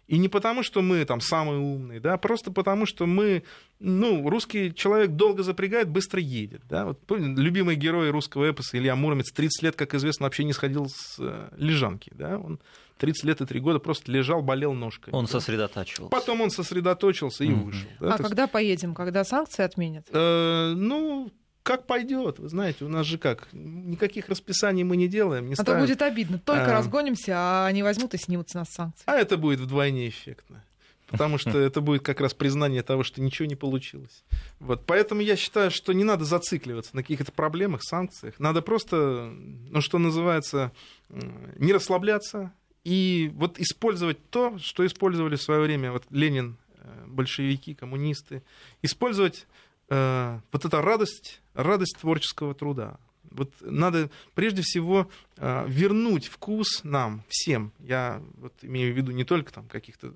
И 0.08 0.20
не 0.20 0.30
потому, 0.30 0.62
что 0.62 0.84
мы 0.84 1.04
там 1.06 1.20
самые 1.20 1.58
умные, 1.58 2.00
да, 2.00 2.18
просто 2.18 2.52
потому, 2.52 2.86
что 2.86 3.08
мы, 3.08 3.42
ну, 3.80 4.30
русский 4.30 4.72
человек 4.72 5.12
долго 5.12 5.42
запрягает, 5.42 5.90
быстро 5.90 6.22
едет, 6.22 6.62
да. 6.70 6.86
Вот 6.86 7.00
помните, 7.08 7.42
любимый 7.42 7.76
герой 7.76 8.12
русского 8.12 8.48
эпоса 8.52 8.78
Илья 8.78 8.96
Муромец 8.96 9.32
30 9.32 9.64
лет, 9.64 9.76
как 9.76 9.96
известно, 9.96 10.26
вообще 10.26 10.44
не 10.44 10.54
сходил 10.54 10.90
с 10.90 11.16
э, 11.20 11.50
лежанки, 11.58 12.12
да. 12.14 12.38
Он 12.38 12.60
30 13.00 13.24
лет 13.24 13.42
и 13.42 13.46
3 13.48 13.60
года 13.62 13.80
просто 13.80 14.12
лежал, 14.12 14.44
болел 14.44 14.74
ножкой. 14.74 15.12
Он 15.12 15.26
да. 15.26 15.32
сосредотачивался. 15.32 16.12
Потом 16.12 16.40
он 16.42 16.52
сосредоточился 16.52 17.44
и 17.44 17.50
Мгм. 17.50 17.64
вышел. 17.66 17.88
да. 18.00 18.08
А 18.14 18.18
То 18.18 18.18
есть, 18.18 18.30
когда 18.30 18.46
поедем? 18.46 18.94
Когда 18.94 19.24
санкции 19.24 19.64
отменят? 19.64 20.06
э, 20.12 20.74
ну, 20.78 21.32
как 21.66 21.88
пойдет, 21.88 22.38
вы 22.38 22.48
знаете, 22.48 22.86
у 22.86 22.90
нас 22.90 23.08
же 23.08 23.18
как, 23.18 23.48
никаких 23.52 24.30
расписаний 24.30 24.84
мы 24.84 24.98
не 24.98 25.08
делаем, 25.08 25.48
не 25.48 25.54
А 25.54 25.58
то 25.58 25.64
ставим. 25.64 25.82
будет 25.82 26.02
обидно. 26.04 26.38
Только 26.38 26.68
А. 26.68 26.74
разгонимся, 26.74 27.34
а 27.36 27.66
они 27.66 27.82
возьмут 27.82 28.14
и 28.14 28.18
снимут 28.18 28.52
с 28.52 28.54
нас 28.54 28.70
санкции. 28.70 29.04
А 29.08 29.16
это 29.16 29.36
будет 29.36 29.60
вдвойне 29.60 30.08
эффектно. 30.08 30.64
Потому 31.08 31.38
что 31.38 31.58
это 31.58 31.82
будет 31.82 32.04
как 32.04 32.22
раз 32.22 32.34
признание 32.34 32.84
того, 32.84 33.04
что 33.04 33.20
ничего 33.22 33.48
не 33.48 33.56
получилось. 33.56 34.24
Вот. 34.60 34.86
Поэтому 34.86 35.22
я 35.22 35.36
считаю, 35.36 35.72
что 35.72 35.94
не 35.94 36.04
надо 36.04 36.24
зацикливаться 36.24 36.96
на 36.96 37.02
каких-то 37.02 37.32
проблемах, 37.32 37.84
санкциях. 37.84 38.40
Надо 38.40 38.62
просто, 38.62 39.32
ну, 39.70 39.82
что 39.82 39.98
называется, 39.98 40.72
не 41.10 41.74
расслабляться 41.74 42.52
и 42.84 43.32
вот 43.36 43.60
использовать 43.60 44.30
то, 44.30 44.58
что 44.60 44.86
использовали 44.86 45.36
в 45.36 45.42
свое 45.42 45.62
время 45.62 45.92
вот 45.92 46.04
Ленин, 46.12 46.58
э, 46.78 47.06
большевики, 47.08 47.74
коммунисты. 47.74 48.44
Использовать 48.84 49.48
э, 49.90 50.40
вот 50.52 50.66
эта 50.66 50.82
радость, 50.82 51.42
радость 51.56 51.98
творческого 52.00 52.54
труда. 52.54 52.98
Вот 53.32 53.52
надо 53.62 54.10
прежде 54.34 54.62
всего 54.62 55.10
э, 55.38 55.66
вернуть 55.68 56.28
вкус 56.28 56.84
нам 56.84 57.24
всем. 57.28 57.74
Я 57.80 58.22
вот 58.38 58.54
имею 58.62 58.94
в 58.94 58.98
виду 58.98 59.12
не 59.12 59.26
только 59.26 59.52
там 59.52 59.68
каких-то 59.68 60.14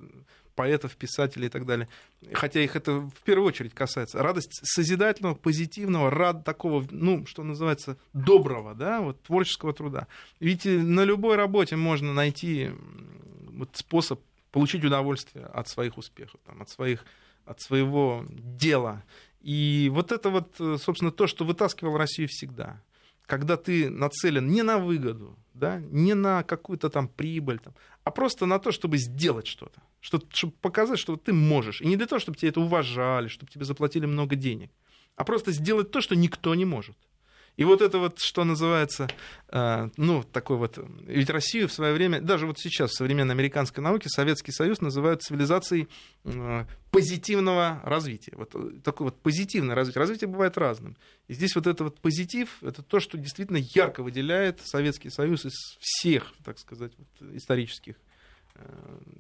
поэтов, 0.60 0.98
писателей 0.98 1.48
и 1.48 1.50
так 1.50 1.66
далее. 1.66 1.88
Хотя 2.34 2.62
их 2.62 2.76
это 2.76 3.00
в 3.00 3.22
первую 3.24 3.48
очередь 3.48 3.74
касается. 3.74 4.22
Радость 4.22 4.60
созидательного, 4.64 5.34
позитивного, 5.34 6.10
рад 6.10 6.44
такого, 6.44 6.86
ну, 6.92 7.26
что 7.26 7.44
называется, 7.44 7.98
доброго, 8.12 8.76
да, 8.76 9.00
вот, 9.00 9.22
творческого 9.24 9.74
труда. 9.74 10.08
Ведь 10.42 10.66
на 10.66 11.06
любой 11.06 11.38
работе 11.38 11.78
можно 11.78 12.14
найти 12.14 12.72
вот, 13.54 13.70
способ 13.74 14.20
получить 14.52 14.84
удовольствие 14.84 15.46
от 15.46 15.70
своих 15.70 15.98
успехов, 15.98 16.42
там, 16.46 16.62
от, 16.62 16.70
своих, 16.70 17.06
от 17.46 17.62
своего 17.62 18.26
дела. 18.30 19.04
И 19.42 19.90
вот 19.94 20.12
это 20.12 20.30
вот, 20.30 20.56
собственно, 20.82 21.12
то, 21.12 21.28
что 21.28 21.46
вытаскивал 21.46 21.98
Россию 21.98 22.28
всегда. 22.28 22.82
Когда 23.26 23.58
ты 23.58 23.90
нацелен 23.90 24.48
не 24.48 24.64
на 24.64 24.80
выгоду, 24.80 25.38
да, 25.54 25.80
не 25.92 26.14
на 26.14 26.44
какую-то 26.44 26.90
там 26.90 27.08
прибыль, 27.08 27.60
там, 27.60 27.74
а 28.04 28.12
просто 28.12 28.46
на 28.46 28.60
то, 28.60 28.72
чтобы 28.72 28.98
сделать 28.98 29.46
что-то, 29.46 29.82
что, 30.00 30.22
чтобы 30.30 30.54
показать, 30.62 31.00
что 31.00 31.16
ты 31.16 31.32
можешь. 31.32 31.82
И 31.82 31.88
не 31.88 31.96
для 31.96 32.08
того, 32.08 32.20
чтобы 32.20 32.38
тебя 32.38 32.50
это 32.50 32.62
уважали, 32.62 33.28
чтобы 33.28 33.52
тебе 33.52 33.66
заплатили 33.66 34.06
много 34.06 34.36
денег, 34.36 34.72
а 35.16 35.24
просто 35.24 35.52
сделать 35.52 35.92
то, 35.92 36.02
что 36.02 36.16
никто 36.16 36.56
не 36.56 36.66
может. 36.66 36.98
И 37.60 37.66
вот 37.66 37.82
это 37.82 38.00
вот, 38.00 38.20
что 38.20 38.46
называется, 38.46 39.10
э, 39.50 39.90
ну, 39.98 40.24
такой 40.24 40.56
вот... 40.56 40.80
Ведь 41.02 41.30
Россию 41.30 41.68
в 41.68 41.74
свое 41.74 41.94
время, 41.94 42.22
даже 42.22 42.48
вот 42.48 42.58
сейчас 42.58 42.92
в 42.92 42.96
современной 42.96 43.34
американской 43.34 43.84
науке 43.84 44.08
Советский 44.08 44.54
Союз 44.54 44.80
называют 44.80 45.24
цивилизацией 45.24 45.90
э, 46.24 46.66
позитивного 46.90 47.82
развития. 47.84 48.32
Вот 48.38 48.56
э, 48.56 48.80
такое 48.82 49.10
вот 49.10 49.22
позитивное 49.22 49.76
развитие. 49.76 50.00
Развитие 50.00 50.30
бывает 50.30 50.58
разным. 50.58 50.96
И 51.28 51.34
здесь 51.34 51.54
вот 51.54 51.68
это 51.68 51.84
вот 51.84 52.00
позитив, 52.00 52.64
это 52.64 52.82
то, 52.82 53.02
что 53.02 53.18
действительно 53.18 53.60
ярко 53.76 54.04
выделяет 54.04 54.62
Советский 54.64 55.10
Союз 55.10 55.46
из 55.46 55.52
всех, 55.82 56.32
так 56.46 56.60
сказать, 56.60 56.94
вот, 56.98 57.36
исторических 57.36 57.98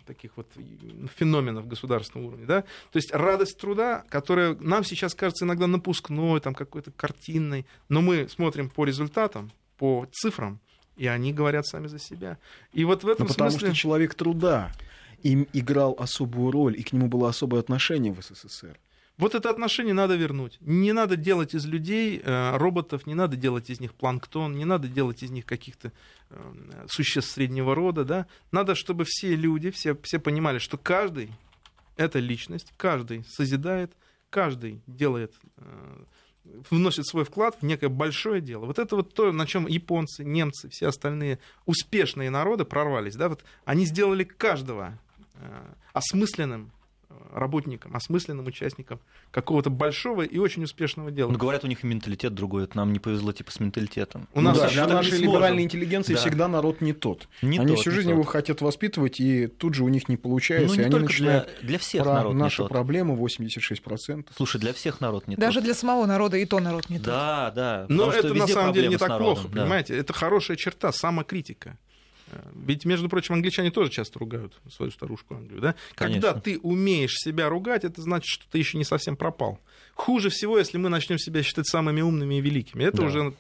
таких 0.06 0.38
вот 0.38 0.48
феноменов 1.16 1.68
государственного 1.68 2.30
уровня, 2.30 2.46
да, 2.46 2.62
то 2.62 2.98
есть 2.98 3.14
радость 3.14 3.58
труда, 3.58 4.04
которая 4.10 4.56
нам 4.60 4.84
сейчас 4.84 5.14
кажется 5.14 5.46
иногда 5.46 5.68
напускной, 5.68 6.40
там 6.40 6.54
какой-то 6.56 6.92
картинной, 6.92 7.66
но 7.90 8.02
мы 8.02 8.28
смотрим 8.30 8.70
по 8.70 8.86
результатам, 8.86 9.52
по 9.78 10.08
цифрам, 10.12 10.60
и 10.98 11.08
они 11.08 11.32
говорят 11.32 11.66
сами 11.66 11.88
за 11.88 12.00
себя. 12.00 12.38
И 12.74 12.84
вот 12.84 13.04
в 13.04 13.08
этом 13.08 13.28
ну, 13.28 13.34
потому 13.34 13.52
смысле... 13.52 13.70
что 13.70 13.78
человек 13.78 14.16
труда 14.16 14.72
им 15.24 15.48
играл 15.54 15.96
особую 15.98 16.52
роль, 16.52 16.78
и 16.78 16.84
к 16.84 16.92
нему 16.94 17.08
было 17.08 17.30
особое 17.30 17.60
отношение 17.60 18.14
в 18.14 18.22
СССР. 18.22 18.78
Вот 19.20 19.36
это 19.36 19.50
отношение 19.50 19.94
надо 19.94 20.16
вернуть. 20.16 20.58
Не 20.62 20.94
надо 20.94 21.18
делать 21.18 21.54
из 21.54 21.66
людей 21.66 22.22
э, 22.24 22.56
роботов, 22.56 23.06
не 23.06 23.16
надо 23.16 23.36
делать 23.36 23.70
из 23.70 23.82
них 23.82 23.94
планктон, 23.94 24.58
не 24.58 24.64
надо 24.64 24.88
делать 24.88 25.24
из 25.24 25.30
них 25.30 25.46
каких-то 25.46 25.92
э, 26.30 26.86
существ 26.88 27.32
среднего 27.32 27.76
рода. 27.76 28.06
Да? 28.06 28.28
Надо, 28.54 28.76
чтобы 28.76 29.04
все 29.06 29.36
люди, 29.36 29.72
все, 29.72 29.98
все 30.04 30.20
понимали, 30.20 30.58
что 30.58 30.78
каждый— 30.78 31.32
это 31.98 32.20
личность, 32.20 32.72
каждый 32.78 33.26
созидает, 33.26 33.92
каждый 34.30 34.82
делает, 34.88 35.34
э, 35.58 36.04
вносит 36.70 37.06
свой 37.06 37.26
вклад 37.26 37.58
в 37.60 37.66
некое 37.66 37.90
большое 37.90 38.40
дело. 38.40 38.68
Вот 38.68 38.80
это 38.80 38.96
вот 38.96 39.14
то, 39.14 39.34
на 39.34 39.46
чем 39.46 39.68
японцы, 39.68 40.24
немцы, 40.24 40.70
все 40.70 40.88
остальные 40.88 41.40
успешные 41.66 42.30
народы 42.30 42.64
прорвались. 42.64 43.18
Да? 43.18 43.28
Вот 43.28 43.44
они 43.66 43.84
сделали 43.84 44.24
каждого 44.24 44.98
осмысленным, 45.94 46.72
работникам, 47.34 47.96
осмысленным 47.96 48.48
участникам 48.48 49.00
какого-то 49.32 49.70
большого 49.70 50.24
и 50.24 50.38
очень 50.38 50.64
успешного 50.64 51.12
дела. 51.12 51.28
Но 51.28 51.34
ну, 51.34 51.40
говорят, 51.40 51.64
у 51.64 51.68
них 51.68 51.84
менталитет 51.84 52.34
другой. 52.34 52.64
Это 52.64 52.78
нам 52.78 52.94
не 52.94 53.00
повезло 53.00 53.32
типа 53.32 53.52
с 53.52 53.60
менталитетом. 53.60 54.28
У 54.34 54.42
нас 54.42 54.58
да, 54.58 54.70
для 54.70 54.88
нашей 54.88 55.20
либеральной 55.20 55.64
интеллигенции 55.64 56.14
да. 56.14 56.20
всегда 56.20 56.48
народ 56.48 56.82
не 56.82 56.94
тот. 56.94 57.28
Не 57.42 57.60
они 57.60 57.74
тот, 57.74 57.80
всю 57.80 57.92
жизнь 57.92 58.10
его 58.10 58.24
хотят 58.24 58.62
воспитывать, 58.62 59.20
и 59.20 59.48
тут 59.48 59.74
же 59.76 59.84
у 59.84 59.90
них 59.90 60.10
не 60.10 60.18
получается. 60.18 60.76
Ну, 60.76 60.76
не 60.76 60.82
и 60.82 60.86
они 60.86 61.00
начинают 61.00 61.50
для, 61.62 61.70
для 61.70 61.80
всех 61.80 62.04
про 62.04 62.14
народ 62.14 62.36
нашу 62.36 62.68
проблему 62.68 63.16
86%. 63.16 64.28
Слушай, 64.36 64.62
для 64.62 64.74
всех 64.74 65.02
народ 65.02 65.28
не 65.28 65.36
Даже 65.36 65.56
тот. 65.56 65.66
для 65.66 65.74
самого 65.74 66.06
народа 66.06 66.38
и 66.38 66.46
то 66.46 66.60
народ 66.60 66.90
не 66.90 66.98
тот. 66.98 67.08
Да, 67.08 67.52
да. 67.56 67.86
Но 67.90 68.12
это 68.12 68.34
на 68.34 68.48
самом 68.48 68.74
деле 68.74 68.90
не 68.90 68.98
так 68.98 69.18
плохо, 69.18 69.48
да. 69.48 69.62
понимаете? 69.62 69.98
Это 69.98 70.14
хорошая 70.14 70.58
черта, 70.58 70.92
самокритика. 70.92 71.78
Ведь, 72.54 72.86
между 72.86 73.10
прочим, 73.10 73.36
англичане 73.36 73.72
тоже 73.72 73.90
часто 73.90 74.20
ругают 74.20 74.60
свою 74.72 74.92
старушку 74.92 75.36
Англию. 75.36 75.62
Да? 75.62 75.76
Когда 75.96 76.34
ты 76.34 76.60
умеешь 76.60 77.16
себя 77.16 77.50
ругать, 77.50 77.84
это 77.84 78.02
значит, 78.02 78.28
что 78.28 78.50
ты 78.50 78.58
еще 78.58 78.78
не 78.78 78.84
совсем 78.84 79.16
пропал. 79.16 79.60
Хуже 79.96 80.30
всего, 80.30 80.58
если 80.58 80.78
мы 80.78 80.90
начнем 80.90 81.18
себя 81.18 81.44
считать 81.44 81.68
самыми 81.68 82.02
умными 82.02 82.36
и 82.36 82.42
великими. 82.42 82.84
Это 82.84 82.98
да. 82.98 83.04
уже 83.04 83.34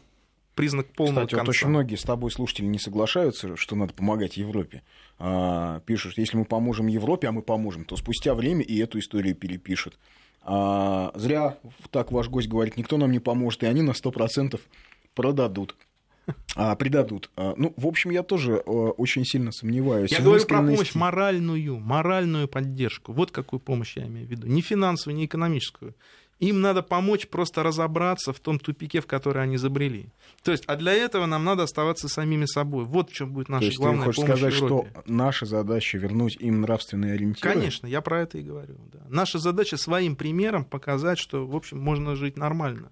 признак 0.55 0.87
полного 0.91 1.25
Кстати, 1.25 1.35
конца. 1.35 1.45
вот 1.45 1.49
очень 1.49 1.67
многие 1.69 1.95
с 1.95 2.03
тобой 2.03 2.31
слушатели 2.31 2.65
не 2.65 2.79
соглашаются, 2.79 3.55
что 3.55 3.75
надо 3.77 3.93
помогать 3.93 4.35
Европе. 4.35 4.83
А, 5.17 5.79
пишут, 5.81 6.17
если 6.17 6.35
мы 6.35 6.45
поможем 6.45 6.87
Европе, 6.87 7.29
а 7.29 7.31
мы 7.31 7.41
поможем, 7.41 7.85
то 7.85 7.95
спустя 7.95 8.35
время 8.35 8.63
и 8.63 8.77
эту 8.77 8.99
историю 8.99 9.35
перепишут. 9.35 9.97
А, 10.41 11.11
зря 11.15 11.57
так 11.91 12.11
ваш 12.11 12.27
гость 12.27 12.49
говорит, 12.49 12.75
никто 12.75 12.97
нам 12.97 13.11
не 13.11 13.19
поможет, 13.19 13.63
и 13.63 13.67
они 13.67 13.81
на 13.81 13.91
100% 13.91 14.59
продадут 15.13 15.77
а, 16.59 16.75
предадут. 16.75 17.29
А, 17.37 17.53
ну, 17.55 17.73
в 17.77 17.87
общем, 17.87 18.09
я 18.09 18.21
тоже 18.21 18.61
а, 18.65 18.69
очень 18.69 19.23
сильно 19.23 19.53
сомневаюсь. 19.53 20.11
Я 20.11 20.19
говорю 20.19 20.45
про 20.45 20.57
помощь 20.57 20.93
моральную, 20.93 21.79
моральную 21.79 22.49
поддержку. 22.49 23.13
Вот 23.13 23.31
какую 23.31 23.61
помощь 23.61 23.95
я 23.95 24.05
имею 24.07 24.27
в 24.27 24.29
виду. 24.29 24.45
Не 24.45 24.61
финансовую, 24.61 25.15
не 25.15 25.25
экономическую. 25.25 25.95
Им 26.39 26.59
надо 26.59 26.83
помочь 26.83 27.27
просто 27.27 27.63
разобраться 27.63 28.33
в 28.33 28.39
том 28.39 28.59
тупике, 28.59 28.99
в 28.99 29.07
который 29.07 29.41
они 29.43 29.55
забрели. 29.57 30.07
То 30.43 30.51
есть, 30.51 30.63
а 30.67 30.75
для 30.75 30.93
этого 30.93 31.25
нам 31.25 31.45
надо 31.45 31.63
оставаться 31.63 32.09
самими 32.09 32.45
собой. 32.45 32.83
Вот 32.83 33.09
в 33.09 33.13
чем 33.13 33.31
будет 33.31 33.49
наша 33.49 33.61
То 33.61 33.65
есть, 33.65 33.77
главная 33.77 33.99
ты 33.99 34.05
хочешь 34.13 34.23
сказать, 34.23 34.53
что 34.53 34.87
наша 35.05 35.45
задача 35.45 35.97
вернуть 35.97 36.35
им 36.39 36.61
нравственные 36.61 37.13
ориентиры? 37.13 37.53
Конечно, 37.53 37.87
я 37.87 38.01
про 38.01 38.21
это 38.21 38.37
и 38.37 38.41
говорю. 38.41 38.75
Да. 38.91 38.99
Наша 39.07 39.37
задача 39.37 39.77
своим 39.77 40.17
примером 40.17 40.65
показать, 40.65 41.19
что, 41.19 41.45
в 41.45 41.55
общем, 41.55 41.79
можно 41.79 42.15
жить 42.15 42.37
нормально. 42.37 42.91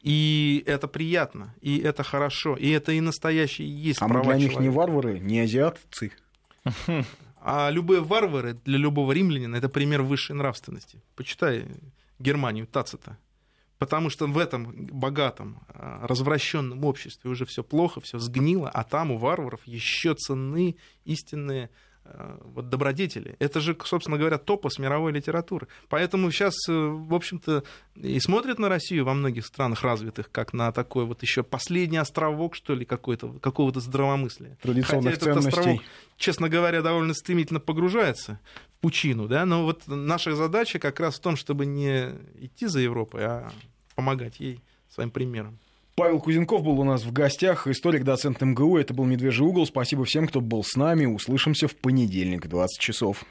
И 0.00 0.62
это 0.66 0.86
приятно, 0.86 1.54
и 1.60 1.78
это 1.78 2.02
хорошо, 2.02 2.56
и 2.56 2.70
это 2.70 2.92
и 2.92 3.00
настоящие 3.00 3.68
есть 3.68 4.00
а 4.00 4.06
права 4.06 4.24
мы 4.24 4.34
для 4.34 4.48
человека. 4.48 4.60
них 4.60 4.70
не 4.70 4.76
варвары, 4.76 5.18
не 5.18 5.40
азиатцы. 5.40 6.12
А 7.40 7.70
любые 7.70 8.02
варвары 8.02 8.54
для 8.64 8.78
любого 8.78 9.12
римлянина 9.12 9.56
это 9.56 9.68
пример 9.68 10.02
высшей 10.02 10.34
нравственности. 10.34 11.00
Почитай 11.14 11.66
Германию 12.18 12.66
Тацита. 12.66 13.16
Потому 13.78 14.10
что 14.10 14.26
в 14.26 14.36
этом 14.38 14.86
богатом, 14.86 15.60
а, 15.68 16.04
развращенном 16.06 16.84
обществе 16.84 17.30
уже 17.30 17.46
все 17.46 17.62
плохо, 17.62 18.00
все 18.00 18.18
сгнило, 18.18 18.68
а 18.68 18.82
там 18.82 19.12
у 19.12 19.18
варваров 19.18 19.60
еще 19.66 20.14
ценны 20.14 20.76
истинные 21.04 21.70
вот 22.44 22.68
добродетели. 22.68 23.36
Это 23.38 23.60
же, 23.60 23.76
собственно 23.84 24.18
говоря, 24.18 24.38
топос 24.38 24.78
мировой 24.78 25.12
литературы. 25.12 25.68
Поэтому 25.88 26.30
сейчас, 26.30 26.54
э, 26.68 26.72
в 26.72 27.14
общем-то, 27.14 27.64
и 27.96 28.20
смотрят 28.20 28.58
на 28.58 28.68
Россию 28.68 29.04
во 29.04 29.14
многих 29.14 29.46
странах 29.46 29.82
развитых, 29.82 30.30
как 30.30 30.52
на 30.52 30.72
такой 30.72 31.04
вот 31.04 31.22
еще 31.22 31.42
последний 31.42 31.98
островок, 31.98 32.54
что 32.54 32.74
ли, 32.74 32.84
какой-то, 32.84 33.32
какого-то 33.40 33.80
здравомыслия. 33.80 34.56
Традиционных 34.62 35.14
Хотя 35.14 35.30
этот 35.30 35.46
островок, 35.46 35.82
честно 36.16 36.48
говоря, 36.48 36.82
довольно 36.82 37.14
стремительно 37.14 37.60
погружается 37.60 38.40
в 38.76 38.80
пучину, 38.80 39.28
да, 39.28 39.44
но 39.44 39.64
вот 39.64 39.82
наша 39.86 40.34
задача 40.34 40.78
как 40.78 41.00
раз 41.00 41.16
в 41.16 41.20
том, 41.20 41.36
чтобы 41.36 41.66
не 41.66 42.10
идти 42.40 42.66
за 42.66 42.80
Европой, 42.80 43.24
а 43.24 43.50
помогать 43.94 44.40
ей 44.40 44.60
своим 44.88 45.10
примером. 45.10 45.58
Павел 45.98 46.20
Кузенков 46.20 46.62
был 46.62 46.78
у 46.78 46.84
нас 46.84 47.02
в 47.02 47.12
гостях, 47.12 47.66
историк, 47.66 48.04
доцент 48.04 48.40
МГУ. 48.40 48.78
Это 48.78 48.94
был 48.94 49.04
«Медвежий 49.04 49.44
угол». 49.44 49.66
Спасибо 49.66 50.04
всем, 50.04 50.28
кто 50.28 50.40
был 50.40 50.62
с 50.62 50.76
нами. 50.76 51.06
Услышимся 51.06 51.66
в 51.66 51.74
понедельник, 51.74 52.46
20 52.46 52.80
часов. 52.80 53.24